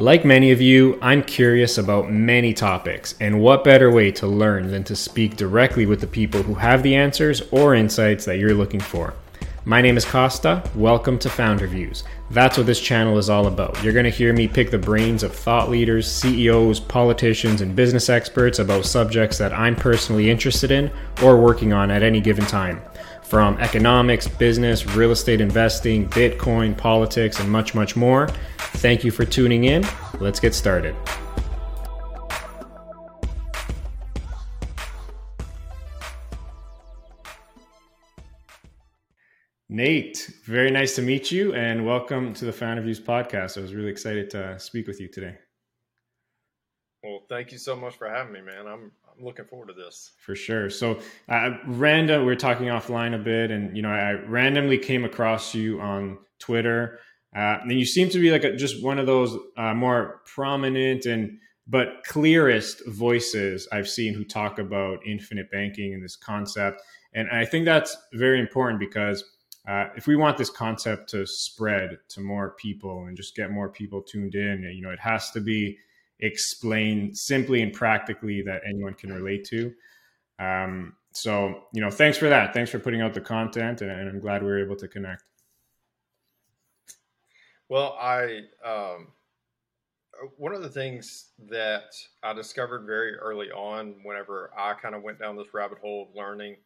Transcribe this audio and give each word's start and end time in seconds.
Like 0.00 0.24
many 0.24 0.52
of 0.52 0.60
you, 0.60 0.96
I'm 1.02 1.24
curious 1.24 1.76
about 1.76 2.08
many 2.08 2.54
topics, 2.54 3.16
and 3.18 3.40
what 3.40 3.64
better 3.64 3.90
way 3.90 4.12
to 4.12 4.28
learn 4.28 4.70
than 4.70 4.84
to 4.84 4.94
speak 4.94 5.34
directly 5.34 5.86
with 5.86 6.00
the 6.00 6.06
people 6.06 6.40
who 6.40 6.54
have 6.54 6.84
the 6.84 6.94
answers 6.94 7.42
or 7.50 7.74
insights 7.74 8.24
that 8.24 8.38
you're 8.38 8.54
looking 8.54 8.78
for. 8.78 9.14
My 9.64 9.82
name 9.82 9.96
is 9.96 10.04
Costa. 10.04 10.62
Welcome 10.76 11.18
to 11.18 11.28
Founder 11.28 11.66
Views. 11.66 12.04
That's 12.30 12.56
what 12.56 12.66
this 12.66 12.80
channel 12.80 13.18
is 13.18 13.28
all 13.28 13.48
about. 13.48 13.82
You're 13.82 13.92
going 13.92 14.04
to 14.04 14.10
hear 14.10 14.32
me 14.32 14.46
pick 14.46 14.70
the 14.70 14.78
brains 14.78 15.24
of 15.24 15.34
thought 15.34 15.68
leaders, 15.68 16.08
CEOs, 16.08 16.78
politicians, 16.78 17.60
and 17.60 17.74
business 17.74 18.08
experts 18.08 18.60
about 18.60 18.86
subjects 18.86 19.36
that 19.38 19.52
I'm 19.52 19.74
personally 19.74 20.30
interested 20.30 20.70
in 20.70 20.92
or 21.24 21.40
working 21.40 21.72
on 21.72 21.90
at 21.90 22.04
any 22.04 22.20
given 22.20 22.46
time. 22.46 22.80
From 23.28 23.58
economics, 23.58 24.26
business, 24.26 24.86
real 24.86 25.10
estate 25.10 25.42
investing, 25.42 26.08
Bitcoin, 26.08 26.74
politics, 26.74 27.38
and 27.38 27.50
much, 27.52 27.74
much 27.74 27.94
more. 27.94 28.26
Thank 28.56 29.04
you 29.04 29.10
for 29.10 29.26
tuning 29.26 29.64
in. 29.64 29.84
Let's 30.18 30.40
get 30.40 30.54
started. 30.54 30.96
Nate, 39.68 40.30
very 40.46 40.70
nice 40.70 40.94
to 40.94 41.02
meet 41.02 41.30
you 41.30 41.52
and 41.52 41.84
welcome 41.84 42.32
to 42.32 42.46
the 42.46 42.52
Founder 42.52 42.80
Views 42.80 42.98
podcast. 42.98 43.58
I 43.58 43.60
was 43.60 43.74
really 43.74 43.90
excited 43.90 44.30
to 44.30 44.58
speak 44.58 44.86
with 44.86 45.02
you 45.02 45.08
today. 45.08 45.36
Well, 47.04 47.20
thank 47.28 47.52
you 47.52 47.58
so 47.58 47.76
much 47.76 47.94
for 47.94 48.08
having 48.08 48.32
me, 48.32 48.40
man. 48.40 48.66
I'm 48.66 48.90
I'm 49.18 49.24
looking 49.24 49.46
forward 49.46 49.68
to 49.68 49.74
this. 49.74 50.12
For 50.18 50.34
sure. 50.34 50.70
So, 50.70 51.00
uh, 51.28 51.50
random, 51.66 52.24
we 52.24 52.32
are 52.32 52.36
talking 52.36 52.66
offline 52.66 53.14
a 53.14 53.18
bit, 53.18 53.50
and 53.50 53.76
you 53.76 53.82
know, 53.82 53.90
I 53.90 54.12
randomly 54.12 54.78
came 54.78 55.04
across 55.04 55.54
you 55.54 55.80
on 55.80 56.18
Twitter, 56.38 57.00
uh, 57.34 57.58
and 57.62 57.72
you 57.72 57.84
seem 57.84 58.08
to 58.10 58.18
be 58.20 58.30
like 58.30 58.44
a, 58.44 58.54
just 58.56 58.82
one 58.82 58.98
of 58.98 59.06
those 59.06 59.36
uh, 59.56 59.74
more 59.74 60.20
prominent 60.26 61.06
and 61.06 61.38
but 61.66 62.02
clearest 62.06 62.86
voices 62.86 63.68
I've 63.70 63.88
seen 63.88 64.14
who 64.14 64.24
talk 64.24 64.58
about 64.58 65.00
infinite 65.06 65.50
banking 65.50 65.92
and 65.92 66.02
this 66.02 66.16
concept. 66.16 66.80
And 67.12 67.28
I 67.30 67.44
think 67.44 67.66
that's 67.66 67.94
very 68.14 68.40
important 68.40 68.80
because 68.80 69.22
uh, 69.68 69.88
if 69.94 70.06
we 70.06 70.16
want 70.16 70.38
this 70.38 70.48
concept 70.48 71.10
to 71.10 71.26
spread 71.26 71.98
to 72.08 72.20
more 72.22 72.54
people 72.58 73.04
and 73.04 73.16
just 73.16 73.36
get 73.36 73.50
more 73.50 73.68
people 73.68 74.00
tuned 74.00 74.34
in, 74.34 74.62
you 74.74 74.80
know, 74.80 74.90
it 74.90 74.98
has 75.00 75.30
to 75.32 75.40
be 75.40 75.76
explained 76.20 77.16
simply 77.16 77.62
and 77.62 77.72
practically 77.72 78.42
that 78.42 78.62
anyone 78.66 78.94
can 78.94 79.12
relate 79.12 79.44
to. 79.46 79.72
Um, 80.38 80.94
so, 81.12 81.64
you 81.72 81.80
know, 81.80 81.90
thanks 81.90 82.18
for 82.18 82.28
that. 82.28 82.52
Thanks 82.52 82.70
for 82.70 82.78
putting 82.78 83.00
out 83.00 83.14
the 83.14 83.20
content, 83.20 83.82
and, 83.82 83.90
and 83.90 84.08
I'm 84.08 84.20
glad 84.20 84.42
we 84.42 84.48
were 84.48 84.62
able 84.62 84.76
to 84.76 84.88
connect. 84.88 85.24
Well, 87.68 87.96
I 88.00 88.42
um, 88.64 89.08
one 90.36 90.54
of 90.54 90.62
the 90.62 90.68
things 90.68 91.30
that 91.48 91.94
I 92.22 92.32
discovered 92.32 92.86
very 92.86 93.14
early 93.16 93.50
on, 93.50 93.94
whenever 94.02 94.50
I 94.58 94.74
kind 94.74 94.94
of 94.94 95.02
went 95.02 95.18
down 95.18 95.36
this 95.36 95.54
rabbit 95.54 95.78
hole 95.78 96.08
of 96.08 96.16
learning, 96.16 96.56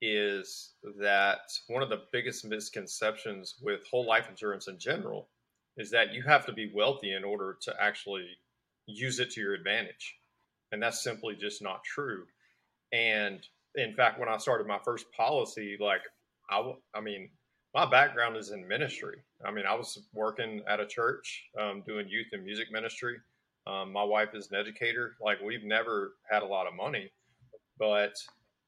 is 0.00 0.72
that 0.98 1.40
one 1.68 1.82
of 1.82 1.90
the 1.90 2.02
biggest 2.12 2.44
misconceptions 2.44 3.56
with 3.62 3.86
whole 3.90 4.06
life 4.06 4.28
insurance 4.30 4.68
in 4.68 4.78
general 4.78 5.28
is 5.76 5.90
that 5.90 6.14
you 6.14 6.22
have 6.22 6.46
to 6.46 6.52
be 6.52 6.72
wealthy 6.74 7.12
in 7.12 7.24
order 7.24 7.56
to 7.60 7.74
actually 7.80 8.26
use 8.90 9.20
it 9.20 9.30
to 9.32 9.40
your 9.40 9.54
advantage. 9.54 10.16
And 10.72 10.82
that's 10.82 11.02
simply 11.02 11.34
just 11.34 11.62
not 11.62 11.82
true. 11.84 12.24
And 12.92 13.40
in 13.74 13.94
fact, 13.94 14.18
when 14.18 14.28
I 14.28 14.36
started 14.38 14.66
my 14.66 14.78
first 14.84 15.06
policy, 15.16 15.76
like 15.80 16.02
I, 16.50 16.72
I 16.94 17.00
mean, 17.00 17.30
my 17.74 17.88
background 17.88 18.36
is 18.36 18.50
in 18.50 18.66
ministry. 18.66 19.18
I 19.44 19.52
mean, 19.52 19.64
I 19.66 19.74
was 19.74 20.06
working 20.12 20.62
at 20.68 20.80
a 20.80 20.86
church 20.86 21.44
um, 21.60 21.82
doing 21.86 22.08
youth 22.08 22.26
and 22.32 22.44
music 22.44 22.72
ministry. 22.72 23.16
Um, 23.66 23.92
my 23.92 24.02
wife 24.02 24.30
is 24.34 24.50
an 24.50 24.58
educator. 24.58 25.16
Like, 25.20 25.40
we've 25.40 25.64
never 25.64 26.14
had 26.28 26.42
a 26.42 26.46
lot 26.46 26.66
of 26.66 26.74
money, 26.74 27.12
but 27.78 28.14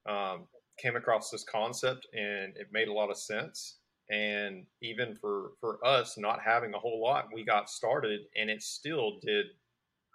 um, 0.09 0.47
came 0.79 0.97
across 0.97 1.31
this 1.31 1.45
concept 1.45 2.07
and 2.15 2.57
it 2.57 2.69
made 2.73 2.89
a 2.89 2.93
lot 2.93 3.11
of 3.11 3.17
sense. 3.17 3.79
And 4.11 4.67
even 4.83 5.15
for 5.15 5.53
for 5.61 5.85
us 5.87 6.19
not 6.19 6.41
having 6.41 6.75
a 6.75 6.79
whole 6.79 7.01
lot, 7.03 7.29
we 7.33 7.45
got 7.45 7.71
started, 7.71 8.21
and 8.37 8.51
it 8.51 8.63
still 8.63 9.19
did 9.23 9.47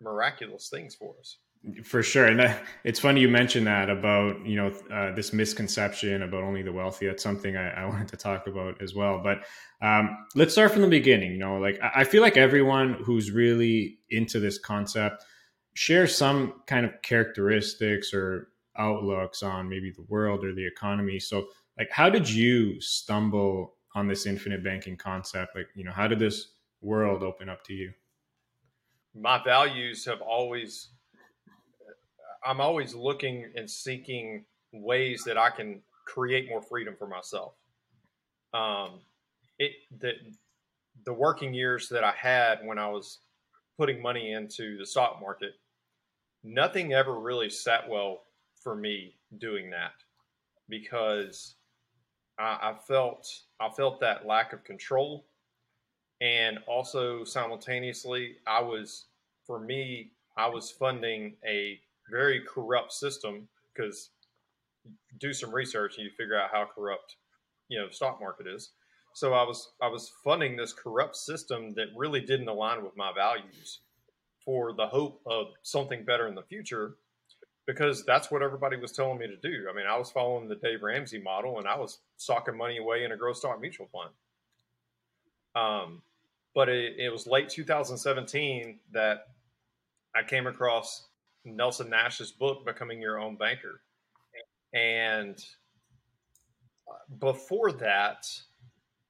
miraculous 0.01 0.69
things 0.69 0.95
for 0.95 1.15
us. 1.19 1.37
For 1.83 2.03
sure, 2.03 2.27
and 2.27 2.39
that, 2.39 2.63
it's 2.83 2.99
funny 2.99 3.19
you 3.19 3.27
mentioned 3.27 3.65
that 3.67 3.89
about 3.89 4.45
you 4.45 4.55
know 4.55 4.67
uh, 4.91 5.13
this 5.15 5.33
misconception 5.33 6.21
about 6.21 6.43
only 6.43 6.61
the 6.61 6.71
wealthy. 6.71 7.07
That's 7.07 7.23
something 7.23 7.57
I, 7.57 7.69
I 7.69 7.85
wanted 7.89 8.07
to 8.09 8.17
talk 8.17 8.47
about 8.47 8.81
as 8.81 8.93
well. 8.93 9.21
But 9.23 9.39
um, 9.81 10.15
let's 10.35 10.53
start 10.53 10.71
from 10.71 10.83
the 10.83 10.87
beginning. 10.87 11.31
You 11.31 11.39
know, 11.39 11.57
like 11.57 11.79
I 11.81 12.03
feel 12.03 12.21
like 12.21 12.37
everyone 12.37 12.93
who's 13.03 13.31
really 13.31 13.97
into 14.09 14.39
this 14.39 14.59
concept 14.59 15.23
shares 15.73 16.15
some 16.15 16.61
kind 16.65 16.85
of 16.85 16.91
characteristics 17.01 18.13
or 18.13 18.49
outlooks 18.77 19.43
on 19.43 19.69
maybe 19.69 19.91
the 19.91 20.05
world 20.07 20.43
or 20.43 20.53
the 20.53 20.65
economy. 20.65 21.19
So, 21.19 21.47
like, 21.77 21.89
how 21.91 22.09
did 22.09 22.29
you 22.29 22.79
stumble 22.81 23.75
on 23.93 24.07
this 24.07 24.25
infinite 24.25 24.63
banking 24.63 24.97
concept? 24.97 25.55
Like, 25.55 25.67
you 25.75 25.83
know, 25.83 25.91
how 25.91 26.07
did 26.07 26.19
this 26.19 26.53
world 26.81 27.23
open 27.23 27.49
up 27.49 27.63
to 27.65 27.73
you? 27.73 27.91
My 29.19 29.41
values 29.43 30.05
have 30.05 30.21
always 30.21 30.89
I'm 32.45 32.61
always 32.61 32.93
looking 32.93 33.51
and 33.55 33.69
seeking 33.69 34.45
ways 34.71 35.23
that 35.25 35.37
I 35.37 35.49
can 35.49 35.81
create 36.05 36.47
more 36.49 36.61
freedom 36.61 36.95
for 36.97 37.07
myself. 37.07 37.53
Um, 38.53 39.01
it 39.59 39.71
the 39.99 40.13
the 41.05 41.13
working 41.13 41.53
years 41.53 41.89
that 41.89 42.03
I 42.03 42.11
had 42.11 42.59
when 42.63 42.77
I 42.77 42.87
was 42.87 43.19
putting 43.77 44.01
money 44.01 44.31
into 44.33 44.77
the 44.77 44.85
stock 44.85 45.19
market, 45.21 45.53
nothing 46.43 46.93
ever 46.93 47.19
really 47.19 47.49
sat 47.49 47.87
well 47.87 48.23
for 48.61 48.75
me 48.75 49.15
doing 49.37 49.69
that 49.69 49.93
because 50.69 51.55
I, 52.39 52.57
I 52.61 52.75
felt 52.87 53.27
I 53.59 53.69
felt 53.69 53.99
that 54.01 54.25
lack 54.25 54.53
of 54.53 54.63
control, 54.63 55.25
and 56.21 56.59
also 56.67 57.23
simultaneously 57.23 58.37
I 58.47 58.61
was 58.61 59.05
for 59.45 59.59
me 59.59 60.11
I 60.37 60.47
was 60.47 60.71
funding 60.71 61.35
a 61.45 61.79
very 62.11 62.41
corrupt 62.41 62.93
system 62.93 63.47
because 63.73 64.11
do 65.19 65.33
some 65.33 65.53
research 65.53 65.97
and 65.97 66.05
you 66.05 66.11
figure 66.11 66.39
out 66.39 66.49
how 66.51 66.67
corrupt 66.73 67.17
you 67.69 67.79
know 67.79 67.89
stock 67.89 68.19
market 68.19 68.47
is. 68.47 68.71
So 69.13 69.33
i 69.33 69.43
was 69.43 69.71
i 69.81 69.87
was 69.87 70.11
funding 70.23 70.55
this 70.55 70.73
corrupt 70.73 71.15
system 71.15 71.73
that 71.75 71.87
really 71.95 72.21
didn't 72.21 72.47
align 72.47 72.83
with 72.83 72.95
my 72.95 73.11
values 73.13 73.81
for 74.43 74.73
the 74.73 74.87
hope 74.87 75.21
of 75.25 75.47
something 75.63 76.05
better 76.05 76.27
in 76.27 76.35
the 76.35 76.43
future 76.43 76.95
because 77.65 78.05
that's 78.05 78.31
what 78.31 78.41
everybody 78.41 78.77
was 78.77 78.93
telling 78.93 79.17
me 79.17 79.27
to 79.27 79.35
do. 79.35 79.67
I 79.69 79.75
mean 79.75 79.85
i 79.87 79.97
was 79.97 80.09
following 80.09 80.47
the 80.47 80.55
dave 80.55 80.81
ramsey 80.81 81.19
model 81.19 81.59
and 81.59 81.67
i 81.67 81.77
was 81.77 81.99
socking 82.15 82.57
money 82.57 82.77
away 82.77 83.03
in 83.03 83.11
a 83.11 83.17
growth 83.17 83.37
stock 83.37 83.59
mutual 83.59 83.87
fund 83.91 84.11
um, 85.57 86.01
but 86.53 86.69
it, 86.69 86.95
it 86.97 87.09
was 87.09 87.27
late 87.27 87.49
2017 87.49 88.79
that 88.91 89.27
i 90.15 90.23
came 90.23 90.47
across 90.47 91.07
Nelson 91.45 91.89
Nash's 91.89 92.31
book, 92.31 92.65
Becoming 92.65 93.01
Your 93.01 93.19
Own 93.19 93.35
Banker. 93.35 93.81
And 94.73 95.43
before 97.19 97.71
that, 97.73 98.29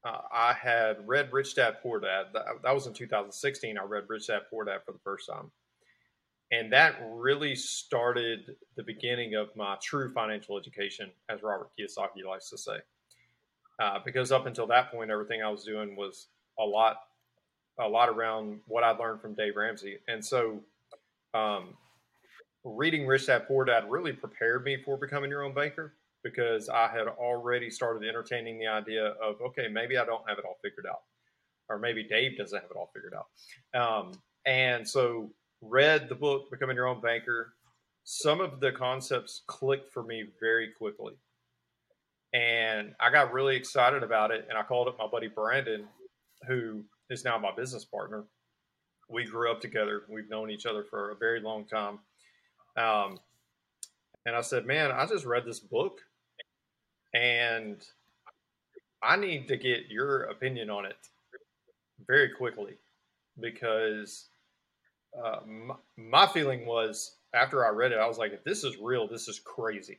uh, 0.06 0.22
I 0.32 0.54
had 0.54 1.08
read 1.08 1.34
Rich 1.34 1.56
Dad 1.56 1.78
Poor 1.82 2.00
Dad. 2.00 2.28
That, 2.34 2.46
that, 2.64 2.74
was 2.74 2.88
in 2.88 2.94
2016. 2.94 3.78
I 3.78 3.84
read 3.84 4.04
Rich 4.08 4.28
Dad 4.28 4.42
Poor 4.50 4.66
Dad 4.66 4.80
for 4.86 4.92
the 4.92 5.00
first 5.00 5.28
time. 5.28 5.52
And 6.52 6.72
that 6.72 6.96
really 7.12 7.56
started 7.56 8.56
the 8.78 8.84
beginning 8.84 9.36
of 9.36 9.50
my 9.56 9.76
true 9.82 10.10
financial 10.14 10.58
education, 10.58 11.12
as 11.28 11.44
Robert 11.44 11.70
Kiyosaki 11.78 12.26
likes 12.26 12.50
to 12.52 12.58
say. 12.58 12.78
Uh, 13.80 14.00
because 14.06 14.32
up 14.32 14.46
until 14.46 14.68
that 14.68 14.92
point, 14.92 15.12
everything 15.12 15.42
I 15.44 15.50
was 15.50 15.66
doing 15.66 15.96
was 15.96 16.28
a 16.60 16.64
lot, 16.64 16.98
a 17.80 17.88
lot 17.88 18.10
around 18.10 18.60
what 18.68 18.84
I 18.84 18.92
learned 18.92 19.22
from 19.22 19.34
Dave 19.36 19.56
Ramsey. 19.56 19.98
And 20.08 20.24
so, 20.24 20.60
um, 21.34 21.76
reading 22.64 23.08
Rich 23.08 23.28
Dad 23.28 23.48
Poor 23.48 23.66
Dad 23.66 23.90
really 23.90 24.14
prepared 24.14 24.64
me 24.64 24.78
for 24.84 24.98
becoming 24.98 25.30
your 25.30 25.44
own 25.44 25.54
banker 25.54 25.94
because 26.24 26.70
I 26.70 26.88
had 26.88 27.08
already 27.08 27.70
started 27.70 28.08
entertaining 28.08 28.60
the 28.60 28.68
idea 28.68 29.14
of 29.24 29.40
okay, 29.42 29.68
maybe 29.68 29.98
I 29.98 30.06
don't 30.06 30.28
have 30.28 30.38
it 30.38 30.46
all 30.46 30.58
figured 30.62 30.86
out, 30.88 31.02
or 31.70 31.80
maybe 31.80 32.04
Dave 32.04 32.38
doesn't 32.38 32.60
have 32.60 32.70
it 32.70 32.78
all 32.78 32.92
figured 32.94 33.14
out. 33.14 33.80
Um, 33.80 34.14
and 34.46 34.88
so 34.88 35.30
read 35.62 36.10
the 36.10 36.16
book 36.16 36.50
Becoming 36.52 36.76
Your 36.76 36.88
Own 36.88 37.02
Banker. 37.02 37.54
Some 38.04 38.40
of 38.40 38.60
the 38.60 38.72
concepts 38.72 39.42
clicked 39.48 39.92
for 39.92 40.04
me 40.04 40.26
very 40.40 40.72
quickly. 40.78 41.14
And 42.34 42.94
I 43.00 43.10
got 43.10 43.34
really 43.34 43.56
excited 43.56 44.04
about 44.04 44.32
it. 44.32 44.46
And 44.50 44.58
I 44.58 44.64
called 44.64 44.88
up 44.88 44.98
my 44.98 45.08
buddy 45.08 45.28
Brandon, 45.28 45.86
who 46.48 46.84
is 47.10 47.24
now 47.24 47.38
my 47.38 47.52
business 47.56 47.86
partner. 47.86 48.24
We 49.10 49.26
grew 49.26 49.52
up 49.52 49.62
together. 49.62 50.04
We've 50.10 50.30
known 50.30 50.50
each 50.50 50.66
other 50.66 50.84
for 50.84 51.12
a 51.12 51.16
very 51.16 51.40
long 51.40 51.66
time. 51.66 52.00
Um, 52.76 53.20
and 54.26 54.36
I 54.36 54.42
said, 54.42 54.66
man, 54.66 54.92
I 54.92 55.06
just 55.06 55.26
read 55.26 55.46
this 55.46 55.60
book 55.60 56.00
and 57.14 57.84
I 59.02 59.16
need 59.16 59.48
to 59.48 59.58
get 59.58 59.90
your 59.90 60.24
opinion 60.24 60.70
on 60.70 60.86
it 60.86 60.98
very 62.06 62.30
quickly 62.30 62.74
because 63.40 64.26
uh, 65.18 65.40
my, 65.46 65.76
my 65.96 66.28
feeling 66.28 66.66
was 66.66 67.16
after 67.34 67.66
I 67.66 67.70
read 67.70 67.92
it, 67.92 68.00
I 68.00 68.08
was 68.08 68.18
like, 68.18 68.34
if 68.34 68.44
this 68.44 68.64
is 68.64 68.78
real, 68.78 69.08
this 69.08 69.28
is 69.28 69.40
crazy. 69.40 69.98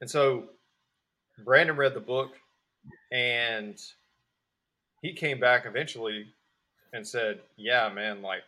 And 0.00 0.10
so 0.10 0.50
Brandon 1.44 1.76
read 1.76 1.94
the 1.94 2.00
book 2.00 2.32
and 3.12 3.80
he 5.02 5.12
came 5.12 5.40
back 5.40 5.66
eventually 5.66 6.26
and 6.92 7.06
said, 7.06 7.40
Yeah, 7.56 7.88
man, 7.88 8.22
like, 8.22 8.42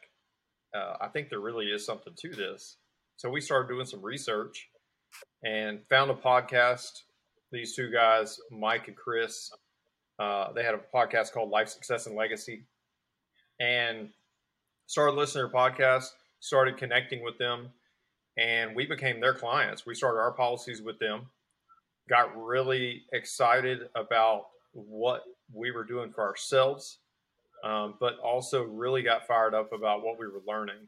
uh, 0.74 0.96
I 1.00 1.08
think 1.08 1.28
there 1.28 1.40
really 1.40 1.66
is 1.66 1.84
something 1.84 2.14
to 2.16 2.30
this. 2.30 2.76
So 3.16 3.30
we 3.30 3.40
started 3.40 3.68
doing 3.68 3.86
some 3.86 4.02
research 4.02 4.68
and 5.44 5.80
found 5.88 6.10
a 6.10 6.14
podcast. 6.14 7.02
These 7.50 7.76
two 7.76 7.90
guys, 7.90 8.40
Mike 8.50 8.88
and 8.88 8.96
Chris, 8.96 9.50
uh, 10.18 10.52
they 10.52 10.64
had 10.64 10.74
a 10.74 10.80
podcast 10.94 11.32
called 11.32 11.50
Life 11.50 11.68
Success 11.68 12.06
and 12.06 12.16
Legacy, 12.16 12.64
and 13.60 14.08
started 14.86 15.12
listening 15.12 15.46
to 15.46 15.52
their 15.52 15.60
podcast. 15.60 16.06
Started 16.40 16.76
connecting 16.76 17.22
with 17.22 17.38
them, 17.38 17.68
and 18.36 18.74
we 18.74 18.86
became 18.86 19.20
their 19.20 19.34
clients. 19.34 19.86
We 19.86 19.94
started 19.94 20.18
our 20.18 20.32
policies 20.32 20.82
with 20.82 20.98
them. 20.98 21.26
Got 22.08 22.36
really 22.36 23.02
excited 23.12 23.82
about 23.94 24.46
what 24.72 25.22
we 25.54 25.70
were 25.70 25.84
doing 25.84 26.12
for 26.12 26.22
ourselves, 26.22 26.98
um, 27.64 27.94
but 28.00 28.18
also 28.18 28.62
really 28.64 29.02
got 29.02 29.26
fired 29.26 29.54
up 29.54 29.72
about 29.72 30.04
what 30.04 30.18
we 30.18 30.26
were 30.26 30.42
learning. 30.46 30.86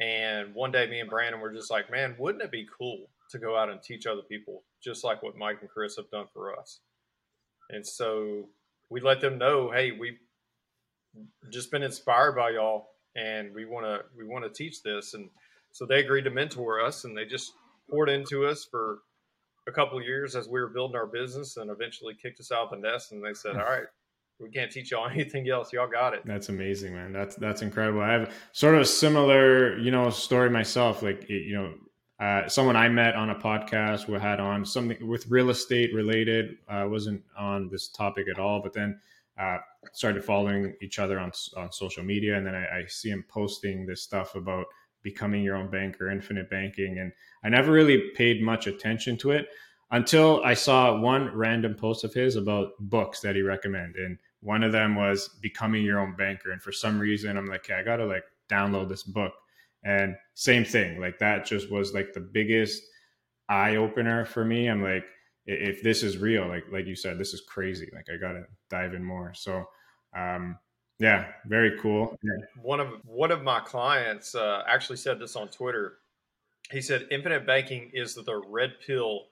And 0.00 0.54
one 0.54 0.70
day, 0.70 0.86
me 0.86 1.00
and 1.00 1.10
Brandon 1.10 1.40
were 1.40 1.52
just 1.52 1.70
like, 1.70 1.90
"Man, 1.90 2.14
wouldn't 2.18 2.44
it 2.44 2.52
be 2.52 2.68
cool 2.78 3.10
to 3.30 3.38
go 3.38 3.56
out 3.56 3.68
and 3.68 3.82
teach 3.82 4.06
other 4.06 4.22
people, 4.22 4.62
just 4.82 5.04
like 5.04 5.22
what 5.22 5.36
Mike 5.36 5.58
and 5.60 5.70
Chris 5.70 5.96
have 5.96 6.10
done 6.10 6.26
for 6.32 6.58
us?" 6.58 6.80
And 7.70 7.86
so 7.86 8.48
we 8.90 9.00
let 9.00 9.20
them 9.20 9.38
know, 9.38 9.70
hey, 9.70 9.92
we've 9.92 10.18
just 11.50 11.70
been 11.70 11.82
inspired 11.82 12.32
by 12.36 12.50
y'all 12.50 12.88
and 13.16 13.54
we 13.54 13.64
want 13.64 13.84
to 13.86 14.04
we 14.16 14.24
want 14.24 14.44
to 14.44 14.50
teach 14.50 14.82
this 14.82 15.14
and 15.14 15.28
so 15.72 15.84
they 15.84 16.00
agreed 16.00 16.24
to 16.24 16.30
mentor 16.30 16.80
us 16.80 17.04
and 17.04 17.16
they 17.16 17.24
just 17.24 17.52
poured 17.90 18.08
into 18.08 18.46
us 18.46 18.66
for 18.70 19.00
a 19.68 19.72
couple 19.72 20.02
years 20.02 20.34
as 20.34 20.48
we 20.48 20.60
were 20.60 20.68
building 20.68 20.96
our 20.96 21.06
business 21.06 21.56
and 21.56 21.70
eventually 21.70 22.14
kicked 22.14 22.40
us 22.40 22.50
out 22.50 22.64
of 22.64 22.70
the 22.70 22.88
nest 22.88 23.12
and 23.12 23.24
they 23.24 23.34
said 23.34 23.56
all 23.56 23.62
right 23.62 23.86
we 24.40 24.50
can't 24.50 24.70
teach 24.70 24.90
y'all 24.90 25.08
anything 25.12 25.48
else. 25.48 25.72
Y'all 25.72 25.88
got 25.88 26.14
it. 26.14 26.22
That's 26.24 26.48
amazing 26.48 26.94
man. 26.94 27.12
That's 27.12 27.36
that's 27.36 27.62
incredible. 27.62 28.00
I 28.00 28.12
have 28.12 28.32
sort 28.52 28.74
of 28.74 28.82
a 28.82 28.86
similar 28.86 29.76
you 29.78 29.90
know 29.90 30.10
story 30.10 30.50
myself. 30.50 31.02
Like 31.02 31.28
you 31.28 31.54
know 31.54 31.74
uh, 32.24 32.48
someone 32.48 32.76
I 32.76 32.88
met 32.88 33.14
on 33.14 33.30
a 33.30 33.34
podcast 33.34 34.08
we 34.08 34.18
had 34.18 34.40
on 34.40 34.64
something 34.64 35.06
with 35.06 35.26
real 35.28 35.50
estate 35.50 35.94
related. 35.94 36.58
Uh, 36.68 36.86
wasn't 36.88 37.22
on 37.36 37.68
this 37.68 37.88
topic 37.88 38.26
at 38.28 38.38
all, 38.38 38.60
but 38.62 38.72
then 38.72 39.00
uh, 39.38 39.58
started 39.92 40.24
following 40.24 40.74
each 40.82 40.98
other 40.98 41.18
on 41.18 41.30
on 41.56 41.70
social 41.70 42.02
media, 42.02 42.36
and 42.36 42.46
then 42.46 42.54
I, 42.54 42.78
I, 42.78 42.86
see 42.86 43.10
him 43.10 43.24
posting 43.28 43.86
this 43.86 44.02
stuff 44.02 44.34
about 44.34 44.66
becoming 45.10 45.42
your 45.42 45.56
own 45.56 45.70
banker, 45.70 46.10
infinite 46.10 46.50
banking, 46.50 46.98
and 46.98 47.12
I 47.42 47.48
never 47.48 47.72
really 47.72 48.10
paid 48.14 48.42
much 48.42 48.66
attention 48.66 49.16
to 49.18 49.30
it 49.30 49.48
until 49.90 50.42
I 50.44 50.54
saw 50.54 51.00
one 51.00 51.34
random 51.34 51.74
post 51.74 52.04
of 52.04 52.12
his 52.12 52.36
about 52.36 52.72
books 52.78 53.20
that 53.20 53.36
he 53.36 53.42
recommended, 53.42 54.04
and 54.04 54.18
one 54.40 54.62
of 54.62 54.72
them 54.72 54.94
was 54.94 55.28
becoming 55.40 55.84
your 55.84 55.98
own 55.98 56.14
banker, 56.16 56.52
and 56.52 56.62
for 56.62 56.72
some 56.72 56.98
reason 56.98 57.36
I'm 57.36 57.46
like, 57.46 57.64
okay, 57.64 57.80
I 57.80 57.82
gotta 57.82 58.06
like 58.06 58.24
download 58.50 58.88
this 58.88 59.02
book 59.02 59.32
and 59.84 60.16
same 60.34 60.64
thing, 60.64 61.00
like 61.00 61.18
that 61.18 61.46
just 61.46 61.70
was 61.70 61.94
like 61.94 62.12
the 62.12 62.20
biggest 62.20 62.82
eye 63.48 63.76
opener 63.76 64.24
for 64.24 64.44
me. 64.44 64.68
I'm 64.68 64.82
like, 64.82 65.04
if 65.46 65.82
this 65.82 66.02
is 66.02 66.18
real, 66.18 66.46
like 66.46 66.64
like 66.70 66.86
you 66.86 66.96
said, 66.96 67.18
this 67.18 67.32
is 67.32 67.40
crazy. 67.40 67.88
Like 67.94 68.06
I 68.12 68.18
gotta 68.18 68.44
dive 68.68 68.94
in 68.94 69.04
more. 69.04 69.32
So 69.34 69.64
um 70.16 70.58
yeah, 70.98 71.26
very 71.46 71.78
cool. 71.78 72.18
Yeah. 72.22 72.44
One 72.60 72.80
of 72.80 72.88
one 73.04 73.30
of 73.30 73.42
my 73.42 73.60
clients 73.60 74.34
uh, 74.34 74.62
actually 74.68 74.96
said 74.96 75.20
this 75.20 75.36
on 75.36 75.48
Twitter. 75.48 75.98
He 76.70 76.80
said 76.80 77.06
infinite 77.10 77.46
banking 77.46 77.90
is 77.94 78.14
the 78.14 78.42
red 78.48 78.74
pill 78.84 79.26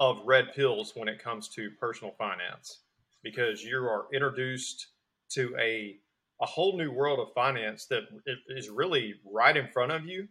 of 0.00 0.18
red 0.24 0.54
pills 0.54 0.92
when 0.94 1.08
it 1.08 1.22
comes 1.22 1.48
to 1.48 1.70
personal 1.80 2.14
finance 2.16 2.80
because 3.22 3.62
you 3.62 3.78
are 3.78 4.06
introduced 4.12 4.88
to 5.30 5.54
a 5.58 5.96
a 6.40 6.46
whole 6.46 6.78
new 6.78 6.92
world 6.92 7.18
of 7.18 7.34
finance 7.34 7.86
that 7.86 8.04
is 8.48 8.70
really 8.70 9.14
right 9.28 9.56
in 9.56 9.66
front 9.72 9.90
of 9.90 10.06
you. 10.06 10.28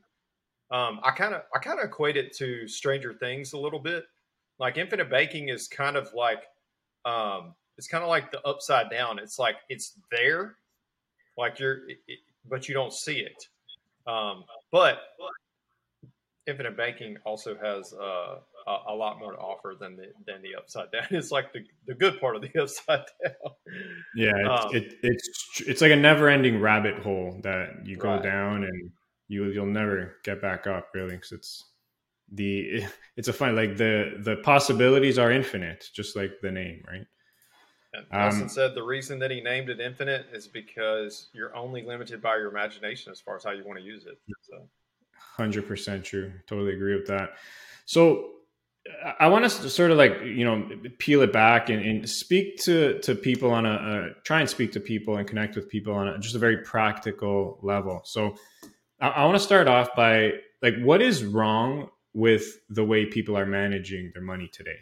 Um, 0.71 1.01
I 1.03 1.11
kind 1.11 1.33
of 1.33 1.41
I 1.53 1.59
kind 1.59 1.79
of 1.79 1.85
equate 1.85 2.15
it 2.15 2.33
to 2.37 2.67
Stranger 2.67 3.13
Things 3.13 3.53
a 3.53 3.57
little 3.57 3.79
bit. 3.79 4.05
Like 4.59 4.77
infinite 4.77 5.09
banking 5.09 5.49
is 5.49 5.67
kind 5.67 5.97
of 5.97 6.13
like 6.13 6.43
um, 7.05 7.53
it's 7.77 7.87
kind 7.87 8.03
of 8.03 8.09
like 8.09 8.31
the 8.31 8.41
upside 8.41 8.89
down. 8.89 9.19
It's 9.19 9.39
like 9.39 9.55
it's 9.69 9.93
there, 10.11 10.55
like 11.37 11.59
you're, 11.59 11.87
it, 11.89 12.19
but 12.49 12.67
you 12.67 12.73
don't 12.73 12.93
see 12.93 13.19
it. 13.19 13.47
Um, 14.11 14.43
but 14.71 14.99
infinite 16.47 16.77
banking 16.77 17.17
also 17.25 17.57
has 17.61 17.93
uh, 17.93 18.37
a, 18.67 18.77
a, 18.89 18.95
lot 18.95 19.19
more 19.19 19.33
to 19.33 19.37
offer 19.37 19.75
than 19.79 19.97
the 19.97 20.07
than 20.25 20.41
the 20.41 20.55
upside 20.55 20.91
down. 20.91 21.03
It's 21.11 21.31
like 21.31 21.53
the, 21.53 21.59
the 21.85 21.93
good 21.93 22.19
part 22.19 22.35
of 22.35 22.41
the 22.41 22.51
upside 22.61 23.05
down. 23.23 23.53
Yeah, 24.15 24.31
it's 24.35 24.65
um, 24.65 24.75
it, 24.75 24.93
it's 25.03 25.61
it's 25.67 25.81
like 25.81 25.91
a 25.91 25.95
never 25.95 26.29
ending 26.29 26.61
rabbit 26.61 26.99
hole 26.99 27.39
that 27.43 27.85
you 27.85 27.97
go 27.97 28.11
right. 28.11 28.23
down 28.23 28.63
and 28.63 28.91
you 29.27 29.45
you'll 29.47 29.65
never 29.65 30.15
get 30.23 30.41
back 30.41 30.67
up 30.67 30.87
really 30.93 31.15
because 31.15 31.33
it's 31.33 31.65
the 32.31 32.83
it's 33.17 33.27
a 33.27 33.33
fun 33.33 33.55
like 33.55 33.77
the 33.77 34.17
the 34.19 34.37
possibilities 34.37 35.17
are 35.17 35.31
infinite 35.31 35.89
just 35.93 36.15
like 36.15 36.31
the 36.41 36.51
name 36.51 36.83
right 36.87 37.05
and 37.93 38.05
Nelson 38.11 38.43
um, 38.43 38.49
said 38.49 38.75
the 38.75 38.83
reason 38.83 39.19
that 39.19 39.31
he 39.31 39.41
named 39.41 39.69
it 39.69 39.79
infinite 39.79 40.27
is 40.33 40.47
because 40.47 41.27
you're 41.33 41.55
only 41.55 41.83
limited 41.83 42.21
by 42.21 42.35
your 42.37 42.49
imagination 42.49 43.11
as 43.11 43.19
far 43.19 43.35
as 43.35 43.43
how 43.43 43.51
you 43.51 43.63
want 43.65 43.79
to 43.79 43.85
use 43.85 44.05
it 44.05 44.17
so 44.41 44.67
100% 45.37 46.03
true 46.03 46.31
totally 46.47 46.73
agree 46.73 46.95
with 46.95 47.07
that 47.07 47.31
so 47.85 48.31
I 49.19 49.27
want 49.27 49.45
us 49.45 49.59
to 49.59 49.69
sort 49.69 49.91
of 49.91 49.97
like 49.97 50.21
you 50.23 50.45
know 50.45 50.69
peel 50.97 51.21
it 51.21 51.33
back 51.33 51.69
and, 51.69 51.83
and 51.83 52.09
speak 52.09 52.57
to 52.63 52.99
to 52.99 53.15
people 53.15 53.51
on 53.51 53.65
a, 53.65 53.71
a, 53.73 54.21
try 54.23 54.39
and 54.39 54.49
speak 54.49 54.71
to 54.73 54.79
people 54.79 55.17
and 55.17 55.27
connect 55.27 55.55
with 55.55 55.69
people 55.69 55.93
on 55.93 56.07
a, 56.07 56.19
just 56.19 56.35
a 56.35 56.39
very 56.39 56.57
practical 56.57 57.59
level. 57.61 58.01
So 58.05 58.35
I, 58.99 59.09
I 59.09 59.25
want 59.25 59.37
to 59.37 59.43
start 59.43 59.67
off 59.67 59.95
by 59.95 60.33
like 60.61 60.75
what 60.81 61.01
is 61.01 61.23
wrong 61.23 61.89
with 62.13 62.59
the 62.69 62.83
way 62.83 63.05
people 63.05 63.37
are 63.37 63.45
managing 63.45 64.11
their 64.13 64.23
money 64.23 64.49
today. 64.51 64.77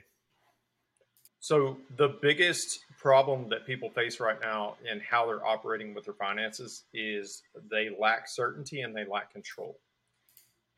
So 1.39 1.77
the 1.97 2.17
biggest 2.21 2.84
problem 3.05 3.47
that 3.49 3.67
people 3.67 3.87
face 3.91 4.19
right 4.19 4.39
now 4.41 4.73
in 4.91 4.99
how 4.99 5.27
they're 5.27 5.45
operating 5.45 5.93
with 5.93 6.05
their 6.05 6.15
finances 6.15 6.85
is 6.91 7.43
they 7.69 7.87
lack 7.99 8.27
certainty 8.27 8.81
and 8.81 8.95
they 8.95 9.05
lack 9.05 9.31
control. 9.31 9.77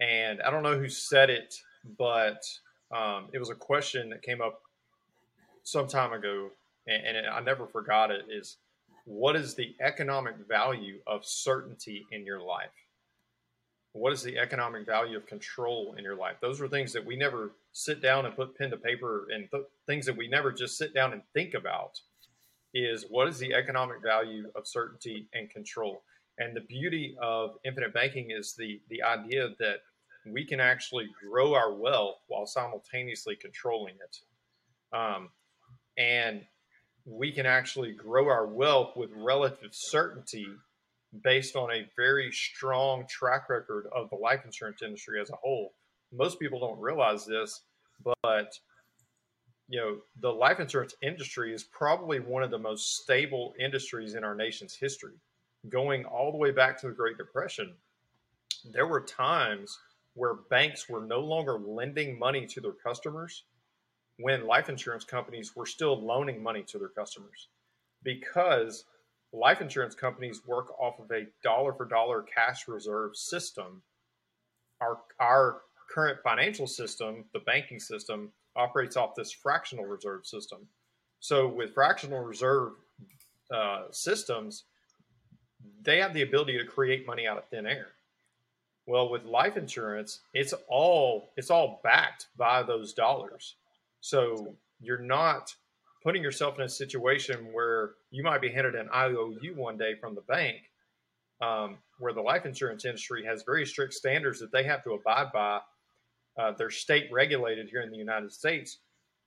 And 0.02 0.42
I 0.42 0.50
don't 0.50 0.62
know 0.62 0.78
who 0.78 0.90
said 0.90 1.30
it, 1.30 1.56
but 1.98 2.44
um, 2.92 3.30
it 3.32 3.40
was 3.40 3.50
a 3.50 3.56
question 3.56 4.10
that 4.10 4.24
came 4.24 4.42
up 4.42 4.60
some 5.64 5.88
time 5.88 6.12
ago, 6.12 6.50
and, 6.86 7.16
and 7.16 7.28
I 7.28 7.40
never 7.40 7.66
forgot 7.66 8.12
it. 8.12 8.26
Is 8.30 8.58
what 9.06 9.38
is 9.38 9.56
the 9.56 9.74
economic 9.80 10.36
value 10.50 11.00
of 11.08 11.26
certainty 11.26 12.06
in 12.12 12.26
your 12.26 12.42
life? 12.42 12.76
What 13.94 14.12
is 14.12 14.22
the 14.22 14.38
economic 14.38 14.86
value 14.86 15.16
of 15.16 15.26
control 15.28 15.96
in 15.98 16.04
your 16.04 16.18
life? 16.18 16.36
Those 16.42 16.60
are 16.60 16.68
things 16.68 16.92
that 16.92 17.06
we 17.06 17.16
never 17.16 17.52
sit 17.72 18.02
down 18.02 18.26
and 18.26 18.36
put 18.36 18.58
pen 18.58 18.72
to 18.72 18.78
paper, 18.78 19.28
and 19.34 19.50
th- 19.50 19.64
things 19.86 20.06
that 20.08 20.18
we 20.18 20.28
never 20.28 20.52
just 20.52 20.78
sit 20.78 20.94
down 20.94 21.14
and 21.14 21.22
think 21.34 21.54
about. 21.54 22.02
Is 22.78 23.06
what 23.10 23.28
is 23.28 23.40
the 23.40 23.56
economic 23.56 24.04
value 24.04 24.52
of 24.56 24.68
certainty 24.68 25.28
and 25.34 25.50
control? 25.50 26.04
And 26.38 26.56
the 26.56 26.62
beauty 26.62 27.16
of 27.20 27.56
infinite 27.66 27.92
banking 27.92 28.30
is 28.30 28.54
the 28.56 28.80
the 28.90 29.02
idea 29.02 29.50
that 29.60 29.78
we 30.32 30.46
can 30.46 30.60
actually 30.60 31.08
grow 31.20 31.56
our 31.56 31.74
wealth 31.74 32.18
while 32.28 32.46
simultaneously 32.46 33.36
controlling 33.36 33.96
it. 33.96 34.18
Um, 34.96 35.30
and 35.98 36.44
we 37.06 37.32
can 37.32 37.48
actually 37.48 37.94
grow 37.94 38.28
our 38.28 38.46
wealth 38.46 38.96
with 38.96 39.10
relative 39.16 39.72
certainty 39.72 40.46
based 41.24 41.56
on 41.56 41.72
a 41.72 41.90
very 41.96 42.32
strong 42.32 43.06
track 43.10 43.50
record 43.50 43.88
of 43.96 44.10
the 44.12 44.18
life 44.18 44.42
insurance 44.46 44.84
industry 44.84 45.20
as 45.20 45.32
a 45.32 45.36
whole. 45.42 45.74
Most 46.14 46.40
people 46.40 46.60
don't 46.60 46.80
realize 46.80 47.26
this, 47.26 47.64
but 48.24 48.54
you 49.70 49.80
know, 49.80 49.98
the 50.22 50.32
life 50.32 50.60
insurance 50.60 50.96
industry 51.02 51.54
is 51.54 51.64
probably 51.64 52.20
one 52.20 52.44
of 52.44 52.52
the 52.52 52.58
most 52.58 52.98
stable 52.98 53.54
industries 53.60 54.16
in 54.16 54.24
our 54.24 54.36
nation's 54.36 54.76
history. 54.76 55.14
Going 55.70 56.06
all 56.06 56.32
the 56.32 56.38
way 56.38 56.52
back 56.52 56.80
to 56.80 56.88
the 56.88 56.94
Great 56.94 57.18
Depression, 57.18 57.76
there 58.72 58.88
were 58.88 59.02
times 59.02 59.78
where 60.14 60.36
banks 60.50 60.88
were 60.90 61.02
no 61.02 61.20
longer 61.20 61.60
lending 61.60 62.18
money 62.18 62.46
to 62.48 62.62
their 62.62 62.72
customers 62.72 63.44
when 64.18 64.48
life 64.48 64.70
insurance 64.70 65.04
companies 65.04 65.56
were 65.56 65.66
still 65.66 66.04
loaning 66.04 66.42
money 66.42 66.64
to 66.64 66.80
their 66.80 66.88
customers 66.88 67.50
because 68.04 68.86
life 69.34 69.62
insurance 69.62 69.94
companies 69.94 70.42
work 70.48 70.72
off 70.80 71.00
of 71.00 71.12
a 71.12 71.26
dollar 71.44 71.74
for 71.74 71.86
dollar 71.86 72.24
cash 72.24 72.68
reserve 72.68 73.16
system 73.16 73.82
our 74.82 75.00
our 75.20 75.62
current 75.94 76.18
financial 76.24 76.66
system 76.66 77.26
the 77.34 77.40
banking 77.40 77.80
system 77.80 78.32
operates 78.58 78.98
off 78.98 79.16
this 79.16 79.32
fractional 79.32 79.86
reserve 79.86 80.26
system 80.26 80.68
so 81.20 81.48
with 81.48 81.74
fractional 81.74 82.20
reserve 82.20 82.74
uh, 83.52 83.84
systems 83.92 84.66
they 85.82 86.00
have 86.00 86.14
the 86.14 86.22
ability 86.22 86.58
to 86.58 86.66
create 86.66 87.08
money 87.08 87.28
out 87.28 87.38
of 87.38 87.48
thin 87.50 87.66
air. 87.66 87.88
Well, 88.86 89.10
with 89.10 89.26
life 89.26 89.58
insurance, 89.58 90.22
it's 90.34 90.54
all 90.70 91.30
it's 91.38 91.50
all 91.50 91.82
backed 91.84 92.28
by 92.38 92.64
those 92.64 92.94
dollars. 92.94 93.56
So 94.00 94.56
you're 94.80 95.02
not 95.02 95.54
putting 96.04 96.24
yourself 96.24 96.58
in 96.58 96.66
a 96.66 96.70
situation 96.70 97.52
where 97.52 97.92
you 98.12 98.24
might 98.24 98.42
be 98.42 98.50
handed 98.50 98.76
an 98.76 98.90
IOU 98.94 99.54
one 99.56 99.78
day 99.78 99.96
from 100.00 100.16
the 100.16 100.22
bank, 100.22 100.58
um, 101.42 101.78
where 102.00 102.14
the 102.14 102.22
life 102.22 102.46
insurance 102.46 102.86
industry 102.86 103.26
has 103.26 103.44
very 103.44 103.66
strict 103.66 103.94
standards 103.94 104.40
that 104.40 104.52
they 104.52 104.64
have 104.64 104.84
to 104.84 104.92
abide 104.92 105.32
by. 105.34 105.60
Uh, 106.38 106.52
they're 106.52 106.70
state 106.70 107.10
regulated 107.12 107.68
here 107.70 107.82
in 107.82 107.92
the 107.92 107.98
United 107.98 108.32
States, 108.32 108.78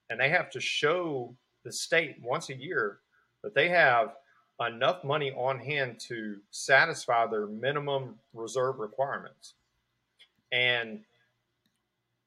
and 0.08 0.20
they 0.20 0.28
have 0.28 0.50
to 0.50 0.60
show 0.60 1.34
the 1.64 1.72
state 1.72 2.16
once 2.22 2.50
a 2.50 2.54
year 2.54 3.00
that 3.42 3.54
they 3.54 3.68
have 3.68 4.14
enough 4.66 5.02
money 5.04 5.32
on 5.32 5.58
hand 5.58 5.98
to 5.98 6.36
satisfy 6.50 7.26
their 7.26 7.46
minimum 7.46 8.14
reserve 8.34 8.78
requirements. 8.78 9.54
And 10.52 11.00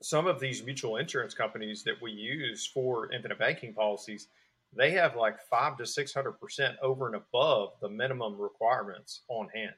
some 0.02 0.28
of 0.28 0.40
these 0.40 0.64
mutual 0.64 0.98
insurance 0.98 1.34
companies 1.34 1.84
that 1.84 2.02
we 2.02 2.12
use 2.12 2.66
for 2.66 3.12
infinite 3.14 3.40
banking 3.40 3.74
policies, 3.74 4.28
they 4.76 4.92
have 4.92 5.16
like 5.16 5.38
five 5.50 5.78
to 5.78 5.86
six 5.86 6.14
hundred 6.14 6.34
percent 6.34 6.76
over 6.82 7.08
and 7.08 7.16
above 7.16 7.74
the 7.82 7.90
minimum 7.90 8.40
requirements 8.40 9.22
on 9.30 9.48
hand. 9.50 9.76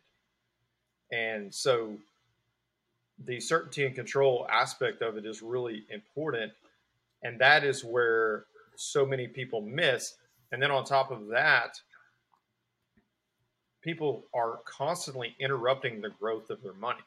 And 1.12 1.54
so 1.54 1.98
the 3.24 3.40
certainty 3.40 3.86
and 3.86 3.96
control 3.96 4.46
aspect 4.50 5.02
of 5.02 5.18
it 5.18 5.26
is 5.26 5.42
really 5.42 5.86
important. 5.90 6.52
And 7.24 7.40
that 7.40 7.64
is 7.64 7.84
where 7.84 8.46
so 8.76 9.06
many 9.06 9.28
people 9.28 9.62
miss. 9.62 10.16
And 10.52 10.62
then 10.62 10.72
on 10.72 10.84
top 10.84 11.12
of 11.12 11.28
that, 11.28 11.80
people 13.82 14.26
are 14.34 14.60
constantly 14.66 15.36
interrupting 15.40 16.02
the 16.02 16.10
growth 16.10 16.50
of 16.50 16.62
their 16.62 16.74
money. 16.74 17.00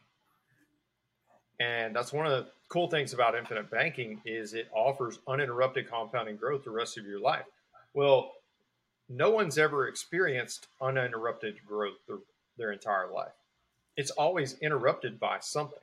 And 1.60 1.94
that's 1.94 2.12
one 2.12 2.26
of 2.26 2.32
the 2.32 2.46
cool 2.68 2.88
things 2.88 3.12
about 3.12 3.34
infinite 3.34 3.70
banking 3.70 4.20
is 4.24 4.54
it 4.54 4.68
offers 4.72 5.18
uninterrupted 5.26 5.90
compounding 5.90 6.36
growth 6.36 6.64
the 6.64 6.70
rest 6.70 6.96
of 6.96 7.04
your 7.06 7.18
life. 7.18 7.44
Well, 7.94 8.32
no 9.08 9.30
one's 9.30 9.58
ever 9.58 9.88
experienced 9.88 10.68
uninterrupted 10.80 11.56
growth 11.66 11.96
their, 12.06 12.18
their 12.56 12.72
entire 12.72 13.10
life. 13.10 13.32
It's 13.96 14.10
always 14.12 14.54
interrupted 14.60 15.18
by 15.18 15.38
something 15.40 15.78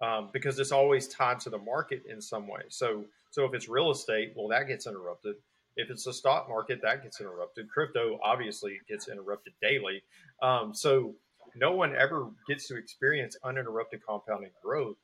um, 0.00 0.30
because 0.32 0.58
it's 0.58 0.72
always 0.72 1.08
tied 1.08 1.40
to 1.40 1.50
the 1.50 1.58
market 1.58 2.02
in 2.08 2.20
some 2.20 2.48
way. 2.48 2.62
So, 2.68 3.04
so 3.30 3.44
if 3.44 3.54
it's 3.54 3.68
real 3.68 3.90
estate, 3.90 4.32
well, 4.36 4.48
that 4.48 4.66
gets 4.66 4.86
interrupted. 4.86 5.36
If 5.76 5.90
it's 5.90 6.04
the 6.04 6.12
stock 6.12 6.48
market, 6.48 6.80
that 6.82 7.02
gets 7.02 7.20
interrupted. 7.20 7.68
Crypto 7.70 8.18
obviously 8.22 8.80
gets 8.88 9.08
interrupted 9.08 9.52
daily. 9.62 10.02
Um, 10.42 10.74
so 10.74 11.14
no 11.54 11.72
one 11.72 11.94
ever 11.94 12.28
gets 12.48 12.66
to 12.68 12.76
experience 12.76 13.36
uninterrupted 13.44 14.00
compounding 14.06 14.50
growth 14.62 14.96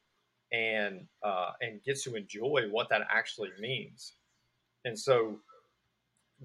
and 0.52 1.06
uh, 1.22 1.52
and 1.60 1.82
gets 1.84 2.04
to 2.04 2.14
enjoy 2.14 2.66
what 2.70 2.88
that 2.90 3.02
actually 3.10 3.50
means. 3.60 4.12
And 4.84 4.98
so 4.98 5.38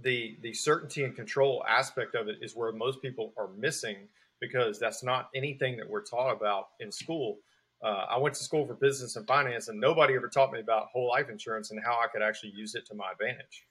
the 0.01 0.37
the 0.41 0.53
certainty 0.53 1.03
and 1.03 1.15
control 1.15 1.63
aspect 1.67 2.15
of 2.15 2.27
it 2.27 2.37
is 2.41 2.55
where 2.55 2.71
most 2.71 3.01
people 3.01 3.33
are 3.37 3.49
missing 3.57 4.07
because 4.39 4.79
that's 4.79 5.03
not 5.03 5.29
anything 5.35 5.77
that 5.77 5.87
we're 5.87 6.03
taught 6.03 6.31
about 6.31 6.69
in 6.79 6.91
school. 6.91 7.37
Uh, 7.83 8.05
I 8.09 8.17
went 8.17 8.35
to 8.35 8.43
school 8.43 8.65
for 8.67 8.75
business 8.75 9.15
and 9.15 9.25
finance, 9.25 9.67
and 9.67 9.79
nobody 9.79 10.15
ever 10.15 10.27
taught 10.27 10.51
me 10.51 10.59
about 10.59 10.87
whole 10.93 11.09
life 11.09 11.29
insurance 11.29 11.71
and 11.71 11.81
how 11.83 11.93
I 11.93 12.07
could 12.07 12.21
actually 12.21 12.51
use 12.55 12.75
it 12.75 12.85
to 12.87 12.95
my 12.95 13.11
advantage. 13.11 13.65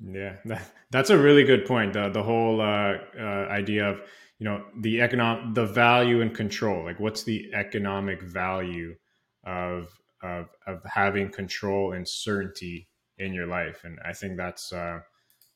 Yeah, 0.00 0.36
that's 0.90 1.10
a 1.10 1.18
really 1.18 1.44
good 1.44 1.64
point. 1.64 1.92
The 1.92 2.08
the 2.08 2.22
whole 2.22 2.60
uh, 2.60 2.94
uh, 3.18 3.46
idea 3.48 3.88
of 3.88 4.00
you 4.38 4.44
know 4.44 4.64
the 4.80 5.00
economic 5.00 5.54
the 5.54 5.66
value 5.66 6.20
and 6.20 6.34
control. 6.34 6.84
Like, 6.84 6.98
what's 6.98 7.22
the 7.22 7.50
economic 7.54 8.22
value 8.22 8.96
of 9.44 9.88
of 10.22 10.48
of 10.66 10.82
having 10.84 11.30
control 11.30 11.92
and 11.92 12.08
certainty 12.08 12.88
in 13.18 13.32
your 13.32 13.46
life? 13.46 13.82
And 13.84 13.98
I 14.04 14.12
think 14.12 14.36
that's 14.36 14.72
uh, 14.72 15.00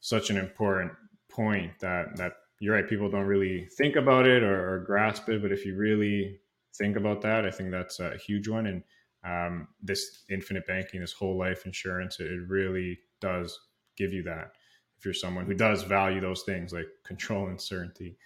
such 0.00 0.30
an 0.30 0.36
important 0.36 0.92
point 1.28 1.72
that 1.80 2.16
that 2.16 2.34
you're 2.60 2.74
right. 2.74 2.88
People 2.88 3.10
don't 3.10 3.26
really 3.26 3.68
think 3.76 3.96
about 3.96 4.26
it 4.26 4.42
or, 4.42 4.74
or 4.74 4.78
grasp 4.84 5.28
it, 5.28 5.42
but 5.42 5.52
if 5.52 5.66
you 5.66 5.76
really 5.76 6.38
think 6.76 6.96
about 6.96 7.20
that, 7.22 7.44
I 7.44 7.50
think 7.50 7.70
that's 7.70 8.00
a 8.00 8.16
huge 8.16 8.48
one. 8.48 8.66
And 8.66 8.82
um, 9.24 9.68
this 9.82 10.24
infinite 10.30 10.66
banking, 10.66 11.00
this 11.00 11.12
whole 11.12 11.36
life 11.36 11.66
insurance, 11.66 12.20
it 12.20 12.40
really 12.48 12.98
does 13.20 13.58
give 13.96 14.12
you 14.12 14.22
that 14.24 14.52
if 14.98 15.04
you're 15.04 15.14
someone 15.14 15.46
who 15.46 15.54
does 15.54 15.82
value 15.82 16.20
those 16.20 16.42
things 16.42 16.72
like 16.72 16.88
control 17.04 17.48
and 17.48 17.60
certainty. 17.60 18.16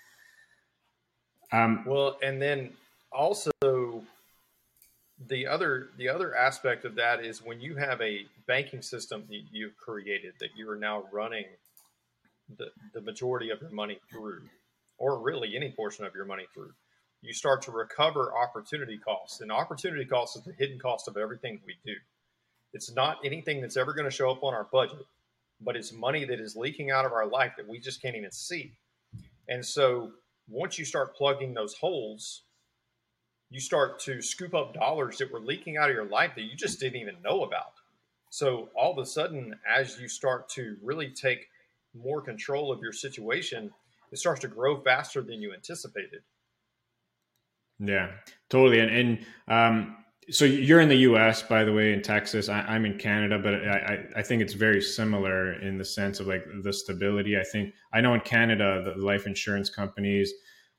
Um, 1.53 1.85
well, 1.87 2.19
and 2.23 2.41
then 2.41 2.71
also 3.13 3.51
the 5.27 5.47
other 5.47 5.89
the 5.99 6.09
other 6.09 6.35
aspect 6.35 6.85
of 6.85 6.95
that 6.95 7.25
is 7.25 7.43
when 7.43 7.61
you 7.61 7.77
have 7.77 8.01
a 8.01 8.25
banking 8.47 8.83
system 8.83 9.25
that 9.29 9.43
you've 9.51 9.77
created 9.77 10.35
that 10.41 10.51
you 10.57 10.71
are 10.71 10.77
now 10.77 11.05
running 11.13 11.45
the, 12.57 12.71
the 12.95 13.01
majority 13.01 13.51
of 13.51 13.61
your 13.61 13.71
money 13.71 13.99
through, 14.11 14.43
or 14.99 15.19
really 15.19 15.57
any 15.57 15.71
portion 15.71 16.05
of 16.05 16.15
your 16.15 16.25
money 16.25 16.47
through, 16.55 16.73
you 17.23 17.33
start 17.33 17.63
to 17.63 17.71
recover 17.71 18.33
opportunity 18.37 18.99
costs. 18.99 19.41
And 19.41 19.53
opportunity 19.53 20.05
costs 20.05 20.37
is 20.37 20.45
the 20.45 20.53
hidden 20.53 20.79
cost 20.79 21.09
of 21.09 21.17
everything 21.17 21.61
we 21.67 21.77
do. 21.85 21.95
It's 22.73 22.95
not 22.95 23.19
anything 23.25 23.61
that's 23.61 23.77
ever 23.77 23.93
going 23.93 24.05
to 24.05 24.11
show 24.11 24.31
up 24.31 24.43
on 24.43 24.55
our 24.55 24.69
budget 24.73 25.07
but 25.61 25.77
it's 25.77 25.93
money 25.93 26.25
that 26.25 26.41
is 26.41 26.57
leaking 26.57 26.91
out 26.91 27.05
of 27.05 27.13
our 27.13 27.27
life 27.27 27.53
that 27.57 27.69
we 27.69 27.79
just 27.79 28.01
can't 28.01 28.17
even 28.17 28.33
see. 28.33 28.73
And 29.49 29.65
so 29.65 30.13
once 30.49 30.79
you 30.79 30.85
start 30.85 31.15
plugging 31.15 31.55
those 31.55 31.75
holes, 31.75 32.43
you 33.51 33.61
start 33.61 33.99
to 34.01 34.23
scoop 34.23 34.55
up 34.55 34.75
dollars 34.75 35.19
that 35.19 35.31
were 35.31 35.41
leaking 35.41 35.77
out 35.77 35.91
of 35.91 35.95
your 35.95 36.07
life 36.07 36.33
that 36.37 36.43
you 36.43 36.57
just 36.57 36.81
didn't 36.81 37.01
even 37.01 37.17
know 37.23 37.43
about. 37.43 37.75
So 38.31 38.69
all 38.75 38.93
of 38.93 38.99
a 38.99 39.07
sudden, 39.07 39.59
as 39.69 40.01
you 40.01 40.09
start 40.09 40.49
to 40.51 40.77
really 40.83 41.11
take 41.11 41.49
more 41.95 42.21
control 42.21 42.71
of 42.73 42.81
your 42.81 42.93
situation, 42.93 43.73
it 44.13 44.19
starts 44.19 44.41
to 44.43 44.49
grow 44.49 44.81
faster 44.81 45.21
than 45.21 45.43
you 45.43 45.53
anticipated. 45.53 46.23
Yeah, 47.81 48.11
totally. 48.51 48.81
And, 48.81 48.91
and 48.91 49.27
um, 49.49 49.97
so 50.31 50.45
you're 50.45 50.81
in 50.81 50.89
the 50.89 50.97
U.S., 50.97 51.43
by 51.43 51.65
the 51.65 51.73
way, 51.73 51.93
in 51.93 52.03
Texas. 52.03 52.49
I, 52.49 52.77
am 52.77 52.85
in 52.85 52.99
Canada, 52.99 53.39
but 53.39 53.55
I, 53.55 54.05
I, 54.17 54.23
think 54.23 54.43
it's 54.43 54.53
very 54.53 54.83
similar 54.83 55.55
in 55.61 55.79
the 55.79 55.85
sense 55.85 56.21
of 56.21 56.27
like 56.27 56.45
the 56.63 56.73
stability. 56.73 57.39
I 57.39 57.43
think 57.43 57.75
I 57.93 58.01
know 58.01 58.15
in 58.15 58.21
Canada, 58.21 58.83
the 58.85 59.03
life 59.03 59.27
insurance 59.27 59.71
companies, 59.71 60.33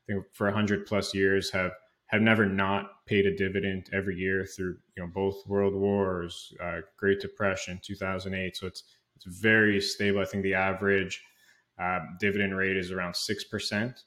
I 0.07 0.13
think 0.13 0.25
for 0.33 0.49
hundred 0.51 0.85
plus 0.85 1.13
years 1.13 1.51
have 1.51 1.71
have 2.07 2.21
never 2.21 2.45
not 2.45 3.05
paid 3.07 3.25
a 3.25 3.35
dividend 3.35 3.89
every 3.93 4.15
year 4.15 4.45
through 4.45 4.75
you 4.95 5.03
know 5.03 5.09
both 5.13 5.35
world 5.47 5.73
wars, 5.73 6.53
uh, 6.63 6.81
Great 6.97 7.19
Depression, 7.19 7.81
2008. 7.83 8.55
So 8.55 8.67
it's 8.67 8.83
it's 9.15 9.25
very 9.25 9.81
stable. 9.81 10.21
I 10.21 10.25
think 10.25 10.43
the 10.43 10.53
average 10.53 11.21
uh, 11.81 11.99
dividend 12.19 12.55
rate 12.55 12.77
is 12.77 12.91
around 12.91 13.15
six 13.15 13.43
percent. 13.43 13.99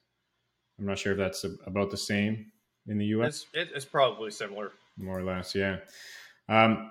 I'm 0.78 0.86
not 0.86 0.98
sure 0.98 1.12
if 1.12 1.18
that's 1.18 1.44
about 1.66 1.90
the 1.90 1.96
same 1.96 2.46
in 2.88 2.98
the 2.98 3.06
U.S. 3.06 3.46
It's, 3.54 3.72
it's 3.74 3.84
probably 3.84 4.30
similar 4.30 4.72
more 4.96 5.18
or 5.18 5.24
less. 5.24 5.54
Yeah. 5.54 5.78
Um, 6.48 6.90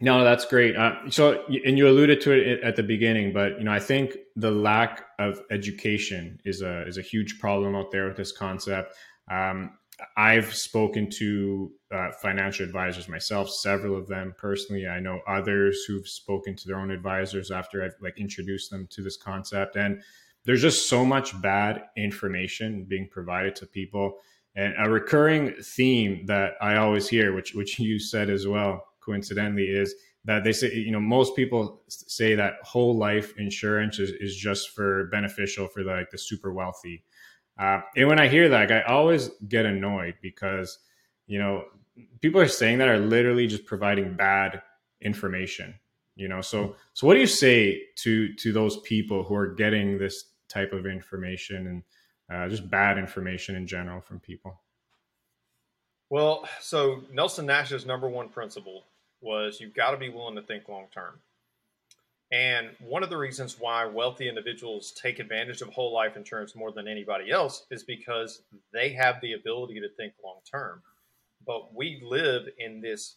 no, 0.00 0.24
that's 0.24 0.44
great. 0.44 0.76
Uh, 0.76 1.08
so, 1.08 1.44
and 1.64 1.78
you 1.78 1.88
alluded 1.88 2.20
to 2.22 2.32
it 2.32 2.62
at 2.62 2.76
the 2.76 2.82
beginning, 2.82 3.32
but 3.32 3.58
you 3.58 3.64
know, 3.64 3.72
I 3.72 3.78
think 3.78 4.16
the 4.36 4.50
lack 4.50 5.06
of 5.18 5.40
education 5.50 6.38
is 6.44 6.60
a 6.60 6.86
is 6.86 6.98
a 6.98 7.02
huge 7.02 7.38
problem 7.38 7.74
out 7.74 7.90
there 7.90 8.06
with 8.06 8.16
this 8.16 8.32
concept. 8.32 8.94
Um, 9.30 9.78
I've 10.18 10.54
spoken 10.54 11.08
to 11.18 11.72
uh, 11.90 12.10
financial 12.20 12.66
advisors 12.66 13.08
myself, 13.08 13.48
several 13.48 13.96
of 13.96 14.06
them 14.06 14.34
personally. 14.36 14.86
I 14.86 15.00
know 15.00 15.20
others 15.26 15.84
who've 15.88 16.06
spoken 16.06 16.54
to 16.56 16.68
their 16.68 16.78
own 16.78 16.90
advisors 16.90 17.50
after 17.50 17.82
I've 17.82 17.96
like 18.02 18.20
introduced 18.20 18.70
them 18.70 18.86
to 18.90 19.02
this 19.02 19.16
concept, 19.16 19.76
and 19.76 20.02
there's 20.44 20.60
just 20.60 20.90
so 20.90 21.06
much 21.06 21.40
bad 21.40 21.84
information 21.96 22.84
being 22.84 23.08
provided 23.10 23.56
to 23.56 23.66
people 23.66 24.18
and 24.56 24.74
a 24.78 24.88
recurring 24.88 25.54
theme 25.62 26.24
that 26.26 26.54
I 26.60 26.76
always 26.76 27.08
hear, 27.08 27.34
which 27.34 27.54
which 27.54 27.78
you 27.78 27.98
said 27.98 28.30
as 28.30 28.46
well, 28.46 28.86
coincidentally, 29.00 29.66
is 29.66 29.94
that 30.24 30.44
they 30.44 30.52
say 30.52 30.74
you 30.74 30.90
know 30.90 31.00
most 31.00 31.36
people 31.36 31.82
say 31.88 32.34
that 32.34 32.54
whole 32.62 32.96
life 32.96 33.34
insurance 33.38 33.98
is, 33.98 34.10
is 34.12 34.34
just 34.34 34.70
for 34.70 35.04
beneficial 35.06 35.68
for 35.68 35.84
like 35.84 36.10
the 36.10 36.18
super 36.18 36.52
wealthy. 36.52 37.04
Uh, 37.58 37.80
and 37.96 38.08
when 38.08 38.18
I 38.18 38.28
hear 38.28 38.48
that, 38.48 38.72
I 38.72 38.82
always 38.82 39.30
get 39.48 39.66
annoyed 39.66 40.14
because 40.22 40.78
you 41.26 41.38
know 41.38 41.64
people 42.20 42.40
are 42.40 42.48
saying 42.48 42.78
that 42.78 42.88
are 42.88 42.98
literally 42.98 43.46
just 43.46 43.66
providing 43.66 44.14
bad 44.14 44.62
information. 45.02 45.74
You 46.14 46.28
know, 46.28 46.40
so 46.40 46.76
so 46.94 47.06
what 47.06 47.14
do 47.14 47.20
you 47.20 47.26
say 47.26 47.82
to 47.96 48.32
to 48.36 48.52
those 48.52 48.80
people 48.80 49.22
who 49.22 49.34
are 49.34 49.54
getting 49.54 49.98
this 49.98 50.24
type 50.48 50.72
of 50.72 50.86
information 50.86 51.66
and 51.66 51.82
uh, 52.32 52.48
just 52.48 52.68
bad 52.68 52.98
information 52.98 53.56
in 53.56 53.66
general 53.66 54.00
from 54.00 54.20
people? 54.20 54.60
Well, 56.10 56.48
so 56.60 57.02
Nelson 57.12 57.46
Nash's 57.46 57.86
number 57.86 58.08
one 58.08 58.28
principle 58.28 58.84
was 59.20 59.60
you've 59.60 59.74
got 59.74 59.90
to 59.90 59.96
be 59.96 60.08
willing 60.08 60.36
to 60.36 60.42
think 60.42 60.68
long 60.68 60.86
term. 60.92 61.20
And 62.32 62.70
one 62.80 63.04
of 63.04 63.10
the 63.10 63.16
reasons 63.16 63.58
why 63.58 63.84
wealthy 63.86 64.28
individuals 64.28 64.92
take 64.92 65.20
advantage 65.20 65.62
of 65.62 65.68
whole 65.68 65.92
life 65.92 66.16
insurance 66.16 66.56
more 66.56 66.72
than 66.72 66.88
anybody 66.88 67.30
else 67.30 67.66
is 67.70 67.84
because 67.84 68.42
they 68.72 68.90
have 68.90 69.20
the 69.20 69.34
ability 69.34 69.80
to 69.80 69.88
think 69.90 70.12
long 70.24 70.40
term. 70.50 70.82
But 71.46 71.74
we 71.74 72.02
live 72.04 72.48
in 72.58 72.80
this 72.80 73.16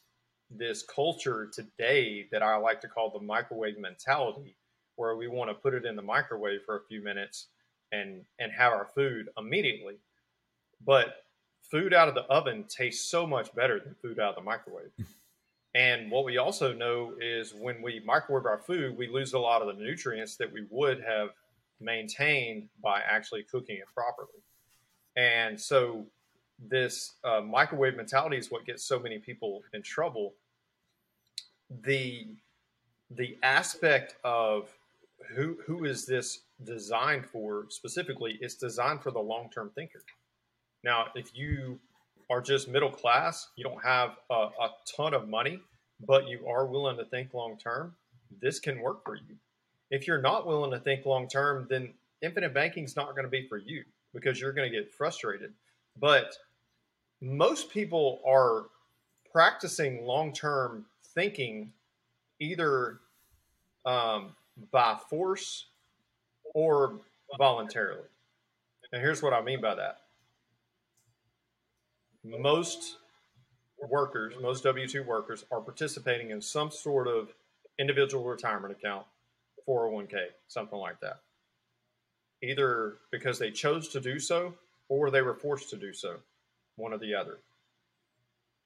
this 0.52 0.84
culture 0.84 1.48
today 1.54 2.28
that 2.32 2.42
I 2.42 2.56
like 2.58 2.82
to 2.82 2.88
call 2.88 3.12
the 3.12 3.24
microwave 3.24 3.78
mentality, 3.78 4.56
where 4.96 5.16
we 5.16 5.28
want 5.28 5.52
to 5.52 5.54
put 5.54 5.76
it 5.76 5.86
in 5.86 5.96
the 5.96 6.02
microwave 6.02 6.62
for 6.66 6.78
a 6.78 6.86
few 6.88 7.04
minutes 7.04 7.48
and 7.92 8.22
and 8.40 8.52
have 8.52 8.74
our 8.74 8.88
food 8.94 9.30
immediately. 9.38 9.96
But 10.86 11.26
food 11.62 11.94
out 11.94 12.08
of 12.08 12.16
the 12.16 12.24
oven 12.24 12.66
tastes 12.68 13.10
so 13.10 13.28
much 13.28 13.54
better 13.54 13.80
than 13.80 13.96
food 14.02 14.20
out 14.20 14.30
of 14.30 14.36
the 14.36 14.42
microwave. 14.42 14.92
And 15.76 16.10
what 16.10 16.26
we 16.26 16.38
also 16.38 16.74
know 16.74 17.14
is 17.22 17.54
when 17.54 17.82
we 17.82 18.02
microwave 18.04 18.46
our 18.46 18.58
food, 18.58 18.98
we 18.98 19.08
lose 19.08 19.34
a 19.34 19.40
lot 19.40 19.62
of 19.62 19.68
the 19.68 19.82
nutrients 19.82 20.36
that 20.38 20.52
we 20.52 20.66
would 20.70 21.04
have 21.04 21.30
maintained 21.80 22.70
by 22.82 23.02
actually 23.02 23.44
cooking 23.44 23.78
it 23.78 23.86
properly. 23.94 24.42
And 25.16 25.60
so, 25.60 26.06
this 26.62 27.14
uh, 27.24 27.40
microwave 27.40 27.96
mentality 27.96 28.38
is 28.38 28.52
what 28.52 28.66
gets 28.66 28.84
so 28.84 29.00
many 29.00 29.20
people 29.20 29.62
in 29.74 29.82
trouble. 29.82 30.34
The 31.84 32.28
the 33.12 33.38
aspect 33.44 34.16
of 34.24 34.70
who 35.36 35.58
who 35.66 35.86
is 35.86 36.06
this 36.06 36.42
designed 36.64 37.26
for 37.26 37.66
specifically? 37.70 38.38
It's 38.42 38.56
designed 38.56 39.02
for 39.02 39.12
the 39.12 39.20
long 39.20 39.50
term 39.50 39.72
thinker. 39.76 40.02
Now, 40.84 41.08
if 41.16 41.36
you 41.36 41.80
are 42.30 42.42
just 42.42 42.68
middle 42.68 42.92
class, 42.92 43.50
you 43.56 43.64
don't 43.64 43.84
have 43.84 44.18
a, 44.30 44.34
a 44.34 44.70
ton 44.96 45.14
of 45.14 45.28
money, 45.28 45.60
but 46.06 46.28
you 46.28 46.48
are 46.48 46.66
willing 46.66 46.98
to 46.98 47.06
think 47.06 47.34
long 47.34 47.58
term, 47.58 47.96
this 48.42 48.60
can 48.60 48.80
work 48.80 49.04
for 49.04 49.16
you. 49.16 49.36
If 49.92 50.08
you're 50.08 50.22
not 50.22 50.46
willing 50.46 50.72
to 50.72 50.80
think 50.80 51.06
long 51.06 51.28
term, 51.28 51.68
then 51.70 51.94
infinite 52.22 52.54
banking 52.54 52.84
is 52.84 52.96
not 52.96 53.12
going 53.12 53.24
to 53.24 53.30
be 53.30 53.48
for 53.48 53.58
you 53.58 53.84
because 54.14 54.40
you're 54.40 54.54
going 54.54 54.72
to 54.72 54.76
get 54.76 54.92
frustrated. 54.92 55.54
But 56.00 56.36
most 57.22 57.70
people 57.70 58.22
are 58.26 58.66
practicing 59.32 60.06
long 60.06 60.34
term 60.34 60.86
thinking 61.14 61.72
either 62.40 63.00
um, 63.86 64.36
by 64.72 64.98
force 65.10 65.68
or 66.54 67.00
voluntarily. 67.38 68.08
And 68.92 69.02
here's 69.02 69.22
what 69.22 69.34
I 69.34 69.42
mean 69.42 69.62
by 69.62 69.76
that 69.76 70.02
most 72.24 72.98
workers, 73.90 74.34
most 74.42 74.64
W 74.64 74.88
2 74.88 75.04
workers, 75.04 75.46
are 75.52 75.62
participating 75.62 76.32
in 76.32 76.42
some 76.42 76.70
sort 76.70 77.08
of 77.08 77.34
individual 77.80 78.26
retirement 78.26 78.72
account, 78.72 79.06
401k, 79.68 80.26
something 80.48 80.78
like 80.78 81.00
that. 81.00 81.22
Either 82.42 82.96
because 83.12 83.40
they 83.40 83.52
chose 83.52 83.88
to 83.90 84.00
do 84.00 84.20
so 84.20 84.54
or 84.90 85.10
they 85.10 85.22
were 85.22 85.34
forced 85.34 85.70
to 85.70 85.78
do 85.78 85.94
so, 85.94 86.16
one 86.76 86.94
or 86.94 86.98
the 86.98 87.14
other. 87.14 87.38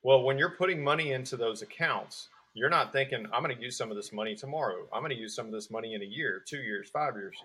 Well, 0.01 0.23
when 0.23 0.37
you're 0.37 0.49
putting 0.49 0.83
money 0.83 1.11
into 1.11 1.37
those 1.37 1.61
accounts, 1.61 2.29
you're 2.53 2.69
not 2.69 2.93
thinking, 2.93 3.25
I'm 3.33 3.43
going 3.43 3.55
to 3.55 3.61
use 3.61 3.77
some 3.77 3.89
of 3.89 3.97
this 3.97 4.13
money 4.13 4.35
tomorrow. 4.35 4.87
I'm 4.93 5.01
going 5.01 5.15
to 5.15 5.21
use 5.21 5.35
some 5.35 5.47
of 5.47 5.51
this 5.51 5.71
money 5.71 5.95
in 5.95 6.01
a 6.01 6.05
year, 6.05 6.43
two 6.47 6.59
years, 6.59 6.89
five 6.89 7.15
years. 7.15 7.35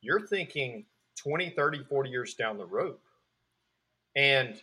You're 0.00 0.26
thinking 0.26 0.86
20, 1.16 1.50
30, 1.50 1.84
40 1.84 2.10
years 2.10 2.34
down 2.34 2.56
the 2.56 2.66
road. 2.66 2.96
And 4.16 4.60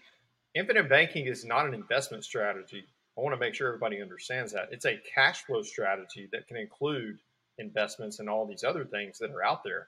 infinite 0.55 0.89
banking 0.89 1.27
is 1.27 1.46
not 1.46 1.67
an 1.67 1.74
investment 1.74 2.24
strategy. 2.24 2.86
I 3.17 3.22
want 3.22 3.36
to 3.36 3.39
make 3.39 3.53
sure 3.53 3.67
everybody 3.67 4.01
understands 4.01 4.53
that. 4.53 4.70
It's 4.72 4.86
a 4.86 5.00
cash 5.13 5.43
flow 5.43 5.62
strategy 5.62 6.29
that 6.31 6.48
can 6.48 6.58
include 6.58 7.20
investments 7.58 8.20
and 8.20 8.29
all 8.29 8.48
these 8.48 8.63
other 8.63 8.86
things 8.86 9.20
that 9.20 9.31
are 9.31 9.43
out 9.43 9.63
there. 9.63 9.88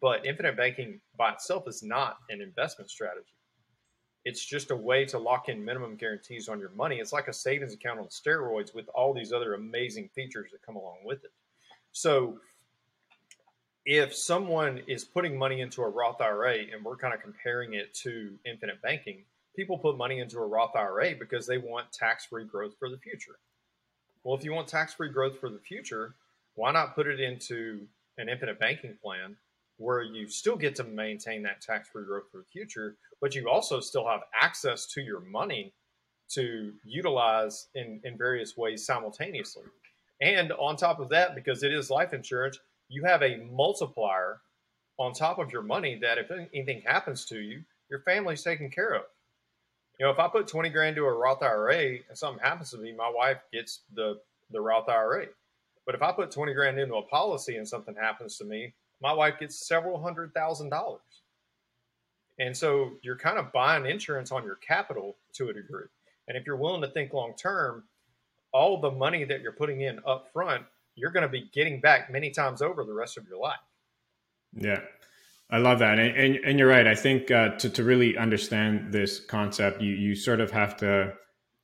But 0.00 0.26
infinite 0.26 0.56
banking 0.56 1.00
by 1.16 1.32
itself 1.32 1.68
is 1.68 1.82
not 1.82 2.18
an 2.28 2.40
investment 2.40 2.90
strategy. 2.90 3.33
It's 4.24 4.44
just 4.44 4.70
a 4.70 4.76
way 4.76 5.04
to 5.06 5.18
lock 5.18 5.48
in 5.48 5.64
minimum 5.64 5.96
guarantees 5.96 6.48
on 6.48 6.58
your 6.58 6.70
money. 6.70 6.96
It's 6.96 7.12
like 7.12 7.28
a 7.28 7.32
savings 7.32 7.74
account 7.74 7.98
on 7.98 8.06
steroids 8.06 8.74
with 8.74 8.88
all 8.94 9.12
these 9.12 9.32
other 9.32 9.54
amazing 9.54 10.08
features 10.14 10.50
that 10.52 10.62
come 10.62 10.76
along 10.76 10.98
with 11.04 11.24
it. 11.24 11.32
So, 11.92 12.40
if 13.86 14.14
someone 14.14 14.80
is 14.86 15.04
putting 15.04 15.38
money 15.38 15.60
into 15.60 15.82
a 15.82 15.88
Roth 15.88 16.22
IRA 16.22 16.56
and 16.72 16.82
we're 16.82 16.96
kind 16.96 17.12
of 17.12 17.20
comparing 17.20 17.74
it 17.74 17.92
to 17.94 18.32
infinite 18.46 18.80
banking, 18.80 19.24
people 19.54 19.76
put 19.76 19.98
money 19.98 20.20
into 20.20 20.38
a 20.38 20.46
Roth 20.46 20.74
IRA 20.74 21.14
because 21.18 21.46
they 21.46 21.58
want 21.58 21.92
tax 21.92 22.24
free 22.24 22.44
growth 22.44 22.74
for 22.78 22.88
the 22.88 22.96
future. 22.96 23.38
Well, 24.22 24.34
if 24.34 24.42
you 24.42 24.54
want 24.54 24.68
tax 24.68 24.94
free 24.94 25.10
growth 25.10 25.38
for 25.38 25.50
the 25.50 25.58
future, 25.58 26.14
why 26.54 26.72
not 26.72 26.94
put 26.94 27.06
it 27.06 27.20
into 27.20 27.86
an 28.16 28.30
infinite 28.30 28.58
banking 28.58 28.96
plan 29.02 29.36
where 29.78 30.02
you 30.02 30.28
still 30.28 30.56
get 30.56 30.74
to 30.76 30.84
maintain 30.84 31.42
that 31.42 31.60
tax 31.60 31.88
free 31.88 32.04
growth 32.04 32.30
for 32.30 32.38
the 32.38 32.44
future, 32.44 32.96
but 33.20 33.34
you 33.34 33.48
also 33.48 33.80
still 33.80 34.06
have 34.06 34.20
access 34.40 34.86
to 34.86 35.00
your 35.00 35.20
money 35.20 35.72
to 36.30 36.72
utilize 36.84 37.68
in, 37.74 38.00
in 38.04 38.16
various 38.16 38.56
ways 38.56 38.86
simultaneously. 38.86 39.64
And 40.20 40.52
on 40.52 40.76
top 40.76 41.00
of 41.00 41.08
that, 41.10 41.34
because 41.34 41.62
it 41.62 41.72
is 41.72 41.90
life 41.90 42.12
insurance, 42.12 42.58
you 42.88 43.04
have 43.04 43.22
a 43.22 43.38
multiplier 43.52 44.40
on 44.98 45.12
top 45.12 45.38
of 45.38 45.50
your 45.50 45.62
money 45.62 45.98
that 46.00 46.18
if 46.18 46.30
anything 46.30 46.82
happens 46.84 47.24
to 47.26 47.40
you, 47.40 47.62
your 47.90 48.00
family's 48.00 48.42
taken 48.42 48.70
care 48.70 48.94
of. 48.94 49.02
You 49.98 50.06
know, 50.06 50.12
if 50.12 50.18
I 50.18 50.28
put 50.28 50.48
20 50.48 50.70
grand 50.70 50.96
to 50.96 51.04
a 51.04 51.12
Roth 51.12 51.42
IRA 51.42 51.98
and 52.08 52.18
something 52.18 52.42
happens 52.42 52.70
to 52.70 52.78
me, 52.78 52.92
my 52.92 53.10
wife 53.14 53.38
gets 53.52 53.80
the, 53.94 54.20
the 54.50 54.60
Roth 54.60 54.88
IRA. 54.88 55.26
But 55.86 55.94
if 55.94 56.02
I 56.02 56.12
put 56.12 56.30
20 56.30 56.54
grand 56.54 56.78
into 56.78 56.94
a 56.94 57.02
policy 57.02 57.56
and 57.56 57.68
something 57.68 57.94
happens 57.94 58.38
to 58.38 58.44
me, 58.44 58.74
my 59.04 59.12
wife 59.12 59.34
gets 59.38 59.68
several 59.68 60.02
hundred 60.02 60.32
thousand 60.32 60.70
dollars. 60.70 61.00
And 62.38 62.56
so 62.56 62.92
you're 63.02 63.18
kind 63.18 63.38
of 63.38 63.52
buying 63.52 63.84
insurance 63.86 64.32
on 64.32 64.42
your 64.42 64.56
capital 64.56 65.16
to 65.34 65.50
a 65.50 65.52
degree. 65.52 65.84
And 66.26 66.36
if 66.38 66.46
you're 66.46 66.56
willing 66.56 66.80
to 66.80 66.88
think 66.88 67.12
long 67.12 67.34
term, 67.36 67.84
all 68.52 68.80
the 68.80 68.90
money 68.90 69.24
that 69.24 69.42
you're 69.42 69.52
putting 69.52 69.82
in 69.82 70.00
up 70.06 70.28
front, 70.32 70.64
you're 70.96 71.10
going 71.10 71.22
to 71.22 71.28
be 71.28 71.50
getting 71.52 71.80
back 71.80 72.10
many 72.10 72.30
times 72.30 72.62
over 72.62 72.82
the 72.82 72.94
rest 72.94 73.18
of 73.18 73.28
your 73.28 73.38
life. 73.38 73.66
Yeah. 74.56 74.80
I 75.50 75.58
love 75.58 75.78
that, 75.80 75.98
and, 75.98 76.16
and, 76.16 76.36
and 76.36 76.58
you're 76.58 76.68
right. 76.68 76.86
I 76.86 76.94
think 76.94 77.30
uh, 77.30 77.50
to 77.58 77.68
to 77.68 77.84
really 77.84 78.16
understand 78.16 78.90
this 78.90 79.20
concept, 79.20 79.82
you 79.82 79.92
you 79.92 80.16
sort 80.16 80.40
of 80.40 80.50
have 80.50 80.74
to, 80.78 81.12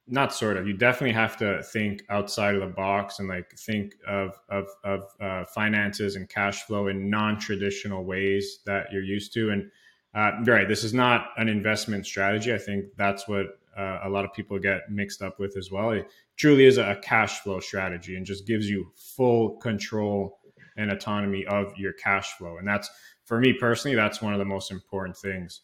not 0.07 0.35
sort 0.35 0.57
of, 0.57 0.67
you 0.67 0.73
definitely 0.73 1.13
have 1.13 1.37
to 1.39 1.63
think 1.63 2.03
outside 2.09 2.55
of 2.55 2.61
the 2.61 2.75
box 2.75 3.19
and 3.19 3.29
like 3.29 3.51
think 3.57 3.95
of 4.07 4.39
of 4.49 4.67
of 4.85 5.05
uh, 5.21 5.45
finances 5.45 6.17
and 6.17 6.29
cash 6.29 6.63
flow 6.63 6.89
in 6.89 7.09
non 7.09 7.39
traditional 7.39 8.05
ways 8.05 8.61
that 8.67 8.87
you're 8.93 9.03
used 9.03 9.33
to. 9.35 9.51
And 9.51 9.71
uh, 10.15 10.33
right, 10.45 10.67
this 10.67 10.83
is 10.83 10.93
not 10.93 11.29
an 11.37 11.49
investment 11.49 12.07
strategy. 12.07 12.53
I 12.53 12.59
think 12.59 12.87
that's 12.97 13.29
what 13.29 13.47
uh, 13.79 14.01
a 14.03 14.09
lot 14.09 14.25
of 14.25 14.33
people 14.33 14.59
get 14.59 14.91
mixed 14.91 15.23
up 15.23 15.39
with 15.39 15.57
as 15.57 15.71
well. 15.71 15.91
It 15.91 16.11
truly 16.37 16.65
is 16.65 16.79
a 16.79 16.99
cash 17.03 17.41
flow 17.41 17.61
strategy 17.61 18.17
and 18.17 18.27
just 18.27 18.47
gives 18.47 18.69
you 18.69 18.91
full 18.97 19.57
control 19.59 20.39
and 20.77 20.91
autonomy 20.91 21.45
of 21.47 21.73
your 21.77 21.93
cash 21.93 22.33
flow, 22.33 22.57
and 22.57 22.67
that's 22.67 22.91
for 23.31 23.39
me 23.39 23.53
personally, 23.53 23.95
that's 23.95 24.21
one 24.21 24.33
of 24.33 24.41
the 24.41 24.45
most 24.45 24.73
important 24.73 25.17
things. 25.17 25.61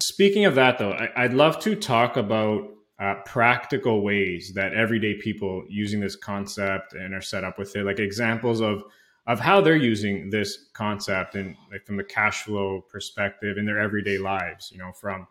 Speaking 0.00 0.46
of 0.46 0.54
that, 0.54 0.78
though, 0.78 0.92
I, 0.92 1.24
would 1.24 1.34
love 1.34 1.60
to 1.60 1.74
talk 1.74 2.16
about 2.16 2.70
uh, 3.00 3.14
practical 3.24 4.02
ways 4.02 4.52
that 4.54 4.74
everyday 4.74 5.14
people 5.14 5.64
using 5.68 6.00
this 6.00 6.16
concept 6.16 6.92
and 6.92 7.14
are 7.14 7.22
set 7.22 7.44
up 7.44 7.58
with 7.58 7.74
it, 7.76 7.84
like 7.84 7.98
examples 7.98 8.60
of 8.60 8.84
of 9.26 9.38
how 9.38 9.60
they're 9.60 9.76
using 9.76 10.30
this 10.30 10.70
concept 10.72 11.34
and 11.34 11.54
like 11.70 11.84
from 11.86 11.96
the 11.96 12.04
cash 12.04 12.42
flow 12.42 12.84
perspective 12.90 13.58
in 13.58 13.64
their 13.64 13.78
everyday 13.78 14.18
lives. 14.18 14.70
You 14.72 14.78
know, 14.78 14.92
from 14.92 15.26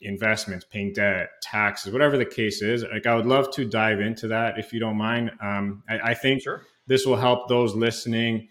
investments, 0.00 0.64
paying 0.64 0.92
debt, 0.92 1.28
taxes, 1.42 1.92
whatever 1.92 2.16
the 2.16 2.24
case 2.24 2.60
is. 2.60 2.84
Like, 2.92 3.06
I 3.06 3.14
would 3.14 3.26
love 3.26 3.52
to 3.52 3.64
dive 3.64 4.00
into 4.00 4.26
that 4.28 4.58
if 4.58 4.72
you 4.72 4.80
don't 4.80 4.96
mind. 4.96 5.30
Um, 5.40 5.84
I, 5.88 6.10
I, 6.10 6.14
think 6.14 6.42
sure. 6.42 6.62
this 6.88 7.06
will 7.06 7.16
help 7.16 7.48
those 7.48 7.76
listening 7.76 8.48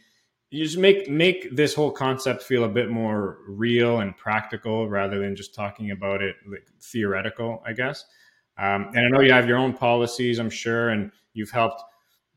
you 0.52 0.66
just 0.66 0.78
make 0.78 1.10
make 1.10 1.56
this 1.56 1.74
whole 1.74 1.92
concept 1.92 2.44
feel 2.44 2.66
a 2.66 2.70
bit 2.70 2.90
more 2.90 3.40
real 3.48 4.02
and 4.02 4.16
practical 4.16 4.88
rather 4.88 5.18
than 5.18 5.36
just 5.36 5.56
talking 5.56 5.92
about 5.92 6.22
it 6.22 6.36
like 6.46 6.68
theoretical 6.82 7.64
i 7.66 7.72
guess 7.74 8.06
um, 8.62 8.90
and 8.94 9.06
i 9.06 9.10
know 9.10 9.22
you 9.22 9.32
have 9.32 9.48
your 9.48 9.58
own 9.58 9.74
policies 9.74 10.40
i'm 10.40 10.50
sure 10.50 10.90
and 10.90 11.12
you've 11.34 11.52
helped 11.52 11.82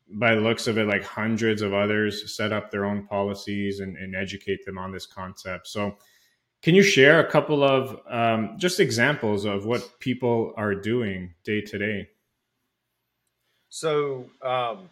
by 0.09 0.35
the 0.35 0.41
looks 0.41 0.67
of 0.67 0.77
it 0.79 0.87
like 0.87 1.05
hundreds 1.05 1.63
of 1.63 1.73
others 1.73 2.37
set 2.37 2.53
up 2.53 2.71
their 2.71 2.85
own 2.85 3.07
policies 3.07 3.81
and, 3.81 3.97
and 3.97 4.15
educate 4.15 4.65
them 4.65 4.79
on 4.79 4.91
this 4.93 5.07
concept 5.07 5.67
so 5.67 5.97
can 6.63 6.75
you 6.75 6.83
share 6.83 7.21
a 7.21 7.31
couple 7.31 7.63
of 7.63 8.01
um, 8.11 8.57
just 8.59 8.81
examples 8.81 9.45
of 9.45 9.67
what 9.67 10.01
people 10.01 10.53
are 10.57 10.75
doing 10.75 11.35
day 11.45 11.61
to 11.61 11.79
day 11.79 12.09
so 13.69 14.31
um, 14.43 14.89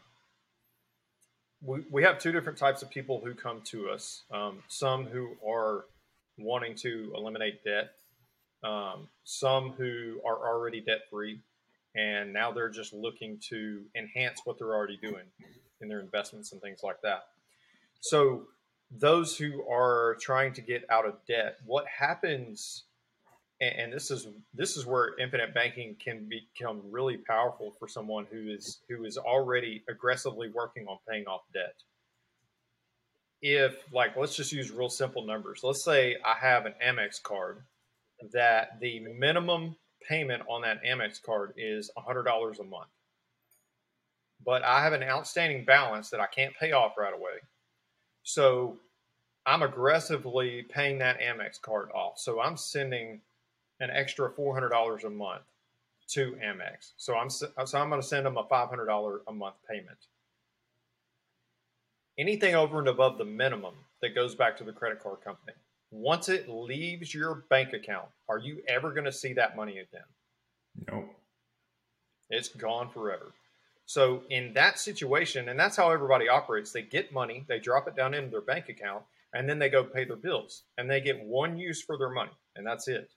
we, 1.62 1.84
we 1.90 2.02
have 2.02 2.18
two 2.18 2.32
different 2.32 2.58
types 2.58 2.82
of 2.82 2.90
people 2.90 3.20
who 3.24 3.34
come 3.34 3.60
to 3.66 3.88
us. 3.90 4.24
Um, 4.32 4.58
some 4.68 5.04
who 5.04 5.36
are 5.48 5.84
wanting 6.38 6.74
to 6.76 7.12
eliminate 7.16 7.62
debt, 7.64 7.92
um, 8.64 9.08
some 9.24 9.72
who 9.72 10.20
are 10.26 10.36
already 10.36 10.80
debt 10.80 11.00
free, 11.10 11.40
and 11.94 12.32
now 12.32 12.52
they're 12.52 12.70
just 12.70 12.92
looking 12.92 13.38
to 13.48 13.82
enhance 13.96 14.42
what 14.44 14.58
they're 14.58 14.74
already 14.74 14.96
doing 14.96 15.24
in 15.80 15.88
their 15.88 16.00
investments 16.00 16.52
and 16.52 16.60
things 16.60 16.80
like 16.82 17.00
that. 17.02 17.24
So 18.00 18.46
those 18.90 19.36
who 19.36 19.66
are 19.68 20.16
trying 20.20 20.52
to 20.54 20.60
get 20.60 20.84
out 20.90 21.06
of 21.06 21.14
debt, 21.26 21.58
what 21.64 21.86
happens? 21.86 22.84
And, 23.60 23.92
this 23.92 24.10
is 24.10 24.26
this 24.52 24.76
is 24.76 24.86
where 24.86 25.16
infinite 25.20 25.54
banking 25.54 25.94
can 26.02 26.28
become 26.28 26.80
really 26.90 27.16
powerful 27.16 27.76
for 27.78 27.86
someone 27.86 28.26
who 28.30 28.50
is 28.50 28.80
who 28.88 29.04
is 29.04 29.16
already 29.16 29.84
aggressively 29.88 30.50
working 30.50 30.88
on 30.88 30.98
paying 31.08 31.26
off 31.26 31.42
debt. 31.54 31.74
If 33.40 33.84
like 33.92 34.16
let's 34.16 34.34
just 34.34 34.50
use 34.50 34.72
real 34.72 34.88
simple 34.88 35.24
numbers. 35.24 35.60
Let's 35.62 35.84
say 35.84 36.16
I 36.24 36.34
have 36.34 36.66
an 36.66 36.74
Amex 36.84 37.22
card 37.22 37.62
that 38.32 38.80
the 38.80 39.00
minimum 39.00 39.76
payment 40.08 40.42
on 40.48 40.62
that 40.62 40.82
Amex 40.84 41.22
card 41.22 41.52
is 41.56 41.90
$100 41.96 42.60
a 42.60 42.64
month. 42.64 42.90
But 44.44 44.64
I 44.64 44.82
have 44.82 44.92
an 44.92 45.02
outstanding 45.02 45.64
balance 45.64 46.10
that 46.10 46.20
I 46.20 46.26
can't 46.26 46.54
pay 46.58 46.72
off 46.72 46.98
right 46.98 47.14
away. 47.14 47.38
So 48.24 48.78
I'm 49.46 49.62
aggressively 49.62 50.66
paying 50.68 50.98
that 50.98 51.20
Amex 51.20 51.60
card 51.60 51.90
off. 51.92 52.18
So 52.18 52.40
I'm 52.40 52.56
sending 52.56 53.20
an 53.80 53.90
extra 53.90 54.30
$400 54.30 55.04
a 55.04 55.10
month 55.10 55.42
to 56.08 56.36
Amex. 56.44 56.92
So 56.96 57.16
I'm 57.16 57.30
so 57.30 57.48
I'm 57.56 57.88
going 57.88 58.00
to 58.00 58.06
send 58.06 58.26
them 58.26 58.36
a 58.36 58.44
$500 58.44 59.18
a 59.26 59.32
month 59.32 59.56
payment. 59.68 59.98
Anything 62.18 62.54
over 62.54 62.78
and 62.78 62.88
above 62.88 63.18
the 63.18 63.24
minimum 63.24 63.74
that 64.02 64.14
goes 64.14 64.34
back 64.34 64.56
to 64.58 64.64
the 64.64 64.72
credit 64.72 65.00
card 65.00 65.22
company. 65.22 65.56
Once 65.92 66.28
it 66.28 66.48
leaves 66.48 67.14
your 67.14 67.44
bank 67.48 67.72
account, 67.72 68.08
are 68.28 68.38
you 68.38 68.60
ever 68.66 68.90
going 68.90 69.04
to 69.04 69.12
see 69.12 69.32
that 69.34 69.54
money 69.56 69.78
again? 69.78 70.02
No. 70.88 71.04
It's 72.30 72.48
gone 72.48 72.88
forever. 72.88 73.32
So 73.86 74.22
in 74.30 74.54
that 74.54 74.80
situation, 74.80 75.48
and 75.48 75.60
that's 75.60 75.76
how 75.76 75.90
everybody 75.90 76.28
operates, 76.28 76.72
they 76.72 76.82
get 76.82 77.12
money, 77.12 77.44
they 77.46 77.60
drop 77.60 77.86
it 77.86 77.94
down 77.94 78.14
into 78.14 78.30
their 78.30 78.40
bank 78.40 78.68
account, 78.68 79.04
and 79.34 79.48
then 79.48 79.58
they 79.58 79.68
go 79.68 79.84
pay 79.84 80.04
their 80.04 80.16
bills 80.16 80.62
and 80.78 80.90
they 80.90 81.00
get 81.00 81.24
one 81.24 81.56
use 81.56 81.82
for 81.82 81.96
their 81.96 82.10
money 82.10 82.30
and 82.56 82.66
that's 82.66 82.88
it 82.88 83.10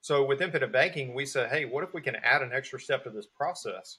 so 0.00 0.24
with 0.24 0.42
infinite 0.42 0.72
banking 0.72 1.14
we 1.14 1.26
say, 1.26 1.48
hey 1.48 1.64
what 1.64 1.84
if 1.84 1.94
we 1.94 2.00
can 2.00 2.16
add 2.16 2.42
an 2.42 2.52
extra 2.52 2.80
step 2.80 3.04
to 3.04 3.10
this 3.10 3.26
process 3.26 3.98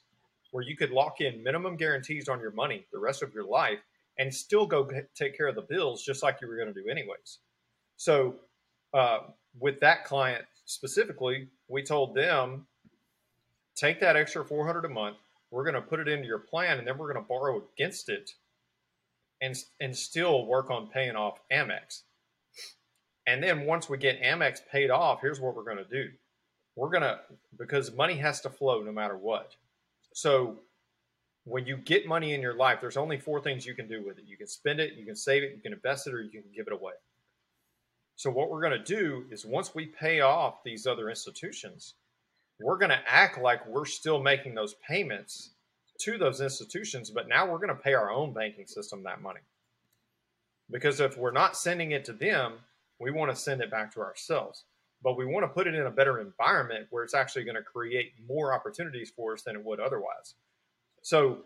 where 0.50 0.64
you 0.64 0.76
could 0.76 0.90
lock 0.90 1.20
in 1.20 1.42
minimum 1.42 1.76
guarantees 1.76 2.28
on 2.28 2.40
your 2.40 2.52
money 2.52 2.86
the 2.92 2.98
rest 2.98 3.22
of 3.22 3.34
your 3.34 3.44
life 3.44 3.78
and 4.18 4.34
still 4.34 4.66
go 4.66 4.88
take 5.14 5.36
care 5.36 5.48
of 5.48 5.54
the 5.54 5.62
bills 5.62 6.02
just 6.02 6.22
like 6.22 6.40
you 6.40 6.48
were 6.48 6.56
going 6.56 6.72
to 6.72 6.82
do 6.82 6.88
anyways 6.88 7.38
so 7.98 8.34
uh, 8.94 9.18
with 9.60 9.78
that 9.80 10.06
client 10.06 10.44
specifically 10.64 11.48
we 11.68 11.82
told 11.82 12.14
them 12.14 12.66
take 13.76 14.00
that 14.00 14.16
extra 14.16 14.42
400 14.42 14.86
a 14.86 14.88
month 14.88 15.18
we're 15.50 15.64
going 15.64 15.74
to 15.74 15.82
put 15.82 16.00
it 16.00 16.08
into 16.08 16.26
your 16.26 16.38
plan 16.38 16.78
and 16.78 16.86
then 16.86 16.96
we're 16.96 17.12
going 17.12 17.22
to 17.22 17.28
borrow 17.28 17.62
against 17.74 18.08
it 18.08 18.30
and 19.40 19.56
and 19.80 19.96
still 19.96 20.46
work 20.46 20.70
on 20.70 20.88
paying 20.88 21.16
off 21.16 21.40
Amex. 21.52 22.02
And 23.26 23.42
then 23.42 23.66
once 23.66 23.88
we 23.88 23.98
get 23.98 24.22
Amex 24.22 24.60
paid 24.70 24.90
off, 24.90 25.20
here's 25.20 25.40
what 25.40 25.54
we're 25.54 25.64
going 25.64 25.76
to 25.76 25.84
do. 25.84 26.10
We're 26.76 26.90
going 26.90 27.02
to 27.02 27.20
because 27.58 27.94
money 27.94 28.14
has 28.16 28.40
to 28.42 28.50
flow 28.50 28.82
no 28.82 28.92
matter 28.92 29.16
what. 29.16 29.54
So 30.14 30.56
when 31.44 31.66
you 31.66 31.76
get 31.76 32.06
money 32.06 32.34
in 32.34 32.42
your 32.42 32.54
life, 32.54 32.78
there's 32.80 32.96
only 32.96 33.18
four 33.18 33.40
things 33.40 33.66
you 33.66 33.74
can 33.74 33.88
do 33.88 34.04
with 34.04 34.18
it. 34.18 34.24
You 34.26 34.36
can 34.36 34.46
spend 34.46 34.80
it, 34.80 34.94
you 34.94 35.04
can 35.04 35.16
save 35.16 35.42
it, 35.42 35.52
you 35.54 35.60
can 35.60 35.72
invest 35.72 36.06
it, 36.06 36.14
or 36.14 36.20
you 36.20 36.30
can 36.30 36.44
give 36.54 36.66
it 36.66 36.72
away. 36.72 36.92
So 38.18 38.30
what 38.30 38.50
we're 38.50 38.60
going 38.60 38.72
to 38.72 38.96
do 38.96 39.26
is 39.30 39.46
once 39.46 39.76
we 39.76 39.86
pay 39.86 40.22
off 40.22 40.64
these 40.64 40.88
other 40.88 41.08
institutions, 41.08 41.94
we're 42.58 42.76
going 42.76 42.90
to 42.90 43.00
act 43.06 43.40
like 43.40 43.64
we're 43.68 43.84
still 43.84 44.20
making 44.20 44.56
those 44.56 44.74
payments 44.86 45.50
to 46.00 46.18
those 46.18 46.40
institutions, 46.40 47.10
but 47.10 47.28
now 47.28 47.46
we're 47.46 47.58
going 47.58 47.68
to 47.68 47.76
pay 47.76 47.94
our 47.94 48.10
own 48.10 48.32
banking 48.32 48.66
system 48.66 49.04
that 49.04 49.22
money. 49.22 49.38
Because 50.68 50.98
if 50.98 51.16
we're 51.16 51.30
not 51.30 51.56
sending 51.56 51.92
it 51.92 52.04
to 52.06 52.12
them, 52.12 52.54
we 52.98 53.12
want 53.12 53.30
to 53.30 53.40
send 53.40 53.60
it 53.60 53.70
back 53.70 53.94
to 53.94 54.00
ourselves. 54.00 54.64
But 55.00 55.16
we 55.16 55.24
want 55.24 55.44
to 55.44 55.54
put 55.54 55.68
it 55.68 55.76
in 55.76 55.86
a 55.86 55.90
better 55.90 56.18
environment 56.18 56.88
where 56.90 57.04
it's 57.04 57.14
actually 57.14 57.44
going 57.44 57.54
to 57.54 57.62
create 57.62 58.14
more 58.28 58.52
opportunities 58.52 59.12
for 59.14 59.34
us 59.34 59.42
than 59.42 59.54
it 59.54 59.64
would 59.64 59.78
otherwise. 59.78 60.34
So 61.02 61.44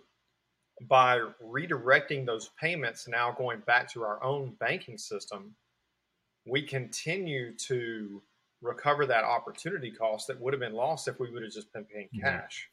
by 0.88 1.20
redirecting 1.44 2.24
those 2.24 2.48
payments 2.58 3.06
now 3.06 3.30
going 3.30 3.60
back 3.66 3.92
to 3.92 4.04
our 4.04 4.24
own 4.24 4.56
banking 4.58 4.96
system, 4.96 5.54
we 6.44 6.62
continue 6.62 7.56
to 7.56 8.22
recover 8.60 9.06
that 9.06 9.24
opportunity 9.24 9.90
cost 9.90 10.28
that 10.28 10.40
would 10.40 10.52
have 10.52 10.60
been 10.60 10.74
lost 10.74 11.08
if 11.08 11.18
we 11.18 11.30
would 11.30 11.42
have 11.42 11.52
just 11.52 11.72
been 11.72 11.84
paying 11.84 12.08
cash. 12.20 12.68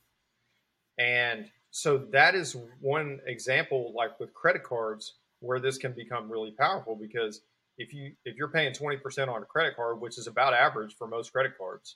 And 0.98 1.50
so 1.72 1.98
that 2.12 2.36
is 2.36 2.56
one 2.82 3.20
example, 3.26 3.94
like 3.96 4.20
with 4.20 4.34
credit 4.34 4.64
cards, 4.64 5.16
where 5.40 5.60
this 5.60 5.78
can 5.78 5.94
become 5.94 6.32
really 6.32 6.52
powerful 6.52 6.96
because 6.96 7.42
if 7.78 7.94
you 7.94 8.12
if 8.26 8.36
you're 8.36 8.50
paying 8.50 8.74
20% 8.74 9.30
on 9.30 9.42
a 9.42 9.46
credit 9.46 9.76
card, 9.76 10.02
which 10.02 10.18
is 10.18 10.28
about 10.28 10.54
average 10.54 10.96
for 10.96 11.08
most 11.08 11.32
credit 11.32 11.54
cards, 11.58 11.96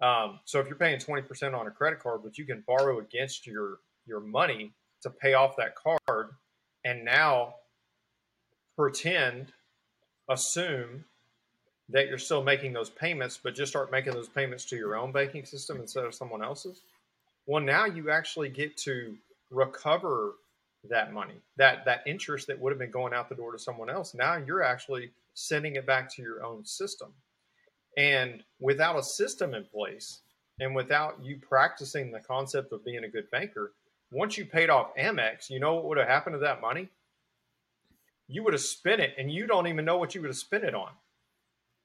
um, 0.00 0.40
so 0.44 0.60
if 0.60 0.66
you're 0.66 0.76
paying 0.76 0.98
20% 0.98 1.58
on 1.58 1.66
a 1.66 1.70
credit 1.70 2.00
card, 2.00 2.20
but 2.22 2.38
you 2.38 2.44
can 2.44 2.62
borrow 2.66 3.00
against 3.00 3.46
your 3.46 3.78
your 4.06 4.20
money 4.20 4.74
to 5.02 5.10
pay 5.10 5.34
off 5.34 5.56
that 5.56 5.74
card, 5.74 6.30
and 6.84 7.04
now 7.04 7.54
pretend, 8.76 9.52
assume 10.30 11.04
that 11.90 12.08
you're 12.08 12.18
still 12.18 12.42
making 12.42 12.72
those 12.72 12.88
payments, 12.90 13.38
but 13.42 13.54
just 13.54 13.72
start 13.72 13.90
making 13.90 14.14
those 14.14 14.28
payments 14.28 14.64
to 14.66 14.76
your 14.76 14.96
own 14.96 15.12
banking 15.12 15.44
system 15.44 15.80
instead 15.80 16.04
of 16.04 16.14
someone 16.14 16.42
else's 16.42 16.82
well, 17.50 17.62
now 17.62 17.84
you 17.84 18.10
actually 18.10 18.48
get 18.48 18.76
to 18.78 19.16
recover 19.50 20.36
that 20.88 21.12
money, 21.12 21.34
that 21.56 21.84
that 21.84 22.02
interest 22.06 22.46
that 22.46 22.58
would 22.60 22.70
have 22.70 22.78
been 22.78 22.92
going 22.92 23.12
out 23.12 23.28
the 23.28 23.34
door 23.34 23.52
to 23.52 23.58
someone 23.58 23.90
else. 23.90 24.14
Now 24.14 24.36
you're 24.36 24.62
actually 24.62 25.10
sending 25.34 25.76
it 25.76 25.84
back 25.84 26.14
to 26.14 26.22
your 26.22 26.44
own 26.44 26.64
system. 26.64 27.12
And 27.96 28.44
without 28.60 28.98
a 28.98 29.02
system 29.02 29.54
in 29.54 29.64
place, 29.64 30.20
and 30.60 30.76
without 30.76 31.18
you 31.22 31.38
practicing 31.38 32.12
the 32.12 32.20
concept 32.20 32.72
of 32.72 32.84
being 32.84 33.02
a 33.02 33.08
good 33.08 33.28
banker, 33.32 33.72
once 34.12 34.38
you 34.38 34.44
paid 34.46 34.70
off 34.70 34.94
Amex, 34.96 35.50
you 35.50 35.58
know 35.58 35.74
what 35.74 35.86
would 35.86 35.98
have 35.98 36.06
happened 36.06 36.34
to 36.34 36.40
that 36.40 36.60
money? 36.60 36.88
You 38.30 38.44
would 38.44 38.54
have 38.54 38.62
spent 38.62 39.00
it, 39.00 39.14
and 39.18 39.30
you 39.30 39.46
don't 39.46 39.66
even 39.66 39.84
know 39.84 39.98
what 39.98 40.14
you 40.14 40.20
would 40.20 40.28
have 40.28 40.36
spent 40.36 40.64
it 40.64 40.74
on. 40.74 40.90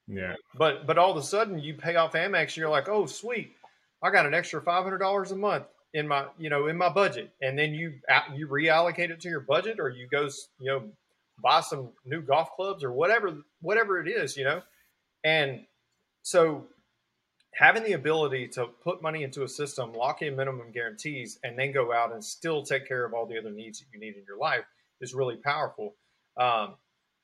Yeah. 0.07 0.35
But 0.57 0.85
but 0.85 0.97
all 0.97 1.11
of 1.11 1.17
a 1.17 1.23
sudden 1.23 1.59
you 1.59 1.73
pay 1.73 1.95
off 1.95 2.13
Amex, 2.13 2.55
you're 2.55 2.69
like, 2.69 2.87
oh 2.87 3.05
sweet, 3.05 3.53
I 4.03 4.11
got 4.11 4.25
an 4.25 4.33
extra 4.33 4.61
five 4.61 4.83
hundred 4.83 4.99
dollars 4.99 5.31
a 5.31 5.35
month 5.35 5.65
in 5.93 6.07
my 6.07 6.25
you 6.37 6.49
know 6.49 6.67
in 6.67 6.77
my 6.77 6.89
budget, 6.89 7.31
and 7.41 7.57
then 7.57 7.73
you 7.73 7.93
uh, 8.09 8.21
you 8.33 8.47
reallocate 8.47 9.09
it 9.09 9.21
to 9.21 9.29
your 9.29 9.39
budget, 9.39 9.79
or 9.79 9.89
you 9.89 10.07
go 10.07 10.29
you 10.59 10.71
know 10.71 10.83
buy 11.41 11.61
some 11.61 11.89
new 12.05 12.21
golf 12.21 12.49
clubs 12.55 12.83
or 12.83 12.91
whatever 12.91 13.37
whatever 13.61 13.99
it 13.99 14.07
is, 14.07 14.37
you 14.37 14.43
know, 14.43 14.61
and 15.23 15.65
so 16.21 16.65
having 17.55 17.83
the 17.83 17.93
ability 17.93 18.47
to 18.49 18.67
put 18.83 19.01
money 19.01 19.23
into 19.23 19.43
a 19.43 19.47
system, 19.47 19.93
lock 19.93 20.21
in 20.21 20.35
minimum 20.35 20.71
guarantees, 20.71 21.39
and 21.43 21.57
then 21.57 21.71
go 21.71 21.93
out 21.93 22.13
and 22.13 22.23
still 22.23 22.63
take 22.63 22.87
care 22.87 23.05
of 23.05 23.13
all 23.13 23.25
the 23.25 23.37
other 23.37 23.51
needs 23.51 23.79
that 23.79 23.85
you 23.93 23.99
need 23.99 24.15
in 24.15 24.23
your 24.27 24.37
life 24.37 24.65
is 25.01 25.13
really 25.13 25.37
powerful. 25.37 25.95
Um, 26.37 26.75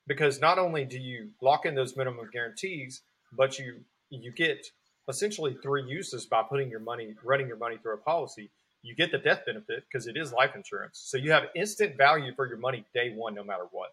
because 0.06 0.40
not 0.40 0.58
only 0.58 0.84
do 0.84 0.98
you 0.98 1.30
lock 1.40 1.64
in 1.66 1.74
those 1.74 1.96
minimum 1.96 2.28
guarantees, 2.32 3.02
but 3.32 3.58
you 3.58 3.80
you 4.10 4.32
get 4.32 4.66
essentially 5.08 5.56
three 5.62 5.84
uses 5.84 6.26
by 6.26 6.42
putting 6.42 6.70
your 6.70 6.80
money, 6.80 7.14
running 7.24 7.46
your 7.46 7.56
money 7.56 7.76
through 7.82 7.94
a 7.94 7.98
policy. 7.98 8.50
You 8.82 8.94
get 8.94 9.12
the 9.12 9.18
death 9.18 9.42
benefit 9.46 9.84
because 9.90 10.06
it 10.06 10.16
is 10.16 10.32
life 10.32 10.54
insurance. 10.54 11.00
So 11.04 11.16
you 11.16 11.30
have 11.32 11.44
instant 11.54 11.96
value 11.96 12.34
for 12.34 12.46
your 12.46 12.58
money 12.58 12.84
day 12.94 13.14
one, 13.14 13.34
no 13.34 13.44
matter 13.44 13.66
what. 13.70 13.92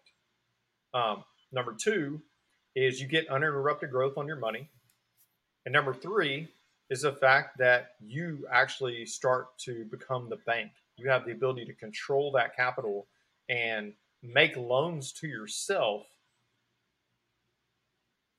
Um, 0.92 1.24
number 1.52 1.74
two 1.80 2.20
is 2.74 3.00
you 3.00 3.06
get 3.06 3.28
uninterrupted 3.28 3.90
growth 3.90 4.18
on 4.18 4.26
your 4.26 4.36
money. 4.36 4.68
And 5.64 5.72
number 5.72 5.94
three 5.94 6.48
is 6.90 7.02
the 7.02 7.12
fact 7.12 7.58
that 7.58 7.92
you 8.00 8.46
actually 8.52 9.06
start 9.06 9.56
to 9.60 9.84
become 9.84 10.28
the 10.28 10.38
bank. 10.46 10.72
You 10.96 11.08
have 11.08 11.24
the 11.24 11.32
ability 11.32 11.64
to 11.66 11.72
control 11.74 12.32
that 12.32 12.56
capital 12.56 13.06
and 13.48 13.92
make 14.22 14.56
loans 14.56 15.12
to 15.12 15.26
yourself 15.26 16.06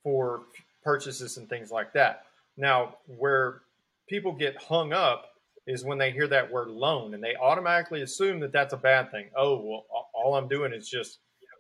for 0.04 0.42
purchases 0.84 1.38
and 1.38 1.48
things 1.50 1.72
like 1.72 1.94
that. 1.94 2.26
Now, 2.58 2.96
where 3.06 3.62
people 4.08 4.34
get 4.34 4.58
hung 4.58 4.94
up 4.94 5.28
is 5.68 5.86
when 5.86 5.98
they 5.98 6.12
hear 6.12 6.28
that 6.28 6.52
word 6.52 6.70
loan 6.70 7.14
and 7.14 7.24
they 7.24 7.36
automatically 7.36 8.02
assume 8.02 8.40
that 8.40 8.52
that's 8.52 8.74
a 8.74 8.78
bad 8.78 9.12
thing. 9.12 9.30
Oh, 9.36 9.62
well, 9.62 9.86
all 10.14 10.36
I'm 10.36 10.48
doing 10.48 10.74
is 10.74 10.90
just, 10.90 11.20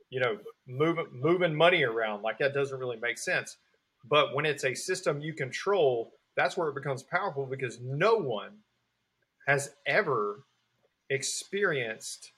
you 0.10 0.20
know, 0.20 0.38
moving 0.68 1.08
moving 1.14 1.56
money 1.56 1.84
around. 1.84 2.24
Like 2.24 2.40
that 2.40 2.54
doesn't 2.54 2.80
really 2.80 2.98
make 2.98 3.18
sense. 3.18 3.58
But 4.10 4.34
when 4.34 4.46
it's 4.46 4.66
a 4.66 4.74
system 4.74 5.22
you 5.22 5.34
control, 5.34 6.14
that's 6.36 6.58
where 6.58 6.70
it 6.70 6.76
becomes 6.76 7.04
powerful 7.04 7.46
because 7.46 7.80
no 7.80 8.16
one 8.16 8.52
has 9.48 9.72
ever 9.86 10.44
experienced 11.10 12.32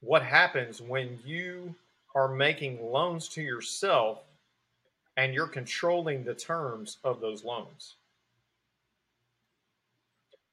what 0.00 0.22
happens 0.22 0.80
when 0.80 1.18
you 1.24 1.74
are 2.14 2.28
making 2.28 2.82
loans 2.90 3.28
to 3.28 3.42
yourself 3.42 4.22
and 5.16 5.34
you're 5.34 5.46
controlling 5.46 6.24
the 6.24 6.34
terms 6.34 6.98
of 7.04 7.20
those 7.20 7.44
loans. 7.44 7.94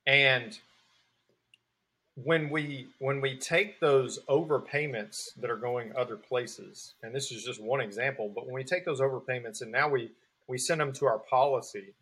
And 0.05 0.57
when 2.15 2.49
we 2.49 2.87
when 2.99 3.21
we 3.21 3.37
take 3.37 3.79
those 3.79 4.19
overpayments 4.29 5.33
that 5.39 5.49
are 5.49 5.57
going 5.57 5.93
other 5.95 6.15
places, 6.15 6.93
and 7.01 7.15
this 7.15 7.31
is 7.31 7.43
just 7.43 7.61
one 7.61 7.81
example, 7.81 8.31
but 8.33 8.45
when 8.45 8.53
we 8.53 8.63
take 8.63 8.85
those 8.85 9.01
overpayments 9.01 9.61
and 9.61 9.71
now 9.71 9.89
we 9.89 10.11
we 10.47 10.57
send 10.57 10.81
them 10.81 10.93
to 10.93 11.05
our 11.05 11.19
policy, 11.19 11.93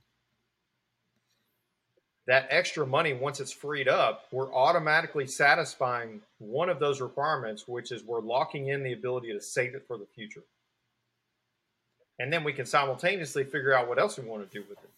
that 2.28 2.48
extra 2.50 2.86
money 2.86 3.14
once 3.14 3.40
it's 3.40 3.52
freed 3.52 3.88
up, 3.88 4.26
we're 4.32 4.54
automatically 4.54 5.26
satisfying 5.26 6.22
one 6.38 6.70
of 6.70 6.80
those 6.80 7.02
requirements, 7.02 7.68
which 7.68 7.92
is 7.92 8.04
we're 8.04 8.22
locking 8.22 8.68
in 8.68 8.84
the 8.84 8.94
ability 8.94 9.34
to 9.34 9.42
save 9.42 9.74
it 9.76 9.86
for 9.88 9.98
the 9.98 10.06
future. 10.06 10.44
And 12.20 12.32
then 12.32 12.44
we 12.44 12.54
can 12.54 12.66
simultaneously 12.68 13.44
figure 13.44 13.74
out 13.74 13.88
what 13.88 14.00
else 14.00 14.20
we 14.20 14.28
want 14.28 14.50
to 14.50 14.60
do 14.60 14.64
with 14.70 14.78
it. 14.78 14.90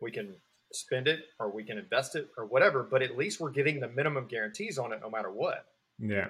We 0.00 0.10
can 0.10 0.34
spend 0.72 1.06
it 1.06 1.26
or 1.38 1.48
we 1.48 1.62
can 1.62 1.78
invest 1.78 2.16
it 2.16 2.28
or 2.36 2.44
whatever, 2.44 2.82
but 2.82 3.02
at 3.02 3.16
least 3.16 3.40
we're 3.40 3.50
getting 3.50 3.78
the 3.78 3.88
minimum 3.88 4.26
guarantees 4.26 4.78
on 4.78 4.92
it 4.92 5.00
no 5.00 5.08
matter 5.08 5.30
what. 5.30 5.66
Yeah. 5.98 6.28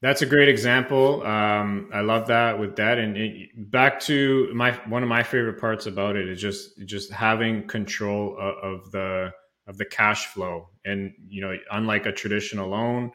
That's 0.00 0.22
a 0.22 0.26
great 0.26 0.48
example. 0.48 1.26
Um, 1.26 1.90
I 1.92 2.00
love 2.00 2.28
that 2.28 2.58
with 2.58 2.76
that. 2.76 2.98
And 2.98 3.16
it, 3.16 3.70
back 3.70 3.98
to 4.00 4.48
my 4.54 4.72
one 4.86 5.02
of 5.02 5.08
my 5.08 5.22
favorite 5.22 5.60
parts 5.60 5.86
about 5.86 6.16
it 6.16 6.28
is 6.28 6.40
just 6.40 6.78
just 6.86 7.10
having 7.10 7.66
control 7.66 8.36
of, 8.38 8.54
of 8.62 8.90
the 8.92 9.32
of 9.66 9.76
the 9.76 9.84
cash 9.84 10.26
flow. 10.26 10.68
And 10.84 11.12
you 11.28 11.40
know, 11.40 11.56
unlike 11.72 12.06
a 12.06 12.12
traditional 12.12 12.68
loan, 12.68 13.10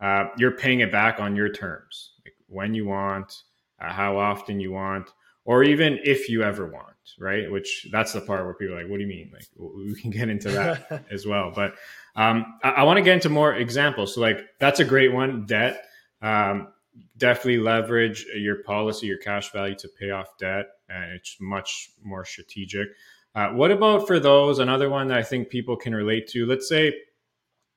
uh, 0.00 0.26
you're 0.38 0.56
paying 0.56 0.80
it 0.80 0.90
back 0.90 1.20
on 1.20 1.36
your 1.36 1.50
terms, 1.50 2.12
like 2.24 2.34
when 2.46 2.74
you 2.74 2.86
want, 2.86 3.42
uh, 3.80 3.92
how 3.92 4.16
often 4.16 4.58
you 4.58 4.72
want, 4.72 5.10
or 5.44 5.62
even 5.62 5.98
if 6.02 6.30
you 6.30 6.42
ever 6.42 6.66
want 6.66 6.92
right? 7.18 7.50
Which 7.50 7.88
that's 7.90 8.12
the 8.12 8.20
part 8.20 8.44
where 8.44 8.54
people 8.54 8.74
are 8.74 8.82
like, 8.82 8.90
what 8.90 8.96
do 8.96 9.02
you 9.02 9.08
mean? 9.08 9.30
Like 9.32 9.46
we 9.56 9.94
can 9.94 10.10
get 10.10 10.28
into 10.28 10.50
that 10.50 11.04
as 11.10 11.26
well. 11.26 11.52
But 11.54 11.74
um, 12.16 12.58
I, 12.62 12.70
I 12.70 12.82
want 12.84 12.98
to 12.98 13.02
get 13.02 13.14
into 13.14 13.28
more 13.28 13.54
examples. 13.54 14.14
So 14.14 14.20
like 14.20 14.44
that's 14.58 14.80
a 14.80 14.84
great 14.84 15.12
one. 15.12 15.46
Debt. 15.46 15.84
Um, 16.22 16.68
definitely 17.16 17.58
leverage 17.58 18.24
your 18.34 18.62
policy, 18.62 19.06
your 19.06 19.18
cash 19.18 19.52
value 19.52 19.74
to 19.76 19.88
pay 19.98 20.10
off 20.10 20.28
debt, 20.38 20.66
and 20.88 21.12
it's 21.12 21.36
much 21.40 21.90
more 22.02 22.24
strategic. 22.24 22.88
Uh, 23.34 23.48
what 23.48 23.70
about 23.70 24.06
for 24.06 24.20
those? 24.20 24.58
Another 24.58 24.90
one 24.90 25.08
that 25.08 25.18
I 25.18 25.22
think 25.22 25.48
people 25.48 25.76
can 25.76 25.94
relate 25.94 26.28
to. 26.28 26.46
Let's 26.46 26.68
say 26.68 26.94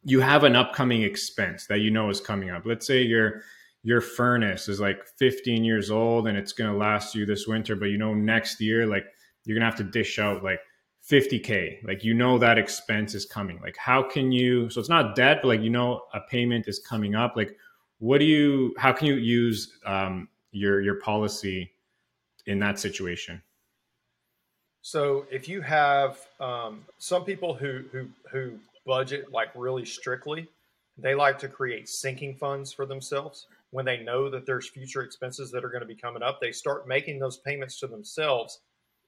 you 0.03 0.19
have 0.19 0.43
an 0.43 0.55
upcoming 0.55 1.01
expense 1.01 1.65
that 1.67 1.79
you 1.79 1.89
know 1.91 2.09
is 2.09 2.21
coming 2.21 2.49
up. 2.49 2.65
Let's 2.65 2.85
say 2.85 3.01
you're 3.01 3.41
your 3.85 4.01
furnace 4.01 4.67
is 4.67 4.79
like 4.79 5.05
15 5.19 5.63
years 5.63 5.91
old 5.91 6.27
and 6.27 6.35
it's 6.35 6.53
going 6.53 6.71
to 6.71 6.75
last 6.75 7.13
you 7.13 7.23
this 7.25 7.45
winter 7.45 7.75
but 7.75 7.85
you 7.85 7.99
know 7.99 8.15
next 8.15 8.59
year 8.59 8.87
like 8.87 9.05
you're 9.45 9.55
going 9.55 9.61
to 9.61 9.65
have 9.65 9.77
to 9.77 9.83
dish 9.83 10.17
out 10.17 10.43
like 10.43 10.59
50k 11.07 11.83
like 11.83 12.03
you 12.03 12.15
know 12.15 12.39
that 12.39 12.57
expense 12.57 13.13
is 13.13 13.27
coming 13.27 13.59
like 13.61 13.77
how 13.77 14.01
can 14.01 14.31
you 14.31 14.71
so 14.71 14.79
it's 14.79 14.89
not 14.89 15.15
debt 15.15 15.37
but 15.43 15.49
like 15.49 15.61
you 15.61 15.69
know 15.69 16.01
a 16.15 16.19
payment 16.31 16.67
is 16.67 16.79
coming 16.79 17.13
up 17.13 17.33
like 17.35 17.55
what 17.99 18.19
do 18.19 18.25
you 18.25 18.73
how 18.77 18.91
can 18.91 19.07
you 19.07 19.15
use 19.15 19.77
um, 19.85 20.27
your 20.51 20.81
your 20.81 20.95
policy 20.95 21.71
in 22.45 22.59
that 22.59 22.79
situation 22.79 23.41
so 24.81 25.25
if 25.31 25.49
you 25.49 25.61
have 25.61 26.19
um, 26.39 26.83
some 26.97 27.23
people 27.23 27.53
who 27.53 27.83
who 27.91 28.07
who 28.31 28.51
budget 28.85 29.31
like 29.31 29.49
really 29.55 29.85
strictly 29.85 30.47
they 30.97 31.15
like 31.15 31.37
to 31.39 31.47
create 31.47 31.89
sinking 31.89 32.35
funds 32.35 32.71
for 32.71 32.85
themselves 32.85 33.47
when 33.75 33.83
they 33.83 33.97
know 33.97 34.29
that 34.29 34.45
there's 34.45 34.69
future 34.69 35.01
expenses 35.01 35.51
that 35.51 35.65
are 35.65 35.69
going 35.69 35.81
to 35.81 35.85
be 35.85 35.95
coming 35.95 36.23
up, 36.23 36.39
they 36.39 36.53
start 36.53 36.87
making 36.87 37.19
those 37.19 37.35
payments 37.35 37.77
to 37.77 37.87
themselves 37.87 38.59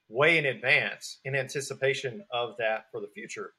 way 0.09 0.37
in 0.37 0.47
advance 0.47 1.19
in 1.23 1.35
anticipation 1.35 2.21
of 2.31 2.57
that 2.57 2.91
for 2.91 2.99
the 2.99 3.07
future. 3.07 3.53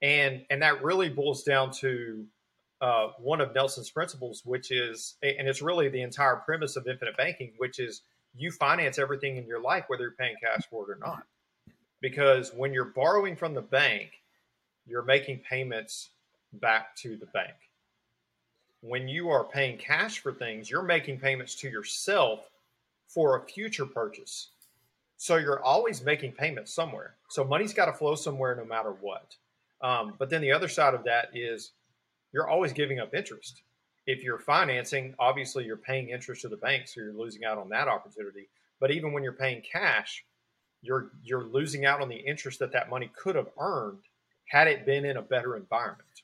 And 0.00 0.46
and 0.48 0.62
that 0.62 0.82
really 0.82 1.10
boils 1.10 1.42
down 1.42 1.70
to 1.72 2.24
uh, 2.80 3.08
one 3.18 3.40
of 3.40 3.54
Nelson's 3.54 3.90
principles, 3.90 4.42
which 4.44 4.70
is, 4.70 5.16
and 5.22 5.48
it's 5.48 5.62
really 5.62 5.88
the 5.88 6.02
entire 6.02 6.36
premise 6.36 6.76
of 6.76 6.86
infinite 6.86 7.16
banking, 7.16 7.52
which 7.58 7.78
is 7.78 8.02
you 8.34 8.50
finance 8.50 8.98
everything 8.98 9.36
in 9.36 9.46
your 9.46 9.60
life, 9.60 9.84
whether 9.88 10.02
you're 10.02 10.12
paying 10.12 10.36
cash 10.42 10.64
for 10.70 10.90
it 10.90 10.94
or 10.94 10.98
not. 10.98 11.24
Because 12.00 12.52
when 12.54 12.72
you're 12.74 12.84
borrowing 12.84 13.36
from 13.36 13.54
the 13.54 13.62
bank, 13.62 14.10
you're 14.86 15.02
making 15.02 15.40
payments 15.48 16.10
back 16.52 16.94
to 16.96 17.16
the 17.16 17.26
bank 17.26 17.54
when 18.80 19.08
you 19.08 19.30
are 19.30 19.44
paying 19.44 19.78
cash 19.78 20.20
for 20.20 20.32
things, 20.32 20.70
you're 20.70 20.82
making 20.82 21.18
payments 21.18 21.54
to 21.56 21.68
yourself 21.68 22.48
for 23.08 23.36
a 23.36 23.46
future 23.46 23.86
purchase. 23.86 24.50
So 25.16 25.36
you're 25.36 25.62
always 25.62 26.04
making 26.04 26.32
payments 26.32 26.72
somewhere. 26.72 27.14
So 27.28 27.44
money's 27.44 27.72
got 27.72 27.86
to 27.86 27.92
flow 27.92 28.14
somewhere 28.14 28.54
no 28.54 28.64
matter 28.64 28.90
what. 28.90 29.34
Um, 29.80 30.14
but 30.18 30.30
then 30.30 30.40
the 30.40 30.52
other 30.52 30.68
side 30.68 30.94
of 30.94 31.04
that 31.04 31.30
is 31.34 31.72
you're 32.32 32.48
always 32.48 32.72
giving 32.72 32.98
up 32.98 33.14
interest. 33.14 33.62
If 34.06 34.22
you're 34.22 34.38
financing, 34.38 35.14
obviously 35.18 35.64
you're 35.64 35.76
paying 35.76 36.10
interest 36.10 36.42
to 36.42 36.48
the 36.48 36.56
bank, 36.56 36.86
so 36.86 37.00
you're 37.00 37.12
losing 37.12 37.44
out 37.44 37.58
on 37.58 37.68
that 37.70 37.88
opportunity. 37.88 38.48
But 38.80 38.90
even 38.90 39.12
when 39.12 39.22
you're 39.22 39.32
paying 39.32 39.62
cash, 39.62 40.24
you're 40.82 41.10
you're 41.22 41.44
losing 41.44 41.84
out 41.86 42.00
on 42.00 42.08
the 42.08 42.16
interest 42.16 42.58
that 42.60 42.72
that 42.72 42.90
money 42.90 43.10
could 43.16 43.34
have 43.34 43.48
earned 43.58 44.02
had 44.48 44.68
it 44.68 44.86
been 44.86 45.04
in 45.04 45.16
a 45.16 45.22
better 45.22 45.56
environment. 45.56 46.22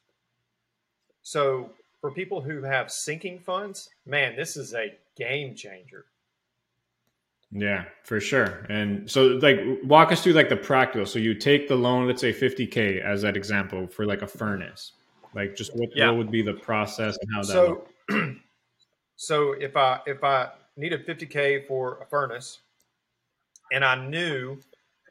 So 1.23 1.71
for 2.01 2.11
people 2.11 2.41
who 2.41 2.62
have 2.62 2.91
sinking 2.91 3.41
funds, 3.41 3.91
man, 4.07 4.37
this 4.37 4.57
is 4.57 4.75
a 4.75 4.95
game 5.17 5.55
changer. 5.55 6.05
Yeah, 7.51 7.85
for 8.05 8.19
sure. 8.19 8.67
And 8.69 9.11
so 9.11 9.38
like 9.43 9.61
walk 9.85 10.11
us 10.11 10.23
through 10.23 10.33
like 10.33 10.49
the 10.49 10.57
practical. 10.57 11.05
So 11.05 11.19
you 11.19 11.35
take 11.35 11.69
the 11.69 11.77
loan, 11.77 12.07
let's 12.07 12.21
say 12.21 12.33
50k 12.33 13.01
as 13.01 13.23
that 13.23 13.37
example 13.37 13.87
for 13.87 14.07
like 14.07 14.23
a 14.23 14.27
furnace. 14.27 14.93
Like 15.35 15.57
just 15.57 15.75
what, 15.75 15.90
yeah. 15.95 16.09
what 16.09 16.18
would 16.18 16.31
be 16.31 16.42
the 16.42 16.55
process 16.55 17.16
and 17.21 17.31
how 17.35 17.42
that 17.42 17.53
So 17.53 17.88
so 19.16 19.53
if 19.53 19.77
I 19.77 20.01
if 20.07 20.23
I 20.23 20.51
needed 20.77 21.07
50k 21.07 21.66
for 21.66 21.99
a 22.03 22.07
furnace 22.07 22.61
and 23.73 23.85
I 23.85 23.95
knew 23.95 24.59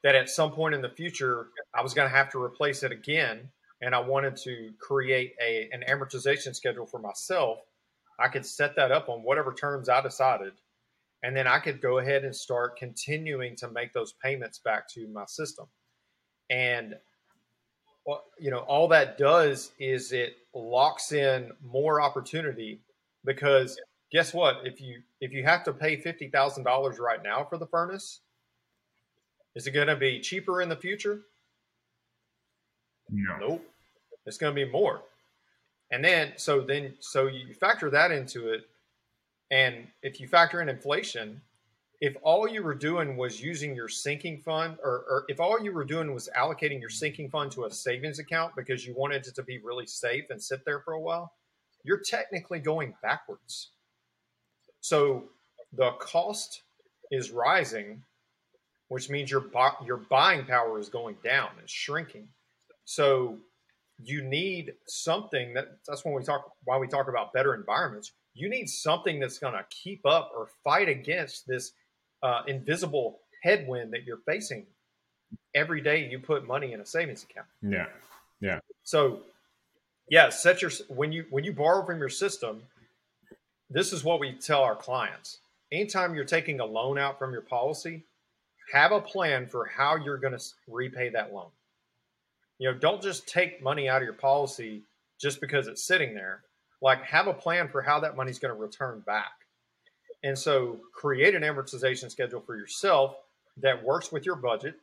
that 0.03 0.15
at 0.15 0.29
some 0.29 0.51
point 0.51 0.75
in 0.75 0.81
the 0.81 0.89
future 0.89 1.47
I 1.73 1.81
was 1.81 1.93
going 1.93 2.09
to 2.09 2.15
have 2.15 2.29
to 2.31 2.41
replace 2.41 2.83
it 2.83 2.91
again, 2.91 3.49
and 3.81 3.95
I 3.95 3.99
wanted 3.99 4.35
to 4.37 4.71
create 4.79 5.33
a 5.43 5.69
an 5.71 5.83
amortization 5.89 6.55
schedule 6.55 6.85
for 6.85 6.99
myself, 6.99 7.59
I 8.19 8.27
could 8.27 8.45
set 8.45 8.75
that 8.75 8.91
up 8.91 9.09
on 9.09 9.19
whatever 9.19 9.53
terms 9.53 9.89
I 9.89 10.01
decided, 10.01 10.53
and 11.23 11.35
then 11.35 11.47
I 11.47 11.59
could 11.59 11.81
go 11.81 11.99
ahead 11.99 12.23
and 12.23 12.35
start 12.35 12.77
continuing 12.77 13.55
to 13.57 13.69
make 13.69 13.93
those 13.93 14.13
payments 14.23 14.59
back 14.59 14.87
to 14.93 15.07
my 15.07 15.25
system. 15.25 15.65
And 16.49 16.95
you 18.39 18.51
know, 18.51 18.59
all 18.59 18.87
that 18.89 19.17
does 19.17 19.71
is 19.79 20.11
it 20.11 20.37
locks 20.53 21.11
in 21.11 21.51
more 21.63 22.01
opportunity 22.01 22.81
because 23.25 23.79
guess 24.11 24.33
what? 24.33 24.57
If 24.63 24.81
you 24.81 25.01
if 25.19 25.31
you 25.31 25.43
have 25.43 25.63
to 25.65 25.73
pay 25.73 25.97
fifty 25.97 26.27
thousand 26.29 26.63
dollars 26.63 26.99
right 26.99 27.21
now 27.23 27.43
for 27.43 27.57
the 27.57 27.67
furnace, 27.67 28.21
is 29.55 29.67
it 29.67 29.71
going 29.71 29.87
to 29.87 29.95
be 29.95 30.19
cheaper 30.19 30.61
in 30.61 30.69
the 30.69 30.75
future? 30.75 31.21
No. 33.09 33.37
Nope. 33.39 33.65
It's 34.25 34.37
going 34.37 34.55
to 34.55 34.65
be 34.65 34.71
more. 34.71 35.01
And 35.91 36.03
then, 36.03 36.33
so 36.37 36.61
then, 36.61 36.93
so 36.99 37.27
you 37.27 37.53
factor 37.53 37.89
that 37.89 38.11
into 38.11 38.49
it. 38.49 38.61
And 39.51 39.87
if 40.01 40.21
you 40.21 40.27
factor 40.27 40.61
in 40.61 40.69
inflation, 40.69 41.41
if 42.01 42.17
all 42.23 42.47
you 42.47 42.63
were 42.63 42.73
doing 42.73 43.15
was 43.15 43.39
using 43.39 43.75
your 43.75 43.87
sinking 43.87 44.39
fund, 44.39 44.77
or, 44.83 45.05
or, 45.07 45.25
if 45.29 45.39
all 45.39 45.63
you 45.63 45.71
were 45.71 45.85
doing 45.85 46.11
was 46.13 46.27
allocating 46.35 46.81
your 46.81 46.89
sinking 46.89 47.29
fund 47.29 47.51
to 47.51 47.65
a 47.65 47.71
savings 47.71 48.17
account 48.17 48.55
because 48.55 48.85
you 48.85 48.95
wanted 48.97 49.27
it 49.27 49.35
to 49.35 49.43
be 49.43 49.59
really 49.59 49.85
safe 49.85 50.25
and 50.31 50.41
sit 50.41 50.65
there 50.65 50.79
for 50.79 50.93
a 50.93 50.99
while, 50.99 51.31
you're 51.83 51.99
technically 51.99 52.59
going 52.59 52.95
backwards. 53.03 53.69
So 54.81 55.25
the 55.73 55.91
cost 55.99 56.63
is 57.11 57.29
rising, 57.29 58.01
which 58.87 59.11
means 59.11 59.29
your 59.29 59.45
your 59.85 59.97
buying 59.97 60.43
power 60.45 60.79
is 60.79 60.89
going 60.89 61.17
down 61.23 61.49
and 61.59 61.69
shrinking. 61.69 62.27
So 62.85 63.37
you 64.03 64.23
need 64.23 64.73
something 64.87 65.53
that 65.53 65.77
that's 65.87 66.03
when 66.03 66.15
we 66.15 66.23
talk 66.23 66.51
why 66.63 66.79
we 66.79 66.87
talk 66.87 67.07
about 67.07 67.31
better 67.31 67.53
environments 67.53 68.13
you 68.33 68.49
need 68.49 68.69
something 68.69 69.19
that's 69.19 69.39
going 69.39 69.53
to 69.53 69.65
keep 69.69 70.05
up 70.05 70.31
or 70.35 70.47
fight 70.63 70.87
against 70.87 71.47
this 71.47 71.73
uh, 72.23 72.41
invisible 72.47 73.19
headwind 73.43 73.93
that 73.93 74.03
you're 74.03 74.21
facing 74.25 74.65
every 75.55 75.81
day 75.81 76.07
you 76.07 76.19
put 76.19 76.45
money 76.45 76.73
in 76.73 76.81
a 76.81 76.85
savings 76.85 77.23
account. 77.23 77.47
Yeah. 77.61 77.87
Yeah. 78.39 78.59
So 78.83 79.21
yeah 80.09 80.29
set 80.29 80.61
your 80.61 80.71
when 80.89 81.11
you 81.11 81.25
when 81.29 81.43
you 81.43 81.53
borrow 81.53 81.85
from 81.85 81.99
your 81.99 82.09
system 82.09 82.63
this 83.69 83.93
is 83.93 84.03
what 84.03 84.19
we 84.19 84.33
tell 84.33 84.63
our 84.63 84.75
clients. 84.75 85.39
Anytime 85.71 86.13
you're 86.13 86.25
taking 86.25 86.59
a 86.59 86.65
loan 86.65 86.97
out 86.97 87.17
from 87.17 87.31
your 87.31 87.41
policy 87.41 88.03
have 88.71 88.91
a 88.91 89.01
plan 89.01 89.47
for 89.47 89.65
how 89.65 89.95
you're 89.95 90.17
going 90.17 90.37
to 90.37 90.43
repay 90.67 91.09
that 91.09 91.33
loan. 91.33 91.49
You 92.57 92.71
know, 92.71 92.77
don't 92.77 93.01
just 93.01 93.27
take 93.27 93.61
money 93.61 93.89
out 93.89 93.97
of 94.01 94.03
your 94.03 94.13
policy 94.13 94.83
just 95.19 95.41
because 95.41 95.67
it's 95.67 95.83
sitting 95.83 96.13
there. 96.13 96.43
Like, 96.81 97.03
have 97.03 97.27
a 97.27 97.33
plan 97.33 97.67
for 97.67 97.81
how 97.81 97.99
that 97.99 98.15
money's 98.15 98.39
going 98.39 98.53
to 98.53 98.59
return 98.59 99.03
back. 99.05 99.31
And 100.23 100.37
so, 100.37 100.79
create 100.93 101.35
an 101.35 101.41
amortization 101.41 102.11
schedule 102.11 102.41
for 102.41 102.55
yourself 102.55 103.15
that 103.57 103.83
works 103.83 104.11
with 104.11 104.25
your 104.25 104.35
budget 104.35 104.75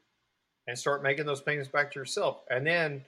and 0.66 0.78
start 0.78 1.02
making 1.02 1.26
those 1.26 1.40
payments 1.40 1.70
back 1.70 1.92
to 1.92 1.98
yourself. 1.98 2.42
And 2.50 2.66
then, 2.66 3.04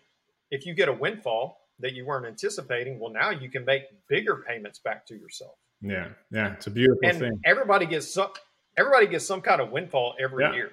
if 0.50 0.64
you 0.64 0.74
get 0.74 0.88
a 0.88 0.92
windfall, 0.92 1.60
that 1.80 1.94
you 1.94 2.04
weren't 2.04 2.26
anticipating. 2.26 2.98
Well, 2.98 3.12
now 3.12 3.30
you 3.30 3.50
can 3.50 3.64
make 3.64 3.84
bigger 4.08 4.44
payments 4.46 4.78
back 4.78 5.06
to 5.06 5.14
yourself. 5.14 5.54
Yeah, 5.82 6.08
yeah, 6.30 6.52
it's 6.52 6.66
a 6.66 6.70
beautiful 6.70 7.08
and 7.08 7.18
thing. 7.18 7.40
Everybody 7.44 7.86
gets 7.86 8.12
some 8.12 8.30
everybody 8.76 9.06
gets 9.06 9.26
some 9.26 9.40
kind 9.40 9.60
of 9.60 9.70
windfall 9.70 10.14
every 10.22 10.44
yeah. 10.44 10.52
year. 10.52 10.72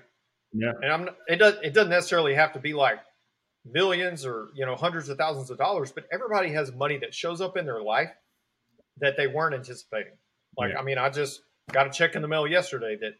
Yeah, 0.54 0.74
and 0.82 0.92
I'm 0.92 1.10
it 1.28 1.38
does 1.38 1.56
it 1.64 1.74
doesn't 1.74 1.90
necessarily 1.90 2.34
have 2.36 2.54
to 2.54 2.60
be 2.60 2.74
like 2.74 3.00
millions 3.66 4.26
or 4.26 4.50
you 4.54 4.66
know 4.66 4.76
hundreds 4.76 5.10
of 5.10 5.18
thousands 5.18 5.50
of 5.50 5.58
dollars, 5.58 5.92
but 5.92 6.06
everybody 6.12 6.52
has 6.52 6.74
money 6.74 6.98
that 6.98 7.14
shows 7.14 7.42
up 7.42 7.58
in 7.58 7.66
their 7.66 7.82
life 7.82 8.12
that 9.00 9.16
they 9.16 9.28
weren't 9.28 9.56
anticipating. 9.56 10.14
Like 10.58 10.74
yeah. 10.74 10.80
I 10.80 10.84
mean, 10.84 10.98
I 10.98 11.10
just 11.10 11.42
got 11.72 11.88
a 11.88 11.90
check 11.90 12.16
in 12.16 12.22
the 12.22 12.28
mail 12.28 12.48
yesterday 12.48 12.98
that 13.02 13.14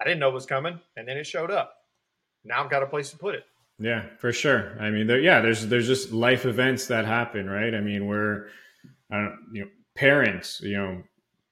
I 0.00 0.04
didn't 0.04 0.20
know 0.20 0.30
was 0.30 0.46
coming, 0.46 0.80
and 0.96 1.08
then 1.08 1.16
it 1.16 1.26
showed 1.26 1.50
up. 1.50 1.74
Now 2.44 2.62
I've 2.62 2.70
got 2.70 2.82
a 2.82 2.86
place 2.86 3.10
to 3.10 3.18
put 3.18 3.34
it. 3.34 3.44
Yeah, 3.80 4.06
for 4.18 4.32
sure. 4.32 4.76
I 4.80 4.90
mean, 4.90 5.06
there, 5.06 5.20
yeah, 5.20 5.40
there's 5.40 5.66
there's 5.66 5.86
just 5.86 6.10
life 6.10 6.44
events 6.44 6.86
that 6.88 7.04
happen, 7.04 7.48
right? 7.48 7.74
I 7.74 7.80
mean, 7.80 8.06
we're, 8.06 8.46
I 9.10 9.16
don't, 9.16 9.38
you 9.52 9.62
know, 9.62 9.70
parents, 9.94 10.60
you 10.62 10.76
know, 10.76 11.02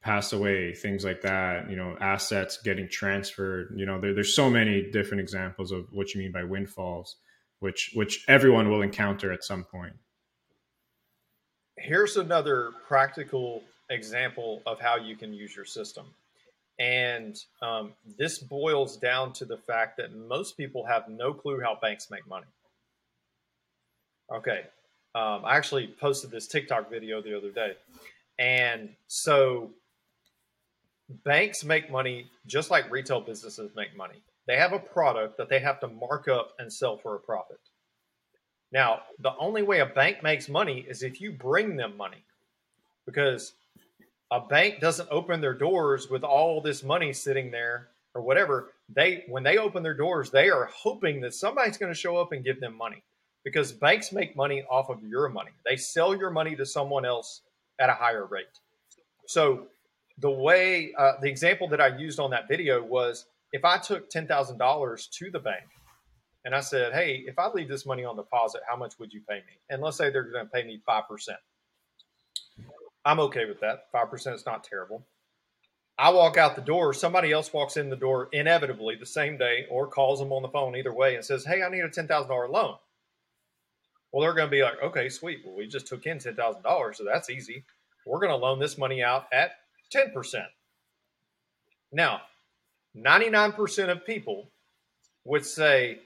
pass 0.02 0.32
away, 0.32 0.74
things 0.74 1.04
like 1.04 1.22
that. 1.22 1.70
You 1.70 1.76
know, 1.76 1.96
assets 2.00 2.58
getting 2.62 2.88
transferred. 2.88 3.74
You 3.76 3.86
know, 3.86 4.00
there, 4.00 4.14
there's 4.14 4.34
so 4.34 4.50
many 4.50 4.90
different 4.90 5.20
examples 5.20 5.70
of 5.70 5.86
what 5.92 6.14
you 6.14 6.20
mean 6.20 6.32
by 6.32 6.42
windfalls, 6.42 7.16
which 7.60 7.92
which 7.94 8.24
everyone 8.26 8.70
will 8.70 8.82
encounter 8.82 9.32
at 9.32 9.44
some 9.44 9.64
point. 9.64 9.94
Here's 11.78 12.16
another 12.16 12.70
practical 12.88 13.62
example 13.90 14.62
of 14.66 14.80
how 14.80 14.96
you 14.96 15.14
can 15.14 15.32
use 15.32 15.54
your 15.54 15.64
system. 15.64 16.06
And 16.78 17.36
um, 17.62 17.92
this 18.18 18.38
boils 18.38 18.98
down 18.98 19.32
to 19.34 19.44
the 19.44 19.56
fact 19.56 19.96
that 19.96 20.14
most 20.14 20.56
people 20.56 20.84
have 20.84 21.08
no 21.08 21.32
clue 21.32 21.60
how 21.60 21.78
banks 21.80 22.10
make 22.10 22.26
money. 22.28 22.46
Okay. 24.34 24.64
Um, 25.14 25.44
I 25.44 25.56
actually 25.56 25.86
posted 25.86 26.30
this 26.30 26.46
TikTok 26.46 26.90
video 26.90 27.22
the 27.22 27.36
other 27.36 27.50
day. 27.50 27.76
And 28.38 28.90
so 29.06 29.70
banks 31.24 31.64
make 31.64 31.90
money 31.90 32.30
just 32.46 32.70
like 32.70 32.90
retail 32.90 33.20
businesses 33.20 33.70
make 33.74 33.96
money. 33.96 34.22
They 34.46 34.56
have 34.56 34.72
a 34.72 34.78
product 34.78 35.38
that 35.38 35.48
they 35.48 35.60
have 35.60 35.80
to 35.80 35.88
mark 35.88 36.28
up 36.28 36.52
and 36.58 36.72
sell 36.72 36.98
for 36.98 37.14
a 37.14 37.18
profit. 37.18 37.60
Now, 38.72 39.02
the 39.18 39.34
only 39.38 39.62
way 39.62 39.80
a 39.80 39.86
bank 39.86 40.22
makes 40.22 40.48
money 40.48 40.84
is 40.88 41.02
if 41.02 41.20
you 41.20 41.32
bring 41.32 41.76
them 41.76 41.96
money 41.96 42.24
because 43.06 43.52
a 44.30 44.40
bank 44.40 44.80
doesn't 44.80 45.08
open 45.10 45.40
their 45.40 45.54
doors 45.54 46.10
with 46.10 46.24
all 46.24 46.60
this 46.60 46.82
money 46.82 47.12
sitting 47.12 47.50
there 47.50 47.88
or 48.14 48.22
whatever. 48.22 48.72
They 48.88 49.24
when 49.28 49.42
they 49.42 49.58
open 49.58 49.82
their 49.82 49.94
doors, 49.94 50.30
they 50.30 50.50
are 50.50 50.70
hoping 50.74 51.20
that 51.20 51.34
somebody's 51.34 51.78
going 51.78 51.92
to 51.92 51.98
show 51.98 52.16
up 52.16 52.32
and 52.32 52.44
give 52.44 52.60
them 52.60 52.76
money 52.76 53.02
because 53.44 53.72
banks 53.72 54.12
make 54.12 54.34
money 54.36 54.64
off 54.70 54.88
of 54.88 55.02
your 55.04 55.28
money. 55.28 55.52
They 55.64 55.76
sell 55.76 56.16
your 56.16 56.30
money 56.30 56.56
to 56.56 56.66
someone 56.66 57.04
else 57.04 57.42
at 57.78 57.88
a 57.88 57.94
higher 57.94 58.26
rate. 58.26 58.46
So 59.26 59.68
the 60.18 60.30
way 60.30 60.92
uh, 60.98 61.12
the 61.20 61.28
example 61.28 61.68
that 61.68 61.80
I 61.80 61.88
used 61.96 62.18
on 62.18 62.30
that 62.30 62.48
video 62.48 62.82
was 62.82 63.26
if 63.52 63.64
I 63.64 63.78
took 63.78 64.10
ten 64.10 64.26
thousand 64.26 64.58
dollars 64.58 65.08
to 65.18 65.30
the 65.30 65.38
bank 65.38 65.64
and 66.44 66.54
I 66.54 66.60
said, 66.60 66.92
"Hey, 66.92 67.24
if 67.26 67.38
I 67.38 67.48
leave 67.48 67.68
this 67.68 67.86
money 67.86 68.04
on 68.04 68.16
deposit, 68.16 68.62
how 68.68 68.76
much 68.76 68.98
would 68.98 69.12
you 69.12 69.20
pay 69.28 69.36
me?" 69.36 69.58
And 69.70 69.82
let's 69.82 69.96
say 69.96 70.10
they're 70.10 70.30
going 70.30 70.46
to 70.46 70.50
pay 70.50 70.64
me 70.64 70.80
five 70.86 71.04
percent. 71.08 71.38
I'm 73.06 73.20
okay 73.20 73.44
with 73.44 73.60
that. 73.60 73.90
5% 73.94 74.34
is 74.34 74.44
not 74.44 74.64
terrible. 74.64 75.06
I 75.96 76.10
walk 76.10 76.36
out 76.36 76.56
the 76.56 76.60
door, 76.60 76.92
somebody 76.92 77.32
else 77.32 77.52
walks 77.52 77.76
in 77.76 77.88
the 77.88 77.96
door 77.96 78.28
inevitably 78.32 78.96
the 78.96 79.06
same 79.06 79.38
day 79.38 79.64
or 79.70 79.86
calls 79.86 80.18
them 80.18 80.32
on 80.32 80.42
the 80.42 80.48
phone 80.48 80.76
either 80.76 80.92
way 80.92 81.14
and 81.14 81.24
says, 81.24 81.44
Hey, 81.44 81.62
I 81.62 81.70
need 81.70 81.84
a 81.84 81.88
$10,000 81.88 82.28
loan. 82.50 82.74
Well, 84.12 84.22
they're 84.22 84.34
going 84.34 84.48
to 84.48 84.50
be 84.50 84.62
like, 84.62 84.82
Okay, 84.82 85.08
sweet. 85.08 85.38
Well, 85.46 85.56
we 85.56 85.68
just 85.68 85.86
took 85.86 86.04
in 86.04 86.18
$10,000, 86.18 86.94
so 86.94 87.04
that's 87.04 87.30
easy. 87.30 87.64
We're 88.04 88.18
going 88.18 88.30
to 88.30 88.36
loan 88.36 88.58
this 88.58 88.76
money 88.76 89.02
out 89.02 89.26
at 89.32 89.52
10%. 89.94 90.44
Now, 91.92 92.22
99% 92.96 93.88
of 93.88 94.04
people 94.04 94.50
would 95.24 95.46
say, 95.46 96.00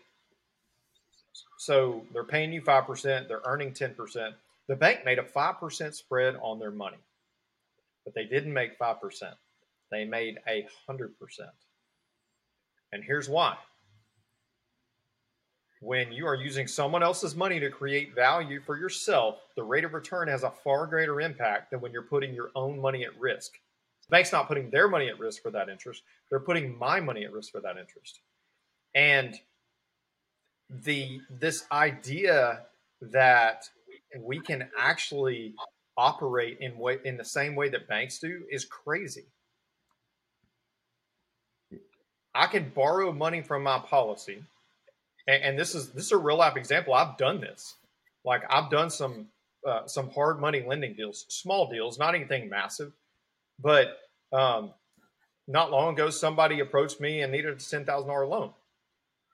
so 1.59 2.05
they're 2.13 2.25
paying 2.25 2.53
you 2.53 2.63
5%, 2.63 3.27
they're 3.27 3.43
earning 3.45 3.73
10%. 3.73 4.35
The 4.71 4.77
bank 4.77 5.05
made 5.05 5.19
a 5.19 5.25
5% 5.25 5.95
spread 5.97 6.37
on 6.41 6.61
their 6.61 6.71
money, 6.71 7.03
but 8.05 8.15
they 8.15 8.25
didn't 8.25 8.53
make 8.53 8.79
5%. 8.79 8.99
They 9.91 10.05
made 10.05 10.39
a 10.47 10.65
100%. 10.89 11.09
And 12.93 13.03
here's 13.03 13.29
why. 13.29 13.57
When 15.81 16.13
you 16.13 16.25
are 16.25 16.37
using 16.37 16.69
someone 16.69 17.03
else's 17.03 17.35
money 17.35 17.59
to 17.59 17.69
create 17.69 18.15
value 18.15 18.61
for 18.61 18.79
yourself, 18.79 19.41
the 19.57 19.65
rate 19.65 19.83
of 19.83 19.93
return 19.93 20.29
has 20.29 20.45
a 20.45 20.53
far 20.63 20.87
greater 20.87 21.21
impact 21.21 21.73
than 21.73 21.81
when 21.81 21.91
you're 21.91 22.03
putting 22.03 22.33
your 22.33 22.53
own 22.55 22.81
money 22.81 23.05
at 23.05 23.19
risk. 23.19 23.55
The 24.07 24.13
bank's 24.13 24.31
not 24.31 24.47
putting 24.47 24.71
their 24.71 24.87
money 24.87 25.09
at 25.09 25.19
risk 25.19 25.43
for 25.43 25.51
that 25.51 25.69
interest. 25.69 26.05
They're 26.31 26.39
putting 26.39 26.79
my 26.79 27.01
money 27.01 27.25
at 27.25 27.33
risk 27.33 27.51
for 27.51 27.61
that 27.61 27.77
interest. 27.77 28.21
And 28.95 29.35
the 30.69 31.23
this 31.29 31.65
idea 31.73 32.67
that 33.01 33.69
we 34.19 34.41
can 34.41 34.69
actually 34.79 35.55
operate 35.97 36.59
in 36.61 36.79
way 36.79 36.99
in 37.05 37.17
the 37.17 37.25
same 37.25 37.55
way 37.55 37.69
that 37.69 37.89
banks 37.89 38.19
do 38.19 38.43
is 38.51 38.65
crazy. 38.65 39.27
I 42.35 42.47
can 42.47 42.71
borrow 42.71 43.13
money 43.13 43.43
from 43.43 43.63
my 43.63 43.79
policy, 43.79 44.43
and, 45.27 45.43
and, 45.43 45.59
this 45.59 45.75
is 45.75 45.91
this 45.91 46.07
is 46.07 46.13
a 46.13 46.17
real 46.17 46.37
life 46.37 46.57
example. 46.57 46.95
I've 46.95 47.17
done 47.17 47.41
this. 47.41 47.75
Like 48.25 48.43
I've 48.51 48.71
done 48.71 48.91
some 48.91 49.27
uh, 49.67 49.87
some 49.87 50.11
hard 50.11 50.41
money 50.41 50.65
lending 50.67 50.95
deals, 50.95 51.27
small 51.29 51.69
deals, 51.69 51.99
not 51.99 52.15
anything 52.15 52.49
massive, 52.49 52.93
but 53.59 53.99
um, 54.33 54.73
not 55.49 55.71
long 55.71 55.95
ago 55.95 56.11
somebody 56.11 56.61
approached 56.61 57.01
me 57.01 57.23
and 57.23 57.33
needed 57.33 57.57
a 57.57 57.57
ten 57.57 57.85
thousand 57.85 58.09
dollar 58.09 58.27
loan, 58.27 58.53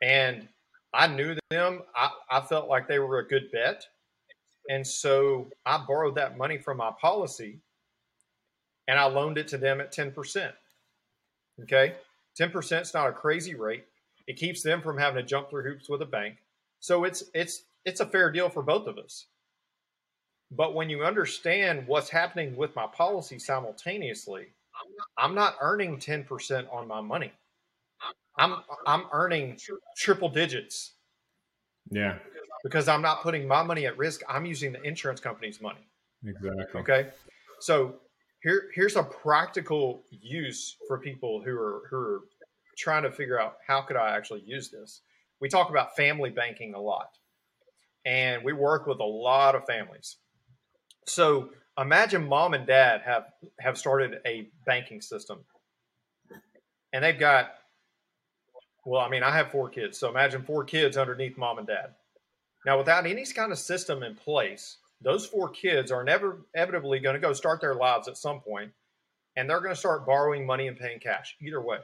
and 0.03 0.49
I 0.93 1.07
knew 1.07 1.37
them. 1.51 1.83
I, 1.95 2.11
I 2.31 2.41
felt 2.41 2.69
like 2.69 2.89
they 2.89 2.99
were 2.99 3.19
a 3.19 3.29
good 3.29 3.51
bet. 3.53 3.87
And 4.69 4.87
so 4.87 5.49
I 5.65 5.85
borrowed 5.87 6.17
that 6.17 6.37
money 6.37 6.59
from 6.59 6.79
my 6.79 6.91
policy 7.01 7.61
and 8.89 8.99
I 8.99 9.05
loaned 9.05 9.39
it 9.39 9.49
to 9.49 9.59
them 9.59 9.81
at 9.81 9.93
10%. 9.93 10.53
Okay. 11.63 11.95
10% 12.41 12.83
is 12.83 12.95
not 12.95 13.09
a 13.09 13.13
crazy 13.13 13.55
rate. 13.55 13.85
It 14.27 14.37
keeps 14.37 14.63
them 14.63 14.83
from 14.83 14.99
having 14.99 15.23
to 15.23 15.29
jump 15.29 15.51
through 15.51 15.63
hoops 15.63 15.89
with 15.89 16.03
a 16.03 16.07
bank. 16.07 16.37
So 16.81 17.05
it's 17.05 17.25
it's 17.33 17.65
it's 17.85 18.01
a 18.01 18.07
fair 18.07 18.31
deal 18.31 18.49
for 18.49 18.63
both 18.63 18.87
of 18.87 18.99
us. 18.99 19.27
But 20.51 20.75
when 20.75 20.91
you 20.91 21.05
understand 21.05 21.87
what's 21.87 22.11
happening 22.11 22.57
with 22.57 22.77
my 22.77 22.87
policy 22.87 23.39
simultaneously, 23.39 24.49
I'm 25.17 25.35
not 25.35 25.57
earning 25.61 25.99
10% 25.99 26.73
on 26.73 26.87
my 26.87 27.01
money. 27.01 27.33
I'm 28.37 28.57
I'm 28.87 29.05
earning 29.13 29.59
triple 29.97 30.29
digits. 30.29 30.93
Yeah 31.91 32.19
because 32.67 32.89
I'm 32.89 33.01
not 33.01 33.23
putting 33.23 33.47
my 33.47 33.63
money 33.63 33.87
at 33.87 33.97
risk. 33.97 34.23
I'm 34.29 34.45
using 34.45 34.73
the 34.73 34.83
insurance 34.83 35.21
company's 35.21 35.61
money. 35.61 35.87
Exactly. 36.25 36.81
Okay. 36.81 37.11
So 37.61 37.95
here 38.43 38.71
here's 38.75 38.97
a 38.97 39.05
practical 39.05 40.03
use 40.11 40.75
for 40.89 40.99
people 40.99 41.41
who 41.41 41.53
are 41.53 41.83
who 41.89 41.97
are 41.97 42.21
trying 42.77 43.05
to 43.05 43.13
figure 43.13 43.41
out 43.41 43.59
how 43.65 43.83
could 43.83 43.97
I 43.97 44.17
actually 44.17 44.43
use 44.45 44.69
this. 44.69 45.03
We 45.41 45.49
talk 45.49 45.71
about 45.71 45.95
family 45.95 46.31
banking 46.31 46.75
a 46.75 46.81
lot. 46.81 47.11
And 48.05 48.43
we 48.43 48.53
work 48.53 48.89
with 48.89 48.99
a 48.99 49.05
lot 49.05 49.55
of 49.55 49.65
families. 49.67 50.17
So 51.07 51.51
imagine 51.79 52.27
mom 52.27 52.55
and 52.55 52.67
dad 52.67 53.01
have 53.03 53.27
have 53.61 53.79
started 53.79 54.19
a 54.27 54.49
banking 54.65 55.01
system. 55.01 55.39
And 56.93 57.05
they've 57.05 57.19
got 57.19 57.51
well, 58.85 59.03
I 59.03 59.09
mean, 59.09 59.23
I 59.23 59.31
have 59.31 59.53
four 59.53 59.69
kids. 59.69 59.99
So 59.99 60.09
imagine 60.09 60.43
four 60.43 60.65
kids 60.65 60.97
underneath 60.97 61.39
mom 61.39 61.59
and 61.59 61.67
dad. 61.69 61.95
Now, 62.67 62.77
without 62.77 63.07
any 63.07 63.25
kind 63.27 63.53
of 63.53 63.59
system 63.59 64.03
in 64.03 64.17
place, 64.17 64.79
those 65.01 65.25
four 65.25 65.49
kids 65.51 65.93
are 65.93 66.03
never 66.03 66.41
inevitably 66.53 66.99
going 66.99 67.15
to 67.15 67.21
go 67.21 67.33
start 67.33 67.61
their 67.61 67.77
lives 67.77 68.09
at 68.09 68.17
some 68.17 68.41
point, 68.41 68.73
and 69.37 69.49
they're 69.49 69.61
going 69.61 69.73
to 69.73 69.79
start 69.79 70.05
borrowing 70.05 70.45
money 70.45 70.67
and 70.67 70.77
paying 70.77 70.99
cash 70.99 71.37
either 71.41 71.63
way. 71.63 71.79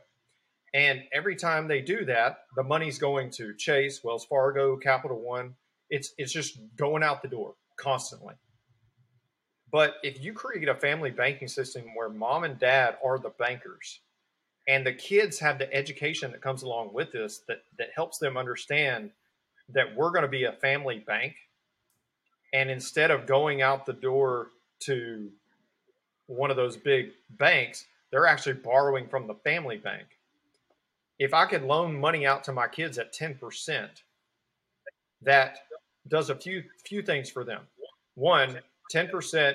And 0.74 1.02
every 1.12 1.36
time 1.36 1.68
they 1.68 1.82
do 1.82 2.04
that, 2.06 2.38
the 2.56 2.64
money's 2.64 2.98
going 2.98 3.30
to 3.32 3.54
Chase, 3.54 4.02
Wells 4.02 4.24
Fargo, 4.24 4.76
Capital 4.76 5.20
One. 5.20 5.54
It's 5.88 6.14
it's 6.18 6.32
just 6.32 6.58
going 6.76 7.04
out 7.04 7.22
the 7.22 7.28
door 7.28 7.54
constantly. 7.76 8.34
But 9.70 9.96
if 10.02 10.22
you 10.22 10.32
create 10.32 10.68
a 10.68 10.74
family 10.74 11.10
banking 11.10 11.48
system 11.48 11.94
where 11.94 12.08
mom 12.08 12.44
and 12.44 12.58
dad 12.58 12.96
are 13.04 13.18
the 13.18 13.30
bankers, 13.38 14.00
and 14.66 14.84
the 14.84 14.94
kids 14.94 15.38
have 15.38 15.58
the 15.58 15.72
education 15.72 16.32
that 16.32 16.40
comes 16.40 16.62
along 16.62 16.92
with 16.92 17.12
this 17.12 17.42
that 17.46 17.58
that 17.78 17.90
helps 17.94 18.18
them 18.18 18.36
understand 18.36 19.10
that 19.72 19.94
we're 19.96 20.10
going 20.10 20.22
to 20.22 20.28
be 20.28 20.44
a 20.44 20.52
family 20.52 20.98
bank. 20.98 21.34
And 22.52 22.70
instead 22.70 23.10
of 23.10 23.26
going 23.26 23.62
out 23.62 23.86
the 23.86 23.92
door 23.92 24.48
to 24.80 25.30
one 26.26 26.50
of 26.50 26.56
those 26.56 26.76
big 26.76 27.12
banks, 27.30 27.86
they're 28.10 28.26
actually 28.26 28.54
borrowing 28.54 29.08
from 29.08 29.26
the 29.26 29.34
family 29.34 29.78
bank. 29.78 30.18
If 31.18 31.34
I 31.34 31.46
could 31.46 31.62
loan 31.62 31.98
money 31.98 32.26
out 32.26 32.44
to 32.44 32.52
my 32.52 32.68
kids 32.68 32.98
at 32.98 33.14
10%, 33.14 33.88
that 35.22 35.58
does 36.08 36.30
a 36.30 36.34
few 36.34 36.64
few 36.84 37.02
things 37.02 37.30
for 37.30 37.44
them. 37.44 37.62
one, 38.14 38.58
10% 38.92 39.54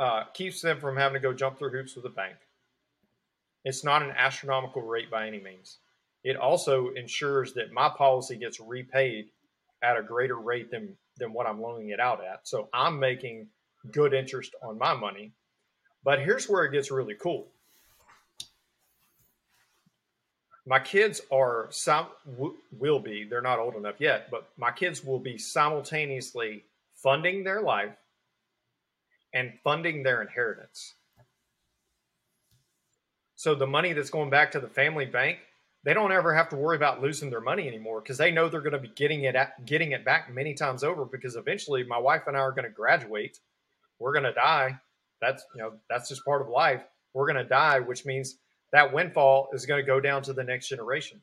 uh, 0.00 0.24
keeps 0.34 0.60
them 0.60 0.78
from 0.78 0.96
having 0.96 1.14
to 1.14 1.20
go 1.20 1.32
jump 1.32 1.58
through 1.58 1.70
hoops 1.70 1.96
with 1.96 2.04
a 2.04 2.10
bank. 2.10 2.36
It's 3.64 3.84
not 3.84 4.02
an 4.02 4.12
astronomical 4.16 4.82
rate 4.82 5.10
by 5.10 5.26
any 5.26 5.40
means. 5.40 5.78
It 6.24 6.36
also 6.36 6.88
ensures 6.90 7.54
that 7.54 7.72
my 7.72 7.88
policy 7.88 8.36
gets 8.36 8.60
repaid 8.60 9.28
at 9.82 9.96
a 9.96 10.02
greater 10.02 10.36
rate 10.36 10.70
than, 10.70 10.96
than 11.18 11.32
what 11.32 11.46
I'm 11.46 11.60
loaning 11.60 11.90
it 11.90 12.00
out 12.00 12.24
at. 12.24 12.46
So 12.46 12.68
I'm 12.72 12.98
making 12.98 13.48
good 13.92 14.12
interest 14.12 14.54
on 14.62 14.78
my 14.78 14.94
money. 14.94 15.32
But 16.04 16.20
here's 16.20 16.48
where 16.48 16.64
it 16.64 16.72
gets 16.72 16.90
really 16.90 17.14
cool. 17.14 17.46
My 20.66 20.78
kids 20.78 21.22
are 21.32 21.68
some 21.70 22.06
will 22.78 23.00
be 23.00 23.24
they're 23.24 23.40
not 23.40 23.58
old 23.58 23.74
enough 23.74 23.94
yet, 23.98 24.30
but 24.30 24.48
my 24.58 24.70
kids 24.70 25.02
will 25.02 25.18
be 25.18 25.38
simultaneously 25.38 26.62
funding 26.94 27.42
their 27.42 27.62
life 27.62 27.94
and 29.32 29.52
funding 29.64 30.02
their 30.02 30.20
inheritance. 30.20 30.94
So 33.36 33.54
the 33.54 33.66
money 33.66 33.92
that's 33.92 34.10
going 34.10 34.30
back 34.30 34.52
to 34.52 34.60
the 34.60 34.68
family 34.68 35.06
bank, 35.06 35.38
they 35.84 35.94
don't 35.94 36.12
ever 36.12 36.34
have 36.34 36.48
to 36.50 36.56
worry 36.56 36.76
about 36.76 37.00
losing 37.00 37.30
their 37.30 37.40
money 37.40 37.68
anymore 37.68 38.00
because 38.00 38.18
they 38.18 38.30
know 38.30 38.48
they're 38.48 38.60
going 38.60 38.72
to 38.72 38.78
be 38.78 38.92
getting 38.94 39.24
it 39.24 39.36
at, 39.36 39.64
getting 39.64 39.92
it 39.92 40.04
back 40.04 40.32
many 40.32 40.54
times 40.54 40.82
over 40.82 41.04
because 41.04 41.36
eventually 41.36 41.84
my 41.84 41.98
wife 41.98 42.22
and 42.26 42.36
I 42.36 42.40
are 42.40 42.52
going 42.52 42.64
to 42.64 42.70
graduate. 42.70 43.38
We're 43.98 44.12
going 44.12 44.24
to 44.24 44.32
die. 44.32 44.78
That's 45.20 45.44
you 45.54 45.62
know 45.62 45.72
that's 45.88 46.08
just 46.08 46.24
part 46.24 46.42
of 46.42 46.48
life. 46.48 46.82
We're 47.14 47.26
going 47.26 47.42
to 47.42 47.48
die, 47.48 47.80
which 47.80 48.04
means 48.04 48.36
that 48.72 48.92
windfall 48.92 49.48
is 49.52 49.66
going 49.66 49.80
to 49.80 49.86
go 49.86 50.00
down 50.00 50.22
to 50.22 50.32
the 50.32 50.44
next 50.44 50.68
generation, 50.68 51.20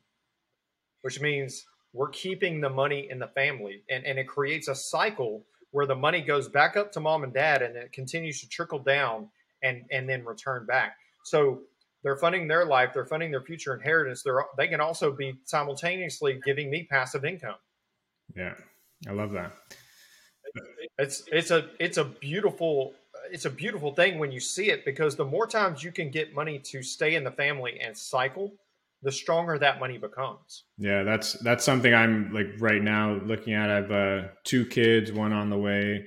which 1.02 1.20
means 1.20 1.64
we're 1.92 2.08
keeping 2.08 2.60
the 2.60 2.68
money 2.68 3.08
in 3.10 3.18
the 3.18 3.28
family 3.28 3.82
and, 3.88 4.04
and 4.04 4.18
it 4.18 4.28
creates 4.28 4.68
a 4.68 4.74
cycle 4.74 5.44
where 5.70 5.86
the 5.86 5.94
money 5.94 6.20
goes 6.20 6.48
back 6.48 6.76
up 6.76 6.92
to 6.92 7.00
mom 7.00 7.24
and 7.24 7.32
dad 7.32 7.62
and 7.62 7.76
it 7.76 7.92
continues 7.92 8.40
to 8.40 8.48
trickle 8.48 8.78
down 8.78 9.28
and 9.62 9.84
and 9.90 10.08
then 10.08 10.24
return 10.24 10.66
back. 10.66 10.96
So 11.24 11.62
they're 12.06 12.16
funding 12.16 12.46
their 12.46 12.64
life, 12.64 12.90
they're 12.94 13.04
funding 13.04 13.32
their 13.32 13.42
future 13.42 13.74
inheritance. 13.74 14.22
They're 14.22 14.44
they 14.56 14.68
can 14.68 14.80
also 14.80 15.10
be 15.10 15.40
simultaneously 15.44 16.38
giving 16.44 16.70
me 16.70 16.86
passive 16.88 17.24
income. 17.24 17.56
Yeah, 18.36 18.54
I 19.08 19.12
love 19.12 19.32
that. 19.32 19.52
It's 20.98 21.24
it's 21.32 21.50
a 21.50 21.68
it's 21.80 21.96
a 21.98 22.04
beautiful 22.04 22.94
it's 23.32 23.44
a 23.44 23.50
beautiful 23.50 23.92
thing 23.92 24.20
when 24.20 24.30
you 24.30 24.38
see 24.38 24.70
it 24.70 24.84
because 24.84 25.16
the 25.16 25.24
more 25.24 25.48
times 25.48 25.82
you 25.82 25.90
can 25.90 26.12
get 26.12 26.32
money 26.32 26.60
to 26.60 26.80
stay 26.80 27.16
in 27.16 27.24
the 27.24 27.32
family 27.32 27.80
and 27.80 27.98
cycle, 27.98 28.52
the 29.02 29.10
stronger 29.10 29.58
that 29.58 29.80
money 29.80 29.98
becomes. 29.98 30.62
Yeah, 30.78 31.02
that's 31.02 31.32
that's 31.40 31.64
something 31.64 31.92
I'm 31.92 32.32
like 32.32 32.50
right 32.60 32.82
now 32.82 33.14
looking 33.24 33.52
at. 33.54 33.68
I 33.68 33.74
have 33.74 33.90
uh, 33.90 34.28
two 34.44 34.64
kids, 34.64 35.10
one 35.10 35.32
on 35.32 35.50
the 35.50 35.58
way, 35.58 36.06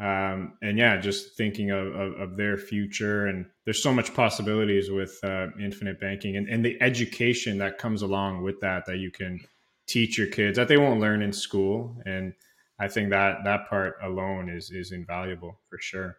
um, 0.00 0.52
and 0.62 0.78
yeah, 0.78 0.96
just 0.96 1.36
thinking 1.36 1.70
of, 1.70 1.88
of, 1.88 2.20
of, 2.20 2.36
their 2.36 2.56
future. 2.56 3.26
And 3.26 3.46
there's 3.64 3.82
so 3.82 3.92
much 3.92 4.14
possibilities 4.14 4.90
with 4.90 5.18
uh, 5.24 5.48
infinite 5.60 6.00
banking 6.00 6.36
and, 6.36 6.48
and 6.48 6.64
the 6.64 6.80
education 6.80 7.58
that 7.58 7.78
comes 7.78 8.02
along 8.02 8.44
with 8.44 8.60
that 8.60 8.86
that 8.86 8.98
you 8.98 9.10
can 9.10 9.40
teach 9.88 10.16
your 10.16 10.28
kids 10.28 10.56
that 10.56 10.68
they 10.68 10.76
won't 10.76 11.00
learn 11.00 11.20
in 11.20 11.32
school. 11.32 12.00
And 12.06 12.32
I 12.78 12.86
think 12.86 13.10
that 13.10 13.38
that 13.44 13.68
part 13.68 13.96
alone 14.00 14.48
is 14.48 14.70
is 14.70 14.92
invaluable 14.92 15.58
for 15.68 15.78
sure. 15.80 16.16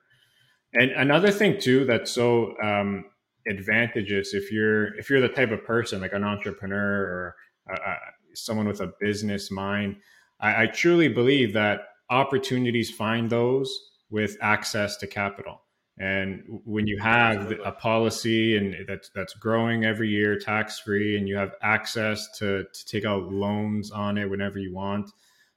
And 0.73 0.91
another 0.91 1.31
thing 1.31 1.59
too 1.59 1.85
that's 1.85 2.11
so 2.11 2.55
um, 2.61 3.05
advantageous 3.47 4.33
if 4.33 4.51
you're 4.51 4.97
if 4.97 5.09
you're 5.09 5.21
the 5.21 5.29
type 5.29 5.51
of 5.51 5.63
person 5.63 6.01
like 6.01 6.13
an 6.13 6.23
entrepreneur 6.23 7.01
or 7.01 7.35
uh, 7.71 7.79
uh, 7.91 7.95
someone 8.33 8.67
with 8.67 8.81
a 8.81 8.91
business 8.99 9.49
mind 9.49 9.95
I, 10.39 10.63
I, 10.63 10.65
truly 10.67 11.07
believe 11.07 11.53
that 11.53 11.81
opportunities 12.09 12.91
find 12.91 13.29
those 13.29 13.91
with 14.09 14.37
access 14.41 14.97
to 14.97 15.07
capital 15.07 15.61
and 15.97 16.43
when 16.65 16.87
you 16.87 16.97
have 16.97 17.51
a 17.63 17.71
policy 17.71 18.57
and 18.57 18.75
that's 18.87 19.09
that's 19.13 19.33
growing 19.33 19.83
every 19.83 20.09
year 20.09 20.37
tax 20.37 20.79
free 20.79 21.17
and 21.17 21.27
you 21.27 21.35
have 21.35 21.53
access 21.61 22.29
to, 22.37 22.63
to 22.73 22.85
take 22.85 23.05
out 23.05 23.31
loans 23.31 23.91
on 23.91 24.17
it 24.17 24.29
whenever 24.29 24.59
you 24.59 24.73
want 24.73 25.11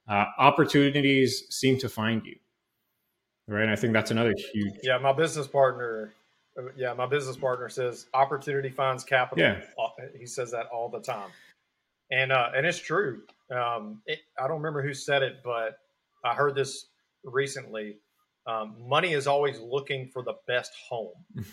uh, 0.07 0.25
opportunities 0.37 1.45
seem 1.49 1.77
to 1.77 1.89
find 1.89 2.25
you 2.25 2.35
right 3.47 3.69
i 3.69 3.75
think 3.75 3.93
that's 3.93 4.11
another 4.11 4.33
huge 4.53 4.73
yeah 4.83 4.97
my 4.97 5.13
business 5.13 5.47
partner 5.47 6.13
yeah, 6.75 6.93
my 6.93 7.05
business 7.05 7.35
partner 7.35 7.69
says 7.69 8.07
opportunity 8.13 8.69
finds 8.69 9.03
capital. 9.03 9.43
Yeah. 9.43 9.61
He 10.17 10.25
says 10.25 10.51
that 10.51 10.67
all 10.67 10.89
the 10.89 10.99
time. 10.99 11.29
And 12.11 12.31
uh, 12.31 12.49
and 12.55 12.65
it's 12.65 12.79
true. 12.79 13.21
Um, 13.49 14.01
it, 14.05 14.19
I 14.37 14.47
don't 14.47 14.57
remember 14.57 14.83
who 14.83 14.93
said 14.93 15.23
it, 15.23 15.37
but 15.43 15.79
I 16.23 16.33
heard 16.33 16.55
this 16.55 16.87
recently. 17.23 17.97
Um, 18.45 18.75
money 18.87 19.13
is 19.13 19.27
always 19.27 19.59
looking 19.59 20.07
for 20.07 20.21
the 20.21 20.35
best 20.47 20.71
home. 20.89 21.13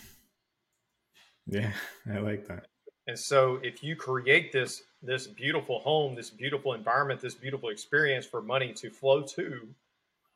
yeah, 1.47 1.71
I 2.11 2.19
like 2.19 2.47
that. 2.47 2.67
And 3.07 3.17
so 3.17 3.59
if 3.63 3.83
you 3.83 3.95
create 3.95 4.51
this 4.51 4.83
this 5.01 5.25
beautiful 5.25 5.79
home, 5.79 6.15
this 6.15 6.29
beautiful 6.29 6.73
environment, 6.73 7.19
this 7.21 7.33
beautiful 7.33 7.69
experience 7.69 8.25
for 8.25 8.41
money 8.41 8.71
to 8.73 8.91
flow 8.91 9.23
to, 9.23 9.67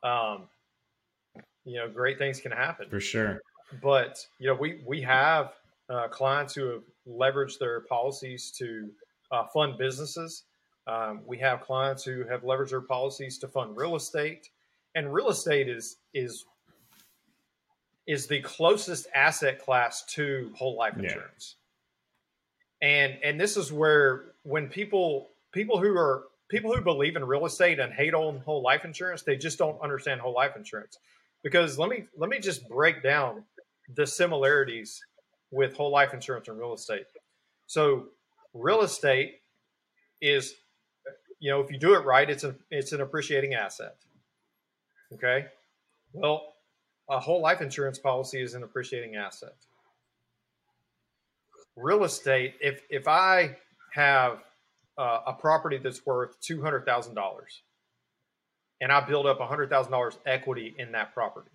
um, 0.02 0.42
you 1.64 1.76
know, 1.78 1.88
great 1.88 2.18
things 2.18 2.40
can 2.40 2.50
happen. 2.50 2.88
For 2.90 3.00
sure 3.00 3.40
but 3.82 4.24
you 4.38 4.46
know, 4.46 4.54
we 4.54 4.80
we 4.84 5.00
have 5.02 5.54
uh, 5.88 6.08
clients 6.08 6.54
who 6.54 6.66
have 6.66 6.82
leveraged 7.08 7.58
their 7.58 7.80
policies 7.80 8.50
to 8.58 8.90
uh, 9.30 9.44
fund 9.52 9.78
businesses. 9.78 10.44
Um, 10.86 11.20
we 11.26 11.38
have 11.38 11.60
clients 11.60 12.04
who 12.04 12.24
have 12.24 12.42
leveraged 12.42 12.70
their 12.70 12.80
policies 12.80 13.38
to 13.38 13.48
fund 13.48 13.76
real 13.76 13.96
estate, 13.96 14.50
and 14.94 15.12
real 15.12 15.28
estate 15.28 15.68
is 15.68 15.96
is 16.14 16.44
is 18.06 18.26
the 18.26 18.40
closest 18.40 19.08
asset 19.14 19.58
class 19.58 20.04
to 20.04 20.52
whole 20.54 20.76
life 20.76 20.96
insurance. 20.96 21.56
Yeah. 22.80 22.88
And 22.88 23.18
and 23.24 23.40
this 23.40 23.56
is 23.56 23.72
where 23.72 24.34
when 24.42 24.68
people 24.68 25.30
people 25.52 25.78
who 25.80 25.96
are 25.96 26.24
people 26.48 26.72
who 26.72 26.80
believe 26.80 27.16
in 27.16 27.24
real 27.24 27.46
estate 27.46 27.80
and 27.80 27.92
hate 27.92 28.14
on 28.14 28.38
whole 28.40 28.62
life 28.62 28.84
insurance, 28.84 29.22
they 29.22 29.36
just 29.36 29.58
don't 29.58 29.80
understand 29.80 30.20
whole 30.20 30.34
life 30.34 30.56
insurance. 30.56 30.98
Because 31.42 31.78
let 31.78 31.88
me 31.88 32.04
let 32.16 32.30
me 32.30 32.38
just 32.38 32.68
break 32.68 33.02
down 33.02 33.44
the 33.94 34.06
similarities 34.06 35.00
with 35.50 35.76
whole 35.76 35.90
life 35.90 36.12
insurance 36.12 36.48
and 36.48 36.58
real 36.58 36.74
estate. 36.74 37.06
So, 37.66 38.06
real 38.54 38.82
estate 38.82 39.40
is, 40.20 40.54
you 41.38 41.50
know, 41.50 41.60
if 41.60 41.70
you 41.70 41.78
do 41.78 41.94
it 41.94 42.04
right, 42.04 42.28
it's 42.28 42.44
a 42.44 42.54
it's 42.70 42.92
an 42.92 43.00
appreciating 43.00 43.54
asset. 43.54 43.96
Okay, 45.12 45.46
well, 46.12 46.54
a 47.08 47.20
whole 47.20 47.40
life 47.40 47.60
insurance 47.60 47.98
policy 47.98 48.40
is 48.42 48.54
an 48.54 48.62
appreciating 48.62 49.16
asset. 49.16 49.54
Real 51.76 52.04
estate, 52.04 52.54
if 52.60 52.82
if 52.88 53.06
I 53.06 53.56
have 53.92 54.42
uh, 54.98 55.20
a 55.26 55.32
property 55.32 55.78
that's 55.78 56.04
worth 56.06 56.40
two 56.40 56.62
hundred 56.62 56.86
thousand 56.86 57.14
dollars, 57.14 57.62
and 58.80 58.90
I 58.90 59.00
build 59.00 59.26
up 59.26 59.40
hundred 59.40 59.70
thousand 59.70 59.92
dollars 59.92 60.18
equity 60.26 60.74
in 60.78 60.92
that 60.92 61.12
property, 61.12 61.50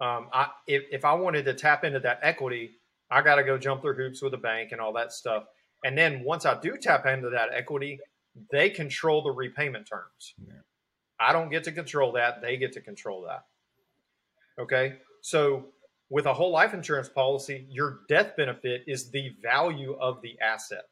um, 0.00 0.28
I, 0.32 0.48
if, 0.66 0.84
if 0.90 1.04
I 1.04 1.14
wanted 1.14 1.44
to 1.44 1.54
tap 1.54 1.84
into 1.84 2.00
that 2.00 2.20
equity, 2.22 2.70
I 3.10 3.22
got 3.22 3.36
to 3.36 3.44
go 3.44 3.58
jump 3.58 3.82
through 3.82 3.96
hoops 3.96 4.22
with 4.22 4.32
a 4.34 4.38
bank 4.38 4.72
and 4.72 4.80
all 4.80 4.92
that 4.94 5.12
stuff. 5.12 5.44
And 5.84 5.96
then 5.96 6.22
once 6.24 6.46
I 6.46 6.58
do 6.60 6.76
tap 6.80 7.06
into 7.06 7.30
that 7.30 7.50
equity, 7.52 7.98
they 8.50 8.70
control 8.70 9.22
the 9.22 9.30
repayment 9.30 9.86
terms. 9.86 10.34
Yeah. 10.46 10.54
I 11.18 11.32
don't 11.32 11.50
get 11.50 11.64
to 11.64 11.72
control 11.72 12.12
that. 12.12 12.40
They 12.40 12.56
get 12.56 12.72
to 12.72 12.80
control 12.80 13.22
that. 13.22 13.44
Okay. 14.58 14.96
So 15.20 15.66
with 16.08 16.26
a 16.26 16.34
whole 16.34 16.50
life 16.50 16.74
insurance 16.74 17.08
policy, 17.08 17.66
your 17.70 18.00
death 18.08 18.36
benefit 18.36 18.84
is 18.86 19.10
the 19.10 19.34
value 19.42 19.96
of 20.00 20.20
the 20.22 20.38
asset. 20.40 20.86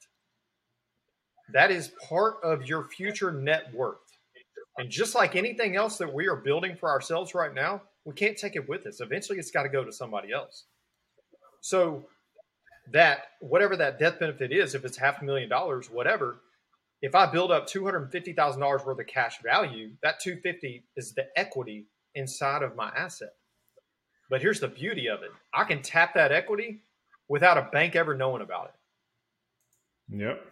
That 1.52 1.70
is 1.70 1.92
part 2.06 2.36
of 2.42 2.66
your 2.66 2.84
future 2.84 3.32
net 3.32 3.72
worth. 3.74 3.96
And 4.76 4.90
just 4.90 5.14
like 5.14 5.34
anything 5.34 5.76
else 5.76 5.98
that 5.98 6.12
we 6.12 6.28
are 6.28 6.36
building 6.36 6.76
for 6.76 6.88
ourselves 6.90 7.34
right 7.34 7.52
now, 7.52 7.82
we 8.04 8.14
can't 8.14 8.36
take 8.36 8.54
it 8.54 8.68
with 8.68 8.86
us. 8.86 9.00
Eventually, 9.00 9.38
it's 9.38 9.50
got 9.50 9.64
to 9.64 9.68
go 9.68 9.82
to 9.82 9.92
somebody 9.92 10.32
else. 10.32 10.64
So 11.60 12.04
that 12.92 13.24
whatever 13.40 13.76
that 13.76 13.98
death 13.98 14.20
benefit 14.20 14.52
is, 14.52 14.74
if 14.74 14.84
it's 14.84 14.96
half 14.96 15.20
a 15.20 15.24
million 15.24 15.48
dollars, 15.48 15.90
whatever, 15.90 16.40
if 17.02 17.14
I 17.14 17.26
build 17.26 17.50
up 17.52 17.66
two 17.66 17.84
hundred 17.84 18.10
fifty 18.10 18.32
thousand 18.32 18.60
dollars 18.60 18.84
worth 18.84 18.98
of 18.98 19.06
cash 19.06 19.40
value, 19.42 19.90
that 20.02 20.20
two 20.20 20.36
fifty 20.42 20.84
is 20.96 21.12
the 21.14 21.26
equity 21.36 21.86
inside 22.14 22.62
of 22.62 22.76
my 22.76 22.88
asset. 22.96 23.34
But 24.30 24.42
here's 24.42 24.60
the 24.60 24.68
beauty 24.68 25.08
of 25.08 25.22
it: 25.22 25.30
I 25.54 25.64
can 25.64 25.82
tap 25.82 26.14
that 26.14 26.32
equity 26.32 26.82
without 27.28 27.58
a 27.58 27.68
bank 27.72 27.96
ever 27.96 28.14
knowing 28.14 28.42
about 28.42 28.72
it. 30.10 30.18
Yep. 30.18 30.44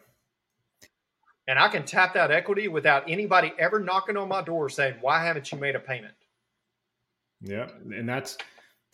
And 1.49 1.59
I 1.59 1.68
can 1.68 1.84
tap 1.84 2.14
that 2.14 2.30
equity 2.30 2.68
without 2.68 3.09
anybody 3.09 3.53
ever 3.59 3.78
knocking 3.78 4.16
on 4.16 4.28
my 4.28 4.42
door 4.42 4.68
saying, 4.68 4.97
"Why 5.01 5.24
haven't 5.24 5.51
you 5.53 5.59
made 5.59 5.76
a 5.76 5.80
payment?" 5.80 6.14
Yeah, 7.40 7.68
and 7.84 8.09
that's 8.09 8.38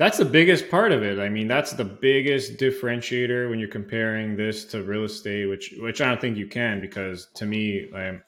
that's 0.03 0.19
the 0.19 0.25
biggest 0.25 0.69
part 0.69 0.91
of 0.91 1.05
it. 1.05 1.21
I 1.21 1.29
mean, 1.29 1.47
that's 1.47 1.75
the 1.75 1.85
biggest 1.85 2.57
differentiator 2.57 3.49
when 3.49 3.61
you're 3.61 3.69
comparing 3.69 4.35
this 4.35 4.65
to 4.67 4.83
real 4.83 5.05
estate, 5.05 5.47
which 5.49 5.75
which 5.79 6.01
I 6.01 6.09
don't 6.09 6.21
think 6.21 6.37
you 6.37 6.49
can 6.49 6.81
because 6.81 7.29
to 7.35 7.47
me, 7.47 7.89
um, 7.95 8.21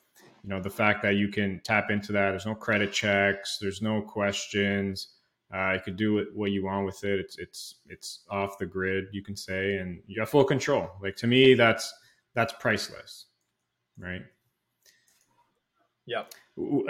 you 0.45 0.51
know 0.51 0.63
the 0.63 0.71
fact 0.71 1.03
that 1.03 1.17
you 1.17 1.27
can 1.27 1.61
tap 1.65 1.91
into 1.91 2.13
that 2.13 2.31
there's 2.31 2.47
no 2.47 2.55
credit 2.55 2.93
checks 2.93 3.59
there's 3.61 3.83
no 3.83 4.01
questions. 4.01 5.09
Uh, 5.53 5.73
you 5.73 5.81
could 5.81 5.97
do 5.97 6.25
what 6.35 6.53
you 6.53 6.65
want 6.65 6.87
with 6.87 7.03
it. 7.03 7.19
It's 7.19 7.39
it's 7.39 7.75
it's 7.89 8.25
off 8.31 8.57
the 8.59 8.67
grid 8.67 9.07
you 9.11 9.25
can 9.25 9.35
say 9.35 9.79
and 9.79 10.01
you 10.07 10.21
have 10.21 10.31
full 10.31 10.45
control. 10.45 10.89
Like 11.03 11.17
to 11.17 11.27
me 11.27 11.55
that's 11.55 11.93
that's 12.35 12.53
priceless 12.61 13.27
right? 13.99 14.23
Yeah 16.07 16.23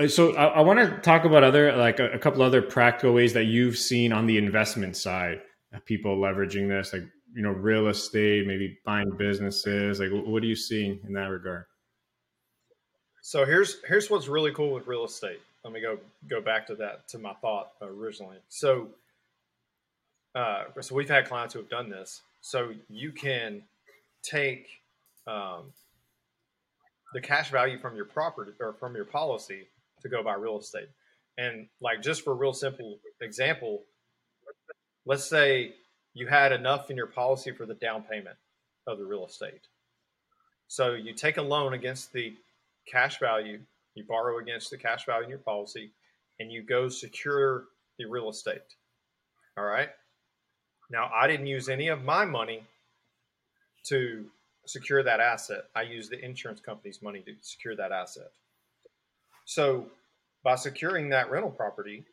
so 0.08 0.34
i, 0.36 0.44
I 0.46 0.60
want 0.60 0.78
to 0.78 0.98
talk 1.00 1.24
about 1.24 1.42
other 1.42 1.76
like 1.76 1.98
a, 1.98 2.10
a 2.10 2.18
couple 2.18 2.42
other 2.42 2.62
practical 2.62 3.14
ways 3.14 3.32
that 3.32 3.44
you've 3.44 3.78
seen 3.78 4.12
on 4.12 4.26
the 4.26 4.38
investment 4.38 4.96
side 4.96 5.40
people 5.84 6.16
leveraging 6.18 6.68
this 6.68 6.92
like 6.92 7.02
you 7.34 7.42
know 7.42 7.50
real 7.50 7.88
estate 7.88 8.46
maybe 8.46 8.78
buying 8.84 9.10
businesses 9.16 10.00
like 10.00 10.10
what 10.12 10.42
are 10.42 10.46
you 10.46 10.56
seeing 10.56 11.00
in 11.06 11.14
that 11.14 11.30
regard 11.30 11.64
so 13.26 13.46
here's 13.46 13.82
here's 13.88 14.10
what's 14.10 14.28
really 14.28 14.52
cool 14.52 14.74
with 14.74 14.86
real 14.86 15.06
estate. 15.06 15.40
Let 15.64 15.72
me 15.72 15.80
go 15.80 15.98
go 16.28 16.42
back 16.42 16.66
to 16.66 16.74
that 16.74 17.08
to 17.08 17.18
my 17.18 17.32
thought 17.32 17.70
originally. 17.80 18.36
So 18.50 18.88
uh, 20.34 20.64
so 20.82 20.94
we've 20.94 21.08
had 21.08 21.26
clients 21.26 21.54
who 21.54 21.60
have 21.60 21.70
done 21.70 21.88
this. 21.88 22.20
So 22.42 22.74
you 22.90 23.12
can 23.12 23.62
take 24.22 24.68
um, 25.26 25.72
the 27.14 27.20
cash 27.20 27.50
value 27.50 27.78
from 27.78 27.96
your 27.96 28.04
property 28.04 28.50
or 28.60 28.74
from 28.74 28.94
your 28.94 29.04
policy 29.04 29.68
to 30.02 30.08
go 30.08 30.22
buy 30.22 30.34
real 30.34 30.58
estate. 30.58 30.88
And 31.38 31.68
like 31.80 32.02
just 32.02 32.22
for 32.22 32.32
a 32.32 32.36
real 32.36 32.52
simple 32.52 32.98
example, 33.22 33.82
let's 35.06 35.24
say 35.24 35.74
you 36.12 36.26
had 36.26 36.52
enough 36.52 36.90
in 36.90 36.96
your 36.96 37.06
policy 37.06 37.52
for 37.52 37.66
the 37.66 37.74
down 37.74 38.02
payment 38.02 38.36
of 38.86 38.98
the 38.98 39.04
real 39.04 39.24
estate. 39.24 39.68
So 40.66 40.92
you 40.92 41.14
take 41.14 41.36
a 41.36 41.42
loan 41.42 41.72
against 41.72 42.12
the 42.12 42.34
cash 42.90 43.20
value, 43.20 43.60
you 43.94 44.04
borrow 44.08 44.38
against 44.38 44.70
the 44.70 44.76
cash 44.76 45.06
value 45.06 45.24
in 45.24 45.30
your 45.30 45.38
policy, 45.38 45.92
and 46.40 46.50
you 46.50 46.62
go 46.62 46.88
secure 46.88 47.64
the 47.96 48.06
real 48.06 48.28
estate. 48.28 48.74
All 49.56 49.64
right. 49.64 49.88
Now, 50.90 51.10
I 51.14 51.28
didn't 51.28 51.46
use 51.46 51.68
any 51.68 51.88
of 51.88 52.02
my 52.02 52.24
money 52.24 52.64
to 53.86 54.26
secure 54.66 55.02
that 55.02 55.20
asset. 55.20 55.64
I 55.74 55.82
use 55.82 56.08
the 56.08 56.22
insurance 56.24 56.60
company's 56.60 57.02
money 57.02 57.20
to 57.20 57.32
secure 57.40 57.76
that 57.76 57.92
asset. 57.92 58.30
So, 59.44 59.86
by 60.42 60.56
securing 60.56 61.08
that 61.10 61.30
rental 61.30 61.50
property, 61.50 62.04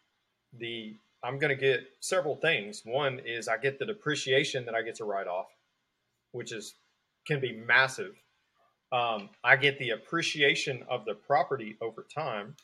the 0.58 0.96
I'm 1.24 1.38
going 1.38 1.56
to 1.56 1.62
get 1.62 1.84
several 2.00 2.36
things. 2.36 2.82
One 2.84 3.20
is 3.26 3.48
I 3.48 3.58
get 3.58 3.78
the 3.78 3.86
depreciation 3.86 4.66
that 4.66 4.74
I 4.74 4.82
get 4.82 4.96
to 4.96 5.06
write 5.06 5.28
off, 5.28 5.48
which 6.32 6.52
is 6.52 6.76
can 7.28 7.40
be 7.40 7.54
massive 7.54 8.16
um, 8.92 9.30
I 9.44 9.56
get 9.56 9.80
the 9.80 9.92
appreciation 9.92 10.84
of 10.90 11.06
the 11.06 11.14
property 11.14 11.78
over 11.82 12.06
time, 12.14 12.56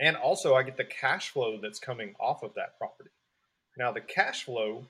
and 0.00 0.16
also 0.16 0.54
I 0.54 0.62
get 0.62 0.78
the 0.78 0.84
cash 0.84 1.30
flow 1.30 1.58
that's 1.60 1.78
coming 1.78 2.14
off 2.18 2.42
of 2.42 2.54
that 2.54 2.78
property. 2.78 3.10
Now, 3.76 3.92
the 3.92 4.00
cash 4.00 4.44
flow, 4.44 4.86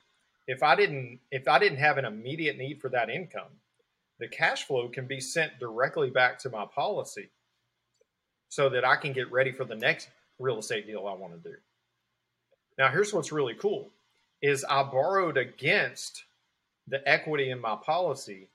if 0.46 0.62
I 0.62 0.76
didn't 0.76 1.18
if 1.30 1.48
I 1.48 1.58
didn't 1.58 1.78
have 1.78 1.98
an 1.98 2.04
immediate 2.04 2.56
need 2.56 2.80
for 2.80 2.88
that 2.90 3.10
income, 3.10 3.60
the 4.22 4.28
cash 4.28 4.64
flow 4.64 4.88
can 4.88 5.06
be 5.06 5.20
sent 5.20 5.58
directly 5.58 6.08
back 6.08 6.38
to 6.38 6.50
my 6.50 6.64
policy, 6.64 7.30
so 8.48 8.68
that 8.68 8.84
I 8.84 8.96
can 8.96 9.12
get 9.12 9.30
ready 9.32 9.52
for 9.52 9.64
the 9.64 9.74
next 9.74 10.08
real 10.38 10.58
estate 10.58 10.86
deal 10.86 11.06
I 11.06 11.14
want 11.14 11.34
to 11.34 11.50
do. 11.50 11.56
Now, 12.78 12.90
here's 12.90 13.12
what's 13.12 13.32
really 13.32 13.54
cool: 13.54 13.90
is 14.40 14.64
I 14.64 14.82
borrowed 14.84 15.36
against 15.36 16.24
the 16.88 17.06
equity 17.08 17.50
in 17.50 17.60
my 17.60 17.76
policy 17.76 18.48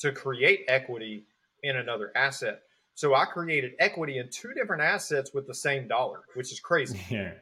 to 0.00 0.12
create 0.12 0.64
equity 0.68 1.26
in 1.62 1.76
another 1.76 2.12
asset. 2.16 2.62
So 2.94 3.14
I 3.14 3.24
created 3.24 3.72
equity 3.78 4.18
in 4.18 4.28
two 4.28 4.52
different 4.54 4.82
assets 4.82 5.32
with 5.32 5.46
the 5.46 5.54
same 5.54 5.88
dollar, 5.88 6.20
which 6.34 6.52
is 6.52 6.60
crazy. 6.60 7.00
Yeah, 7.10 7.32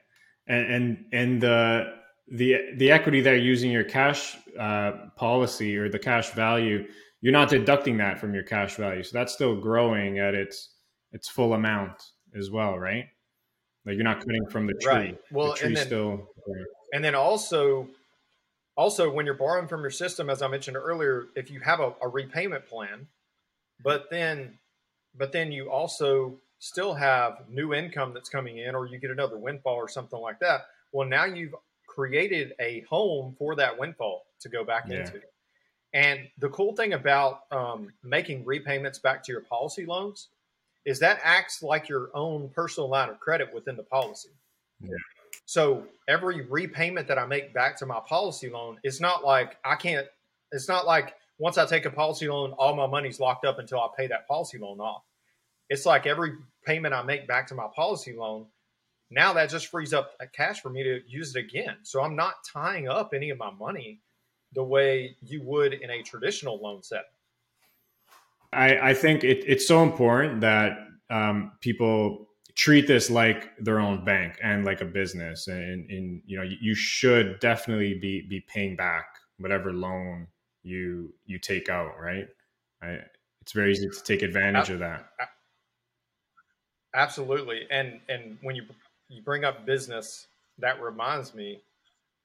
and 0.47 0.67
and 0.73 1.05
and 1.13 1.41
the 1.41 1.95
the 2.31 2.73
the 2.77 2.91
equity 2.91 3.21
that 3.23 3.31
you're 3.31 3.39
using 3.39 3.71
your 3.71 3.85
cash 3.85 4.37
uh, 4.59 4.93
policy 5.17 5.77
or 5.77 5.89
the 5.89 5.99
cash 5.99 6.31
value, 6.31 6.87
you're 7.21 7.33
not 7.33 7.49
deducting 7.49 7.97
that 7.99 8.19
from 8.19 8.35
your 8.35 8.43
cash 8.43 8.77
value, 8.77 9.03
so 9.03 9.17
that's 9.17 9.33
still 9.33 9.57
growing 9.57 10.19
at 10.19 10.35
its 10.35 10.71
its 11.13 11.29
full 11.29 11.55
amount 11.55 12.03
as 12.37 12.51
well, 12.51 12.79
right? 12.79 13.07
Like 13.85 13.97
you're 13.97 14.05
not 14.05 14.21
cutting 14.21 14.47
from 14.51 14.67
the 14.67 14.75
tree. 14.75 14.93
Right. 14.93 15.19
Well, 15.31 15.55
the 15.55 15.67
and 15.67 15.77
then, 15.77 15.87
still. 15.87 16.29
And 16.93 17.05
then 17.05 17.15
also 17.15 17.89
also, 18.77 19.11
when 19.11 19.27
you're 19.27 19.35
borrowing 19.35 19.69
from 19.69 19.83
your 19.83 19.91
system, 19.91 20.31
as 20.31 20.41
I 20.41 20.49
mentioned 20.49 20.77
earlier, 20.77 21.27
if 21.37 21.51
you 21.51 21.61
have 21.61 21.81
a, 21.81 21.93
a 22.01 22.09
repayment 22.09 22.67
plan, 22.67 23.07
but 23.83 24.09
then 24.11 24.59
but 25.17 25.33
then 25.33 25.53
you 25.53 25.71
also 25.71 26.39
still 26.61 26.95
have 26.95 27.43
new 27.49 27.75
income 27.75 28.15
that's 28.15 28.29
coming 28.29 28.59
in, 28.59 28.75
or 28.75 28.87
you 28.87 28.99
get 28.99 29.11
another 29.11 29.37
windfall 29.37 29.75
or 29.75 29.89
something 29.89 30.19
like 30.19 30.39
that. 30.41 30.67
Well, 30.93 31.07
now 31.07 31.25
you've 31.25 31.55
created 31.89 32.55
a 32.61 32.81
home 32.89 33.35
for 33.39 33.55
that 33.57 33.79
windfall 33.79 34.23
to 34.41 34.49
go 34.49 34.65
back 34.65 34.85
yeah. 34.89 35.01
into. 35.01 35.21
And 35.93 36.29
the 36.39 36.49
cool 36.51 36.75
thing 36.75 36.93
about 36.93 37.41
um, 37.51 37.93
making 38.05 38.45
repayments 38.45 38.99
back 38.99 39.25
to 39.25 39.33
your 39.33 39.41
policy 39.41 39.87
loans 39.87 40.29
is 40.87 40.99
that 41.01 41.21
acts 41.25 41.63
like 41.63 41.89
your 41.89 42.11
own 42.15 42.49
personal 42.51 42.89
line 42.89 43.09
of 43.09 43.19
credit 43.19 43.53
within 43.53 43.77
the 43.77 43.83
policy. 43.83 44.31
Yeah. 44.81 44.95
So 45.47 45.85
every 46.09 46.47
repayment 46.47 47.09
that 47.09 47.19
I 47.19 47.27
make 47.27 47.53
back 47.53 47.77
to 47.79 47.87
my 47.87 48.01
policy 48.09 48.49
loan, 48.49 48.79
it's 48.85 49.01
not 49.01 49.25
like 49.25 49.57
I 49.65 49.75
can't, 49.75 50.07
it's 50.53 50.69
not 50.69 50.87
like 50.87 51.17
once 51.39 51.59
I 51.59 51.67
take 51.67 51.87
a 51.87 51.91
policy 51.91 52.29
loan, 52.29 52.53
all 52.53 52.75
my 52.77 52.87
money's 52.87 53.19
locked 53.19 53.45
up 53.45 53.59
until 53.59 53.81
I 53.81 53.89
pay 53.97 54.07
that 54.07 54.29
policy 54.29 54.59
loan 54.59 54.81
off. 54.81 55.03
It's 55.69 55.87
like 55.87 56.07
every 56.07 56.35
payment 56.65 56.95
I 56.95 57.03
make 57.03 57.27
back 57.27 57.47
to 57.49 57.55
my 57.55 57.67
policy 57.75 58.15
loan, 58.15 58.47
now 59.11 59.33
that 59.33 59.51
just 59.51 59.67
frees 59.67 59.93
up 59.93 60.13
cash 60.33 60.61
for 60.61 60.71
me 60.71 60.85
to 60.85 61.01
use 61.07 61.35
it 61.35 61.41
again. 61.41 61.79
So 61.83 62.03
I'm 62.03 62.15
not 62.15 62.35
tying 62.45 62.89
up 62.89 63.13
any 63.13 63.31
of 63.31 63.39
my 63.39 63.51
money 63.51 64.01
the 64.53 64.65
way 64.65 65.17
you 65.23 65.43
would 65.43 65.75
in 65.75 65.91
a 65.91 66.03
traditional 66.03 66.61
loan 66.61 66.83
setting. 66.83 67.05
I, 68.53 68.91
I 68.91 68.95
think 68.95 69.23
it, 69.23 69.45
it's 69.47 69.67
so 69.67 69.83
important 69.83 70.41
that 70.41 70.79
um, 71.09 71.53
people 71.61 72.29
treat 72.57 72.87
this 72.87 73.11
like 73.11 73.57
their 73.59 73.79
own 73.79 74.05
bank 74.05 74.39
and 74.43 74.65
like 74.65 74.81
a 74.81 74.85
business. 74.85 75.47
And, 75.47 75.89
and 75.91 76.23
you 76.27 76.37
know 76.37 76.43
you 76.43 76.75
should 76.75 77.39
definitely 77.41 77.95
be 77.95 78.27
be 78.29 78.41
paying 78.41 78.77
back 78.77 79.07
whatever 79.39 79.73
loan 79.73 80.27
you 80.63 81.15
you 81.27 81.39
take 81.39 81.69
out 81.69 81.93
right? 82.01 82.27
I, 82.83 82.99
it's 83.41 83.53
very 83.53 83.73
easy 83.73 83.89
to 83.89 84.03
take 84.03 84.23
advantage 84.23 84.71
of 84.71 84.81
that. 84.81 85.11
absolutely. 86.95 87.67
And 87.71 88.01
and 88.09 88.37
when 88.43 88.57
you 88.57 88.65
you 89.09 89.23
bring 89.23 89.45
up 89.45 89.65
business 89.65 90.27
that 90.59 90.81
reminds 90.81 91.35
me 91.35 91.61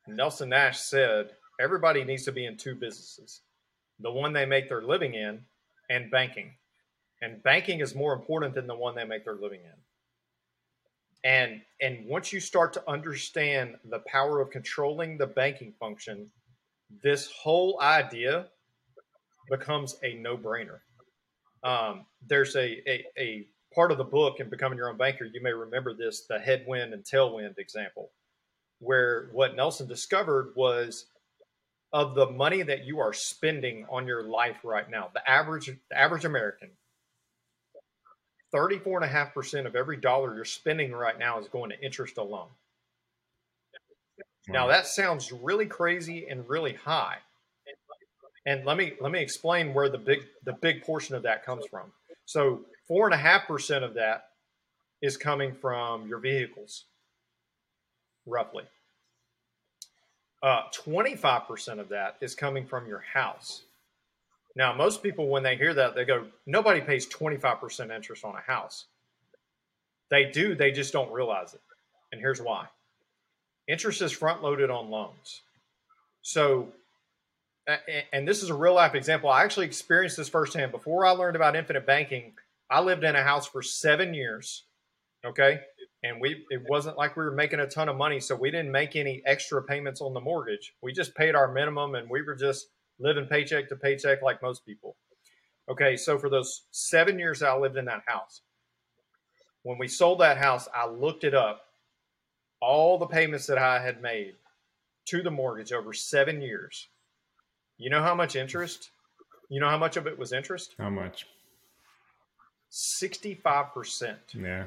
nelson 0.07 0.49
nash 0.49 0.79
said 0.79 1.31
everybody 1.59 2.03
needs 2.03 2.23
to 2.25 2.31
be 2.31 2.45
in 2.45 2.57
two 2.57 2.75
businesses 2.75 3.41
the 3.99 4.11
one 4.11 4.33
they 4.33 4.45
make 4.45 4.67
their 4.67 4.81
living 4.81 5.13
in 5.13 5.39
and 5.89 6.11
banking. 6.11 6.51
And 7.21 7.41
banking 7.43 7.79
is 7.79 7.95
more 7.95 8.13
important 8.13 8.53
than 8.53 8.67
the 8.67 8.75
one 8.75 8.93
they 8.93 9.05
make 9.05 9.23
their 9.23 9.35
living 9.35 9.61
in. 9.61 11.31
And 11.31 11.61
and 11.81 12.05
once 12.05 12.33
you 12.33 12.39
start 12.39 12.73
to 12.73 12.83
understand 12.89 13.75
the 13.89 14.03
power 14.05 14.41
of 14.41 14.51
controlling 14.51 15.17
the 15.17 15.27
banking 15.27 15.73
function 15.79 16.29
this 17.01 17.31
whole 17.31 17.79
idea 17.81 18.47
becomes 19.49 19.97
a 20.03 20.13
no-brainer. 20.15 20.79
Um, 21.63 22.05
there's 22.27 22.55
a, 22.55 22.77
a, 22.87 23.05
a 23.17 23.47
part 23.73 23.91
of 23.91 23.97
the 23.97 24.03
book 24.03 24.39
in 24.39 24.49
becoming 24.49 24.77
your 24.77 24.89
own 24.89 24.97
banker 24.97 25.25
you 25.25 25.41
may 25.41 25.51
remember 25.51 25.93
this 25.93 26.25
the 26.29 26.39
headwind 26.39 26.93
and 26.93 27.03
tailwind 27.03 27.57
example 27.57 28.11
where 28.79 29.29
what 29.33 29.55
nelson 29.55 29.85
discovered 29.85 30.53
was 30.55 31.07
of 31.95 32.13
the 32.13 32.29
money 32.29 32.61
that 32.61 32.85
you 32.85 32.99
are 32.99 33.13
spending 33.13 33.87
on 33.89 34.05
your 34.05 34.23
life 34.23 34.57
right 34.63 34.89
now 34.89 35.09
the 35.13 35.29
average 35.29 35.65
the 35.89 35.97
average 35.97 36.25
american 36.25 36.69
34.5% 38.55 39.65
of 39.65 39.75
every 39.75 39.97
dollar 39.97 40.33
you're 40.33 40.45
spending 40.45 40.93
right 40.93 41.19
now 41.19 41.39
is 41.39 41.47
going 41.49 41.71
to 41.71 41.79
interest 41.81 42.17
alone. 42.17 42.47
Now 44.47 44.67
that 44.67 44.87
sounds 44.87 45.31
really 45.31 45.65
crazy 45.65 46.27
and 46.29 46.47
really 46.47 46.73
high. 46.73 47.17
And 48.45 48.63
let 48.63 48.77
me 48.77 48.93
let 49.01 49.11
me 49.11 49.19
explain 49.19 49.73
where 49.73 49.89
the 49.89 49.97
big 49.97 50.19
the 50.45 50.53
big 50.53 50.83
portion 50.83 51.15
of 51.15 51.23
that 51.23 51.43
comes 51.43 51.65
from. 51.69 51.91
So 52.25 52.61
four 52.87 53.07
and 53.07 53.13
a 53.15 53.17
half 53.17 53.47
percent 53.47 53.83
of 53.83 53.95
that 53.95 54.25
is 55.01 55.17
coming 55.17 55.55
from 55.55 56.07
your 56.07 56.19
vehicles, 56.19 56.85
roughly. 58.27 58.65
Uh, 60.43 60.63
25% 60.73 61.79
of 61.79 61.89
that 61.89 62.17
is 62.21 62.35
coming 62.35 62.65
from 62.65 62.87
your 62.87 63.03
house. 63.13 63.63
Now, 64.55 64.73
most 64.73 65.03
people, 65.03 65.27
when 65.27 65.43
they 65.43 65.57
hear 65.57 65.73
that, 65.73 65.95
they 65.95 66.05
go, 66.05 66.27
nobody 66.45 66.81
pays 66.81 67.07
25% 67.07 67.93
interest 67.93 68.23
on 68.23 68.35
a 68.35 68.41
house. 68.41 68.85
They 70.09 70.25
do, 70.31 70.55
they 70.55 70.71
just 70.71 70.93
don't 70.93 71.11
realize 71.11 71.53
it. 71.53 71.61
And 72.11 72.21
here's 72.21 72.41
why 72.41 72.67
interest 73.67 74.01
is 74.01 74.11
front 74.11 74.43
loaded 74.43 74.69
on 74.69 74.89
loans. 74.89 75.41
So, 76.21 76.69
and 78.13 78.27
this 78.27 78.43
is 78.43 78.49
a 78.49 78.53
real 78.53 78.75
life 78.75 78.95
example. 78.95 79.29
I 79.29 79.43
actually 79.43 79.65
experienced 79.65 80.17
this 80.17 80.29
firsthand. 80.29 80.71
Before 80.71 81.05
I 81.05 81.11
learned 81.11 81.35
about 81.35 81.55
infinite 81.55 81.85
banking, 81.85 82.33
I 82.69 82.81
lived 82.81 83.03
in 83.03 83.15
a 83.15 83.23
house 83.23 83.47
for 83.47 83.61
seven 83.61 84.13
years. 84.13 84.63
Okay. 85.25 85.61
And 86.05 86.21
we, 86.21 86.45
it 86.51 86.61
wasn't 86.69 86.97
like 86.97 87.17
we 87.17 87.23
were 87.23 87.31
making 87.31 87.59
a 87.61 87.67
ton 87.67 87.89
of 87.89 87.97
money. 87.97 88.19
So 88.19 88.35
we 88.35 88.51
didn't 88.51 88.71
make 88.71 88.95
any 88.95 89.23
extra 89.25 89.63
payments 89.63 90.01
on 90.01 90.13
the 90.13 90.19
mortgage. 90.19 90.73
We 90.81 90.93
just 90.93 91.15
paid 91.15 91.33
our 91.33 91.51
minimum 91.51 91.95
and 91.95 92.07
we 92.09 92.21
were 92.21 92.35
just 92.35 92.67
living 92.99 93.25
paycheck 93.25 93.69
to 93.69 93.75
paycheck 93.75 94.21
like 94.21 94.41
most 94.41 94.65
people. 94.65 94.95
Okay. 95.69 95.97
So 95.97 96.19
for 96.19 96.29
those 96.29 96.63
seven 96.71 97.17
years 97.17 97.41
I 97.41 97.57
lived 97.57 97.77
in 97.77 97.85
that 97.85 98.03
house, 98.05 98.41
when 99.63 99.79
we 99.79 99.87
sold 99.87 100.19
that 100.19 100.37
house, 100.37 100.67
I 100.75 100.87
looked 100.87 101.23
it 101.23 101.33
up, 101.33 101.63
all 102.61 102.99
the 102.99 103.07
payments 103.07 103.47
that 103.47 103.57
I 103.57 103.79
had 103.79 103.99
made 104.01 104.35
to 105.05 105.23
the 105.23 105.31
mortgage 105.31 105.73
over 105.73 105.91
seven 105.91 106.39
years. 106.39 106.87
You 107.77 107.89
know 107.89 108.01
how 108.01 108.13
much 108.13 108.35
interest? 108.35 108.91
You 109.49 109.59
know 109.59 109.69
how 109.69 109.77
much 109.77 109.97
of 109.97 110.05
it 110.05 110.17
was 110.19 110.33
interest? 110.33 110.75
How 110.77 110.89
much? 110.91 111.25
65%. 112.71 114.15
Yeah. 114.33 114.65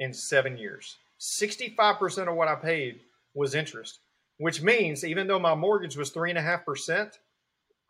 In 0.00 0.12
seven 0.12 0.56
years. 0.56 0.96
65% 1.20 2.28
of 2.28 2.34
what 2.34 2.48
I 2.48 2.54
paid 2.54 3.00
was 3.34 3.54
interest, 3.54 4.00
which 4.38 4.62
means 4.62 5.04
even 5.04 5.26
though 5.26 5.38
my 5.38 5.54
mortgage 5.54 5.96
was 5.96 6.12
3.5%, 6.12 7.18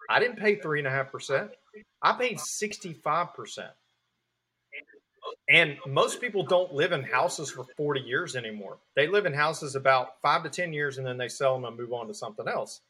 I 0.09 0.19
didn't 0.19 0.39
pay 0.39 0.57
3.5%. 0.57 1.51
I 2.03 2.13
paid 2.13 2.39
65%. 2.39 3.69
And 5.51 5.77
most 5.87 6.21
people 6.21 6.43
don't 6.43 6.73
live 6.73 6.93
in 6.93 7.03
houses 7.03 7.51
for 7.51 7.65
40 7.77 8.01
years 8.01 8.37
anymore. 8.37 8.79
They 8.97 9.07
live 9.07 9.27
in 9.27 9.35
houses 9.35 9.75
about 9.75 10.21
five 10.23 10.43
to 10.45 10.51
10 10.51 10.73
years 10.73 10.99
and 10.99 11.07
then 11.07 11.19
they 11.19 11.29
sell 11.29 11.55
them 11.55 11.65
and 11.65 11.77
move 11.77 11.93
on 11.93 12.07
to 12.09 12.15
something 12.15 12.49
else. 12.49 12.81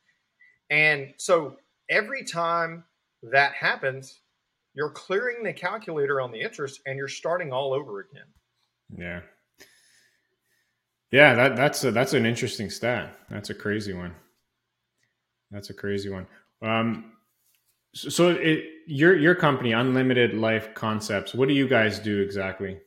And 0.70 1.14
so 1.16 1.56
every 1.88 2.24
time 2.24 2.84
that 3.22 3.52
happens, 3.52 4.20
you're 4.74 4.90
clearing 4.90 5.42
the 5.42 5.52
calculator 5.52 6.20
on 6.20 6.30
the 6.30 6.40
interest 6.40 6.80
and 6.86 6.96
you're 6.96 7.08
starting 7.08 7.52
all 7.52 7.72
over 7.72 8.00
again. 8.00 8.26
Yeah. 8.96 9.20
Yeah, 11.10 11.34
that, 11.34 11.56
that's 11.56 11.84
a, 11.84 11.90
that's 11.90 12.12
an 12.12 12.26
interesting 12.26 12.70
stat. 12.70 13.16
That's 13.30 13.50
a 13.50 13.54
crazy 13.54 13.94
one. 13.94 14.14
That's 15.50 15.70
a 15.70 15.74
crazy 15.74 16.10
one. 16.10 16.26
Um, 16.60 17.12
so, 17.94 18.28
it, 18.28 18.64
your 18.86 19.16
your 19.16 19.34
company, 19.34 19.72
Unlimited 19.72 20.34
Life 20.34 20.74
Concepts, 20.74 21.34
what 21.34 21.48
do 21.48 21.54
you 21.54 21.66
guys 21.66 21.98
do 21.98 22.20
exactly? 22.20 22.78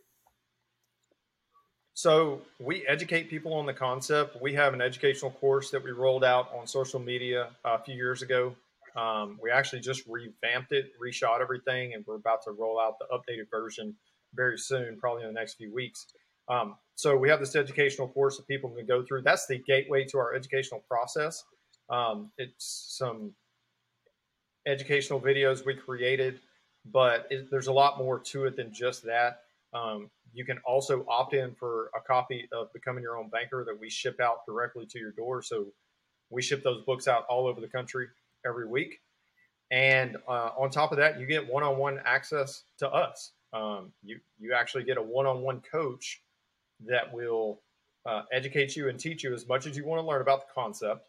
So 1.93 2.41
we 2.59 2.85
educate 2.87 3.29
people 3.29 3.53
on 3.53 3.65
the 3.65 3.73
concept. 3.73 4.39
We 4.41 4.53
have 4.53 4.73
an 4.75 4.81
educational 4.81 5.31
course 5.31 5.71
that 5.71 5.83
we 5.83 5.91
rolled 5.91 6.23
out 6.23 6.51
on 6.53 6.67
social 6.67 6.99
media 6.99 7.49
a 7.65 7.79
few 7.79 7.95
years 7.95 8.21
ago 8.21 8.55
um, 8.95 9.39
we 9.41 9.51
actually 9.51 9.81
just 9.81 10.03
revamped 10.07 10.71
it, 10.71 10.91
reshot 11.01 11.41
everything, 11.41 11.93
and 11.93 12.05
we're 12.05 12.15
about 12.15 12.43
to 12.43 12.51
roll 12.51 12.79
out 12.79 12.97
the 12.99 13.05
updated 13.13 13.49
version 13.49 13.95
very 14.33 14.57
soon, 14.57 14.97
probably 14.97 15.23
in 15.23 15.33
the 15.33 15.39
next 15.39 15.55
few 15.55 15.73
weeks. 15.73 16.07
Um, 16.47 16.75
so 16.95 17.15
we 17.15 17.29
have 17.29 17.39
this 17.39 17.55
educational 17.55 18.07
course 18.07 18.37
that 18.37 18.47
people 18.47 18.69
can 18.69 18.85
go 18.85 19.03
through. 19.03 19.21
That's 19.23 19.47
the 19.47 19.59
gateway 19.59 20.05
to 20.05 20.17
our 20.17 20.33
educational 20.33 20.81
process. 20.87 21.43
Um, 21.89 22.31
it's 22.37 22.95
some 22.97 23.33
educational 24.65 25.19
videos 25.19 25.65
we 25.65 25.75
created, 25.75 26.39
but 26.85 27.27
it, 27.29 27.49
there's 27.49 27.67
a 27.67 27.73
lot 27.73 27.97
more 27.97 28.19
to 28.19 28.45
it 28.45 28.55
than 28.55 28.73
just 28.73 29.03
that. 29.03 29.41
Um, 29.73 30.09
you 30.33 30.45
can 30.45 30.59
also 30.65 31.05
opt 31.07 31.33
in 31.33 31.53
for 31.55 31.89
a 31.95 32.01
copy 32.01 32.47
of 32.51 32.71
Becoming 32.73 33.03
Your 33.03 33.17
Own 33.17 33.29
Banker 33.29 33.65
that 33.65 33.79
we 33.79 33.89
ship 33.89 34.19
out 34.21 34.45
directly 34.45 34.85
to 34.87 34.99
your 34.99 35.11
door. 35.11 35.41
So 35.41 35.67
we 36.29 36.41
ship 36.41 36.63
those 36.63 36.83
books 36.85 37.07
out 37.07 37.25
all 37.29 37.47
over 37.47 37.59
the 37.59 37.67
country 37.67 38.07
every 38.45 38.67
week. 38.67 38.99
And 39.71 40.17
uh, 40.27 40.51
on 40.57 40.69
top 40.69 40.91
of 40.91 40.97
that, 40.97 41.19
you 41.19 41.25
get 41.25 41.51
one-on-one 41.51 42.01
access 42.05 42.63
to 42.79 42.89
us. 42.89 43.31
Um, 43.53 43.91
you 44.03 44.19
you 44.39 44.53
actually 44.53 44.83
get 44.83 44.97
a 44.97 45.01
one-on-one 45.01 45.61
coach 45.69 46.21
that 46.85 47.13
will 47.13 47.61
uh, 48.05 48.23
educate 48.31 48.75
you 48.75 48.89
and 48.89 48.99
teach 48.99 49.23
you 49.23 49.33
as 49.33 49.47
much 49.47 49.67
as 49.67 49.75
you 49.75 49.85
want 49.85 50.01
to 50.01 50.07
learn 50.07 50.21
about 50.21 50.41
the 50.41 50.53
concept. 50.53 51.05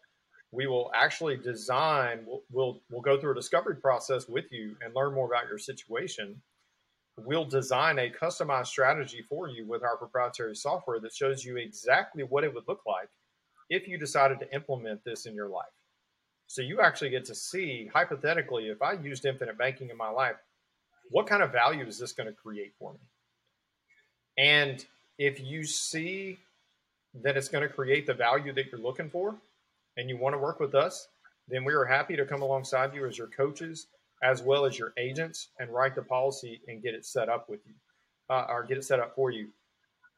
We 0.51 0.67
will 0.67 0.91
actually 0.93 1.37
design. 1.37 2.25
We'll, 2.27 2.43
we'll 2.51 2.81
we'll 2.91 3.01
go 3.01 3.19
through 3.19 3.31
a 3.31 3.35
discovery 3.35 3.77
process 3.77 4.27
with 4.27 4.45
you 4.51 4.75
and 4.83 4.93
learn 4.93 5.13
more 5.13 5.27
about 5.27 5.47
your 5.47 5.57
situation. 5.57 6.41
We'll 7.17 7.45
design 7.45 7.99
a 7.99 8.09
customized 8.09 8.67
strategy 8.67 9.21
for 9.21 9.47
you 9.47 9.65
with 9.67 9.83
our 9.83 9.97
proprietary 9.97 10.55
software 10.55 10.99
that 10.99 11.13
shows 11.13 11.45
you 11.45 11.57
exactly 11.57 12.23
what 12.23 12.43
it 12.43 12.53
would 12.53 12.67
look 12.67 12.81
like 12.87 13.09
if 13.69 13.87
you 13.87 13.97
decided 13.97 14.39
to 14.39 14.53
implement 14.53 15.03
this 15.03 15.25
in 15.25 15.35
your 15.35 15.47
life. 15.47 15.65
So 16.47 16.61
you 16.61 16.81
actually 16.81 17.11
get 17.11 17.25
to 17.25 17.35
see, 17.35 17.89
hypothetically, 17.91 18.67
if 18.67 18.81
I 18.81 18.93
used 18.93 19.25
infinite 19.25 19.57
banking 19.57 19.89
in 19.89 19.97
my 19.97 20.09
life, 20.09 20.35
what 21.09 21.27
kind 21.27 21.43
of 21.43 21.51
value 21.51 21.85
is 21.85 21.99
this 21.99 22.11
going 22.11 22.27
to 22.27 22.33
create 22.33 22.73
for 22.79 22.93
me? 22.93 22.99
And 24.37 24.85
if 25.17 25.39
you 25.39 25.63
see 25.63 26.37
that 27.21 27.37
it's 27.37 27.47
going 27.47 27.67
to 27.67 27.73
create 27.73 28.07
the 28.07 28.13
value 28.13 28.53
that 28.53 28.71
you're 28.71 28.81
looking 28.81 29.09
for 29.09 29.35
and 29.97 30.09
you 30.09 30.17
want 30.17 30.33
to 30.33 30.39
work 30.39 30.59
with 30.59 30.73
us, 30.73 31.07
then 31.47 31.63
we 31.63 31.73
are 31.73 31.85
happy 31.85 32.15
to 32.15 32.25
come 32.25 32.41
alongside 32.41 32.95
you 32.95 33.05
as 33.05 33.17
your 33.17 33.27
coaches 33.27 33.87
as 34.23 34.41
well 34.41 34.65
as 34.65 34.79
your 34.79 34.93
agents 34.97 35.49
and 35.59 35.69
write 35.69 35.95
the 35.95 36.01
policy 36.01 36.61
and 36.67 36.81
get 36.81 36.93
it 36.93 37.05
set 37.05 37.27
up 37.29 37.49
with 37.49 37.59
you 37.67 37.73
uh, 38.29 38.45
or 38.47 38.63
get 38.63 38.77
it 38.77 38.85
set 38.85 38.99
up 38.99 39.13
for 39.15 39.31
you. 39.31 39.49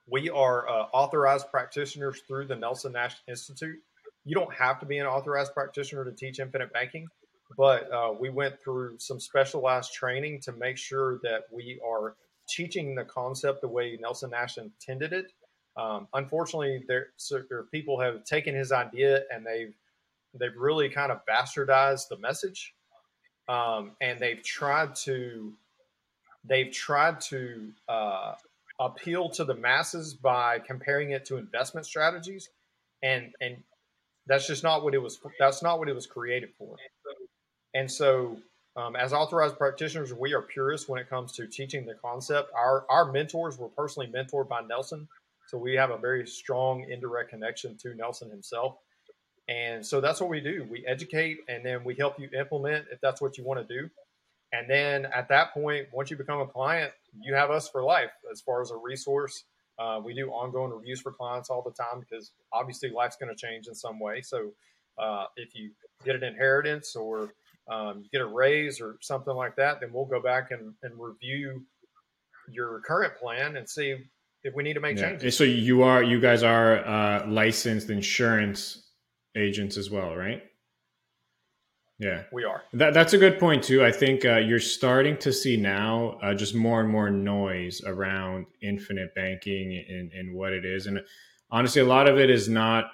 We 0.07 0.29
are 0.29 0.69
uh, 0.69 0.85
authorized 0.93 1.49
practitioners 1.49 2.21
through 2.27 2.45
the 2.45 2.55
Nelson 2.55 2.91
Nash 2.91 3.15
Institute 3.27 3.79
you 4.25 4.33
don't 4.33 4.53
have 4.53 4.79
to 4.79 4.85
be 4.85 4.97
an 4.97 5.05
authorized 5.05 5.53
practitioner 5.53 6.03
to 6.03 6.11
teach 6.11 6.39
infinite 6.39 6.73
banking, 6.73 7.07
but 7.57 7.91
uh, 7.91 8.13
we 8.17 8.29
went 8.29 8.59
through 8.61 8.97
some 8.99 9.19
specialized 9.19 9.93
training 9.93 10.41
to 10.41 10.51
make 10.53 10.77
sure 10.77 11.19
that 11.23 11.43
we 11.51 11.79
are 11.87 12.15
teaching 12.47 12.95
the 12.95 13.05
concept 13.05 13.61
the 13.61 13.67
way 13.67 13.97
Nelson 13.99 14.31
Nash 14.31 14.57
intended 14.57 15.13
it. 15.13 15.31
Um, 15.77 16.07
unfortunately, 16.13 16.83
there, 16.87 17.07
people 17.71 17.99
have 17.99 18.23
taken 18.23 18.55
his 18.55 18.71
idea 18.71 19.23
and 19.31 19.45
they've 19.45 19.73
they've 20.37 20.55
really 20.57 20.89
kind 20.89 21.11
of 21.11 21.19
bastardized 21.25 22.09
the 22.09 22.17
message, 22.17 22.73
um, 23.47 23.91
and 24.01 24.19
they've 24.19 24.43
tried 24.43 24.95
to 24.95 25.53
they've 26.45 26.71
tried 26.71 27.19
to 27.21 27.71
uh, 27.89 28.33
appeal 28.79 29.29
to 29.29 29.43
the 29.43 29.53
masses 29.53 30.13
by 30.13 30.59
comparing 30.59 31.11
it 31.11 31.25
to 31.25 31.37
investment 31.37 31.85
strategies, 31.85 32.49
and 33.03 33.33
and 33.41 33.57
that's 34.27 34.47
just 34.47 34.63
not 34.63 34.83
what 34.83 34.93
it 34.93 34.99
was. 34.99 35.19
That's 35.39 35.61
not 35.61 35.79
what 35.79 35.89
it 35.89 35.95
was 35.95 36.07
created 36.07 36.49
for. 36.57 36.75
And 37.75 37.91
so, 37.91 38.37
um, 38.75 38.95
as 38.95 39.13
authorized 39.13 39.57
practitioners, 39.57 40.13
we 40.13 40.33
are 40.33 40.41
purists 40.41 40.89
when 40.89 40.99
it 40.99 41.07
comes 41.09 41.31
to 41.33 41.45
teaching 41.45 41.85
the 41.85 41.93
concept. 41.93 42.51
Our 42.55 42.85
our 42.89 43.11
mentors 43.11 43.59
were 43.59 43.69
personally 43.69 44.07
mentored 44.07 44.49
by 44.49 44.61
Nelson, 44.61 45.07
so 45.47 45.59
we 45.59 45.75
have 45.75 45.91
a 45.91 45.97
very 45.97 46.25
strong 46.25 46.89
indirect 46.89 47.29
connection 47.29 47.77
to 47.83 47.93
Nelson 47.93 48.31
himself. 48.31 48.77
And 49.47 49.85
so 49.85 50.01
that's 50.01 50.19
what 50.19 50.31
we 50.31 50.41
do. 50.41 50.65
We 50.71 50.83
educate, 50.87 51.41
and 51.47 51.63
then 51.63 51.83
we 51.83 51.93
help 51.93 52.19
you 52.19 52.27
implement 52.37 52.87
if 52.91 52.99
that's 53.01 53.21
what 53.21 53.37
you 53.37 53.43
want 53.43 53.67
to 53.67 53.81
do. 53.81 53.87
And 54.51 54.67
then 54.67 55.05
at 55.05 55.29
that 55.29 55.53
point, 55.53 55.89
once 55.93 56.09
you 56.09 56.17
become 56.17 56.41
a 56.41 56.47
client, 56.47 56.91
you 57.21 57.35
have 57.35 57.51
us 57.51 57.69
for 57.69 57.83
life 57.83 58.11
as 58.31 58.41
far 58.41 58.61
as 58.61 58.71
a 58.71 58.75
resource 58.75 59.43
uh, 59.77 59.99
we 60.03 60.13
do 60.13 60.29
ongoing 60.29 60.71
reviews 60.71 61.01
for 61.01 61.11
clients 61.11 61.49
all 61.49 61.61
the 61.61 61.71
time 61.71 61.99
because 61.99 62.31
obviously 62.53 62.89
life's 62.89 63.17
going 63.17 63.33
to 63.33 63.35
change 63.35 63.67
in 63.67 63.75
some 63.75 63.99
way. 63.99 64.21
So 64.21 64.51
uh, 64.97 65.25
if 65.35 65.53
you 65.53 65.71
get 66.05 66.15
an 66.15 66.23
inheritance 66.23 66.95
or 66.95 67.29
um, 67.67 68.01
you 68.03 68.09
get 68.11 68.21
a 68.21 68.25
raise 68.25 68.79
or 68.79 68.97
something 69.01 69.33
like 69.33 69.55
that, 69.55 69.79
then 69.79 69.91
we'll 69.91 70.05
go 70.05 70.21
back 70.21 70.51
and, 70.51 70.73
and 70.83 70.93
review 70.99 71.63
your 72.51 72.81
current 72.81 73.15
plan 73.15 73.57
and 73.57 73.67
see 73.67 73.95
if 74.43 74.53
we 74.53 74.63
need 74.63 74.73
to 74.73 74.79
make 74.79 74.97
yeah. 74.97 75.09
changes. 75.09 75.35
So 75.37 75.43
you 75.43 75.81
are 75.83 76.03
you 76.03 76.19
guys 76.19 76.43
are 76.43 76.85
uh, 76.85 77.27
licensed 77.27 77.89
insurance 77.89 78.89
agents 79.35 79.77
as 79.77 79.89
well, 79.89 80.15
right? 80.15 80.43
Yeah, 81.97 82.23
we 82.31 82.43
are. 82.43 82.63
That, 82.73 82.93
that's 82.93 83.13
a 83.13 83.17
good 83.17 83.39
point 83.39 83.63
too. 83.63 83.83
I 83.83 83.91
think 83.91 84.25
uh, 84.25 84.37
you're 84.37 84.59
starting 84.59 85.17
to 85.19 85.31
see 85.31 85.55
now 85.55 86.19
uh, 86.21 86.33
just 86.33 86.53
more 86.53 86.81
and 86.81 86.89
more 86.89 87.09
noise 87.09 87.81
around 87.85 88.47
infinite 88.61 89.15
banking 89.15 89.83
and, 89.89 90.11
and 90.11 90.35
what 90.35 90.51
it 90.51 90.65
is, 90.65 90.87
and 90.87 90.99
honestly, 91.49 91.81
a 91.81 91.85
lot 91.85 92.07
of 92.07 92.19
it 92.19 92.29
is 92.29 92.49
not 92.49 92.91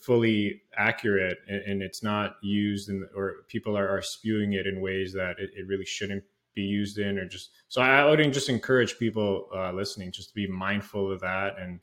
fully 0.00 0.62
accurate, 0.76 1.38
and, 1.48 1.60
and, 1.62 1.82
it's 1.82 2.02
not 2.02 2.36
used, 2.42 2.88
in, 2.88 3.06
or 3.14 3.44
people 3.48 3.76
are, 3.76 3.88
are, 3.88 4.00
spewing 4.00 4.54
it 4.54 4.66
in 4.66 4.80
ways 4.80 5.12
that 5.12 5.38
it, 5.38 5.50
it, 5.54 5.66
really 5.66 5.84
shouldn't 5.84 6.24
be 6.54 6.62
used 6.62 6.98
in, 6.98 7.18
or 7.18 7.26
just. 7.26 7.50
So 7.68 7.82
I 7.82 8.04
would 8.04 8.32
just 8.32 8.48
encourage 8.48 8.98
people 8.98 9.48
uh, 9.54 9.72
listening 9.72 10.10
just 10.10 10.30
to 10.30 10.34
be 10.34 10.46
mindful 10.46 11.12
of 11.12 11.20
that, 11.20 11.56
and 11.58 11.80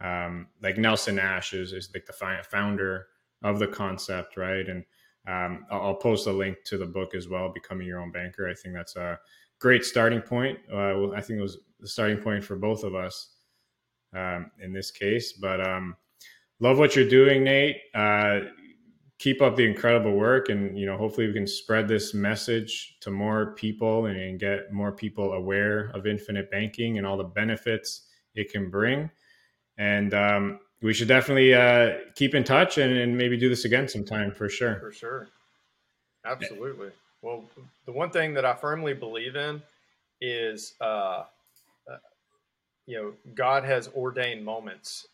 um, 0.00 0.46
like 0.62 0.78
Nelson 0.78 1.16
Nash 1.16 1.52
is, 1.52 1.72
is 1.72 1.90
like 1.92 2.06
the 2.06 2.42
founder 2.50 3.06
of 3.42 3.58
the 3.58 3.66
concept, 3.66 4.36
right, 4.36 4.66
and 4.66 4.84
um, 5.28 5.66
I'll, 5.70 5.94
post 5.94 6.26
a 6.26 6.32
link 6.32 6.58
to 6.66 6.78
the 6.78 6.86
book 6.86 7.14
as 7.14 7.28
well, 7.28 7.52
Becoming 7.52 7.86
Your 7.86 8.00
Own 8.00 8.12
Banker. 8.12 8.48
I 8.48 8.54
think 8.54 8.74
that's 8.74 8.96
a 8.96 9.18
great 9.58 9.84
starting 9.84 10.20
point. 10.20 10.58
Uh, 10.72 11.10
I 11.10 11.20
think 11.20 11.38
it 11.38 11.42
was 11.42 11.58
the 11.80 11.88
starting 11.88 12.18
point 12.18 12.44
for 12.44 12.56
both 12.56 12.84
of 12.84 12.94
us 12.94 13.34
um, 14.14 14.50
in 14.62 14.72
this 14.72 14.90
case. 14.90 15.32
But 15.32 15.60
um, 15.60 15.96
love 16.60 16.78
what 16.78 16.96
you're 16.96 17.08
doing, 17.08 17.44
Nate. 17.44 17.76
Uh, 17.94 18.40
keep 19.18 19.40
up 19.40 19.56
the 19.56 19.64
incredible 19.64 20.12
work 20.12 20.50
and 20.50 20.78
you 20.78 20.84
know 20.84 20.96
hopefully 20.96 21.26
we 21.26 21.32
can 21.32 21.46
spread 21.46 21.88
this 21.88 22.12
message 22.12 22.98
to 23.00 23.10
more 23.10 23.54
people 23.54 24.06
and, 24.06 24.38
get 24.38 24.70
more 24.70 24.92
people 24.92 25.32
aware 25.32 25.90
of 25.94 26.06
infinite 26.06 26.50
banking 26.50 26.98
and 26.98 27.06
all 27.06 27.16
the 27.16 27.24
benefits 27.24 28.08
it 28.34 28.52
can 28.52 28.68
bring. 28.68 29.10
And 29.78 30.12
um, 30.12 30.60
we 30.82 30.92
should 30.92 31.08
definitely 31.08 31.54
uh, 31.54 31.94
keep 32.14 32.34
in 32.34 32.44
touch 32.44 32.76
and, 32.76 32.92
and, 32.92 33.16
maybe 33.16 33.38
do 33.38 33.48
this 33.48 33.64
again 33.64 33.88
sometime 33.88 34.30
for 34.30 34.48
sure. 34.48 34.78
For 34.78 34.92
sure. 34.92 35.28
Absolutely. 36.26 36.90
Well 37.22 37.44
the 37.86 37.92
one 37.92 38.10
thing 38.10 38.34
that 38.34 38.44
i 38.44 38.54
firmly 38.54 38.92
believe 38.92 39.36
in 39.36 39.62
is 40.20 40.74
uh, 40.80 41.24
uh, 41.90 41.96
you 42.86 42.96
know 42.96 43.12
god 43.34 43.64
has 43.64 43.88
ordained 43.96 44.44
moments 44.44 45.06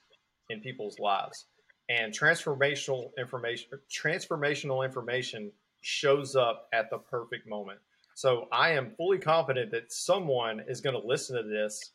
in 0.51 0.61
people's 0.61 0.99
lives 0.99 1.47
and 1.88 2.12
transformational 2.12 3.11
information 3.18 3.68
transformational 3.90 4.84
information 4.84 5.51
shows 5.80 6.36
up 6.36 6.68
at 6.72 6.90
the 6.90 6.99
perfect 6.99 7.49
moment 7.49 7.78
so 8.14 8.49
i 8.53 8.70
am 8.70 8.90
fully 8.97 9.18
confident 9.18 9.70
that 9.70 9.93
someone 9.93 10.62
is 10.68 10.80
going 10.80 10.99
to 10.99 11.07
listen 11.07 11.36
to 11.36 11.43
this 11.43 11.93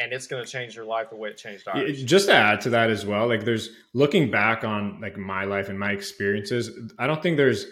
and 0.00 0.12
it's 0.12 0.26
going 0.26 0.44
to 0.44 0.50
change 0.50 0.76
your 0.76 0.84
life 0.84 1.10
the 1.10 1.16
way 1.16 1.30
it 1.30 1.36
changed 1.36 1.66
ours. 1.66 2.02
Just 2.04 2.26
to 2.26 2.34
add 2.34 2.60
to 2.62 2.70
that 2.70 2.90
as 2.90 3.04
well, 3.04 3.26
like 3.26 3.44
there's 3.44 3.70
looking 3.94 4.30
back 4.30 4.64
on 4.64 5.00
like 5.00 5.16
my 5.16 5.44
life 5.44 5.68
and 5.68 5.78
my 5.78 5.92
experiences, 5.92 6.70
I 6.98 7.06
don't 7.06 7.22
think 7.22 7.36
there's 7.36 7.66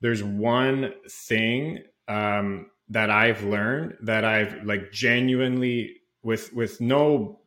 there's 0.00 0.22
one 0.22 0.92
thing 1.08 1.82
um, 2.08 2.66
that 2.88 3.10
I've 3.10 3.42
learned 3.44 3.94
that 4.02 4.24
I've 4.24 4.64
like 4.64 4.92
genuinely 4.92 5.96
with 6.22 6.52
with 6.52 6.80
no 6.80 7.40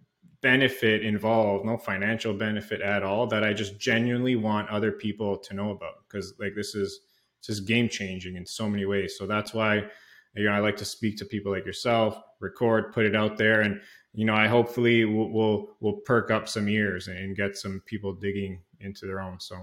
benefit 0.45 1.03
involved, 1.03 1.65
no 1.65 1.75
financial 1.75 2.31
benefit 2.31 2.79
at 2.79 3.01
all, 3.01 3.25
that 3.25 3.43
I 3.43 3.51
just 3.51 3.79
genuinely 3.79 4.35
want 4.35 4.69
other 4.69 4.91
people 4.91 5.39
to 5.39 5.55
know 5.55 5.71
about 5.71 6.07
because 6.07 6.35
like 6.39 6.53
this 6.53 6.75
is 6.75 6.99
this 7.41 7.57
is 7.57 7.65
game 7.65 7.89
changing 7.89 8.35
in 8.35 8.45
so 8.45 8.69
many 8.69 8.85
ways. 8.85 9.15
So 9.17 9.25
that's 9.25 9.55
why 9.55 9.87
you 10.35 10.43
know 10.43 10.51
I 10.51 10.59
like 10.59 10.77
to 10.77 10.85
speak 10.85 11.17
to 11.17 11.25
people 11.25 11.51
like 11.51 11.65
yourself, 11.65 12.21
record, 12.39 12.93
put 12.93 13.07
it 13.07 13.15
out 13.15 13.39
there, 13.39 13.61
and 13.61 13.81
you 14.13 14.23
know 14.23 14.35
I 14.35 14.45
hopefully 14.45 15.03
will 15.05 15.31
will, 15.31 15.69
will 15.79 15.97
perk 16.05 16.29
up 16.29 16.47
some 16.47 16.69
ears 16.69 17.07
and 17.07 17.35
get 17.35 17.57
some 17.57 17.81
people 17.87 18.13
digging 18.13 18.61
into 18.81 19.07
their 19.07 19.21
own. 19.21 19.39
So. 19.39 19.55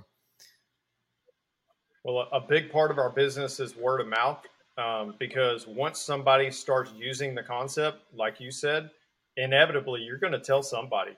Well, 2.02 2.26
a 2.32 2.40
big 2.40 2.72
part 2.72 2.90
of 2.90 2.98
our 2.98 3.10
business 3.10 3.60
is 3.60 3.76
word 3.76 4.00
of 4.00 4.08
mouth 4.08 4.44
um, 4.76 5.14
because 5.20 5.68
once 5.68 6.00
somebody 6.00 6.50
starts 6.50 6.92
using 6.96 7.36
the 7.36 7.44
concept, 7.44 7.98
like 8.12 8.40
you 8.40 8.50
said, 8.50 8.90
inevitably 9.36 10.00
you're 10.00 10.18
going 10.18 10.32
to 10.32 10.40
tell 10.40 10.62
somebody. 10.62 11.12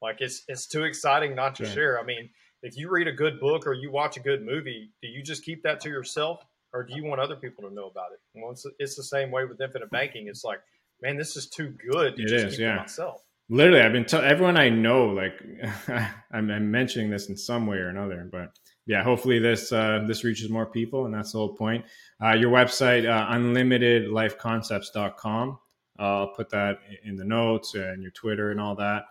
Like 0.00 0.20
it's 0.20 0.44
it's 0.48 0.66
too 0.66 0.84
exciting 0.84 1.34
not 1.34 1.56
to 1.56 1.64
yeah. 1.64 1.72
share. 1.72 2.00
I 2.00 2.04
mean, 2.04 2.30
if 2.62 2.76
you 2.76 2.90
read 2.90 3.08
a 3.08 3.12
good 3.12 3.40
book 3.40 3.66
or 3.66 3.74
you 3.74 3.90
watch 3.90 4.16
a 4.16 4.20
good 4.20 4.44
movie, 4.44 4.90
do 5.02 5.08
you 5.08 5.22
just 5.22 5.44
keep 5.44 5.62
that 5.64 5.80
to 5.80 5.88
yourself, 5.88 6.44
or 6.72 6.84
do 6.84 6.94
you 6.94 7.04
want 7.04 7.20
other 7.20 7.36
people 7.36 7.68
to 7.68 7.74
know 7.74 7.88
about 7.88 8.12
it? 8.12 8.20
Well, 8.34 8.52
it's, 8.52 8.66
it's 8.78 8.96
the 8.96 9.02
same 9.02 9.30
way 9.30 9.44
with 9.44 9.60
infinite 9.60 9.90
banking. 9.90 10.28
It's 10.28 10.44
like, 10.44 10.60
man, 11.02 11.16
this 11.16 11.36
is 11.36 11.48
too 11.48 11.74
good 11.90 12.16
to 12.16 12.22
it 12.22 12.28
just 12.28 12.44
is, 12.44 12.52
keep 12.52 12.60
yeah. 12.60 12.74
to 12.74 12.80
myself. 12.80 13.22
Literally, 13.50 13.80
I've 13.80 13.92
been 13.92 14.04
telling 14.04 14.26
everyone 14.26 14.58
I 14.58 14.68
know, 14.68 15.06
like 15.06 15.42
I'm, 16.32 16.50
I'm, 16.50 16.70
mentioning 16.70 17.10
this 17.10 17.28
in 17.28 17.36
some 17.36 17.66
way 17.66 17.78
or 17.78 17.88
another, 17.88 18.28
but 18.30 18.50
yeah, 18.86 19.02
hopefully 19.02 19.38
this 19.38 19.72
uh, 19.72 20.04
this 20.06 20.22
reaches 20.22 20.50
more 20.50 20.66
people, 20.66 21.06
and 21.06 21.14
that's 21.14 21.32
the 21.32 21.38
whole 21.38 21.54
point. 21.54 21.86
Uh, 22.22 22.34
your 22.34 22.50
website, 22.50 23.08
uh, 23.08 23.26
unlimitedlifeconcepts.com. 23.32 25.58
I'll 25.98 26.28
put 26.28 26.50
that 26.50 26.78
in 27.04 27.16
the 27.16 27.24
notes 27.24 27.74
and 27.74 28.02
your 28.02 28.12
Twitter 28.12 28.50
and 28.50 28.60
all 28.60 28.76
that. 28.76 29.04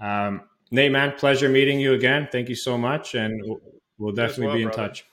Um, 0.00 0.42
Nate, 0.70 0.92
man, 0.92 1.12
pleasure 1.16 1.48
meeting 1.48 1.80
you 1.80 1.94
again. 1.94 2.28
Thank 2.30 2.48
you 2.48 2.54
so 2.54 2.76
much, 2.76 3.14
and 3.14 3.40
we'll, 3.44 3.60
we'll 3.98 4.14
definitely 4.14 4.46
well, 4.46 4.56
be 4.56 4.62
in 4.62 4.68
brother. 4.68 4.88
touch. 4.88 5.04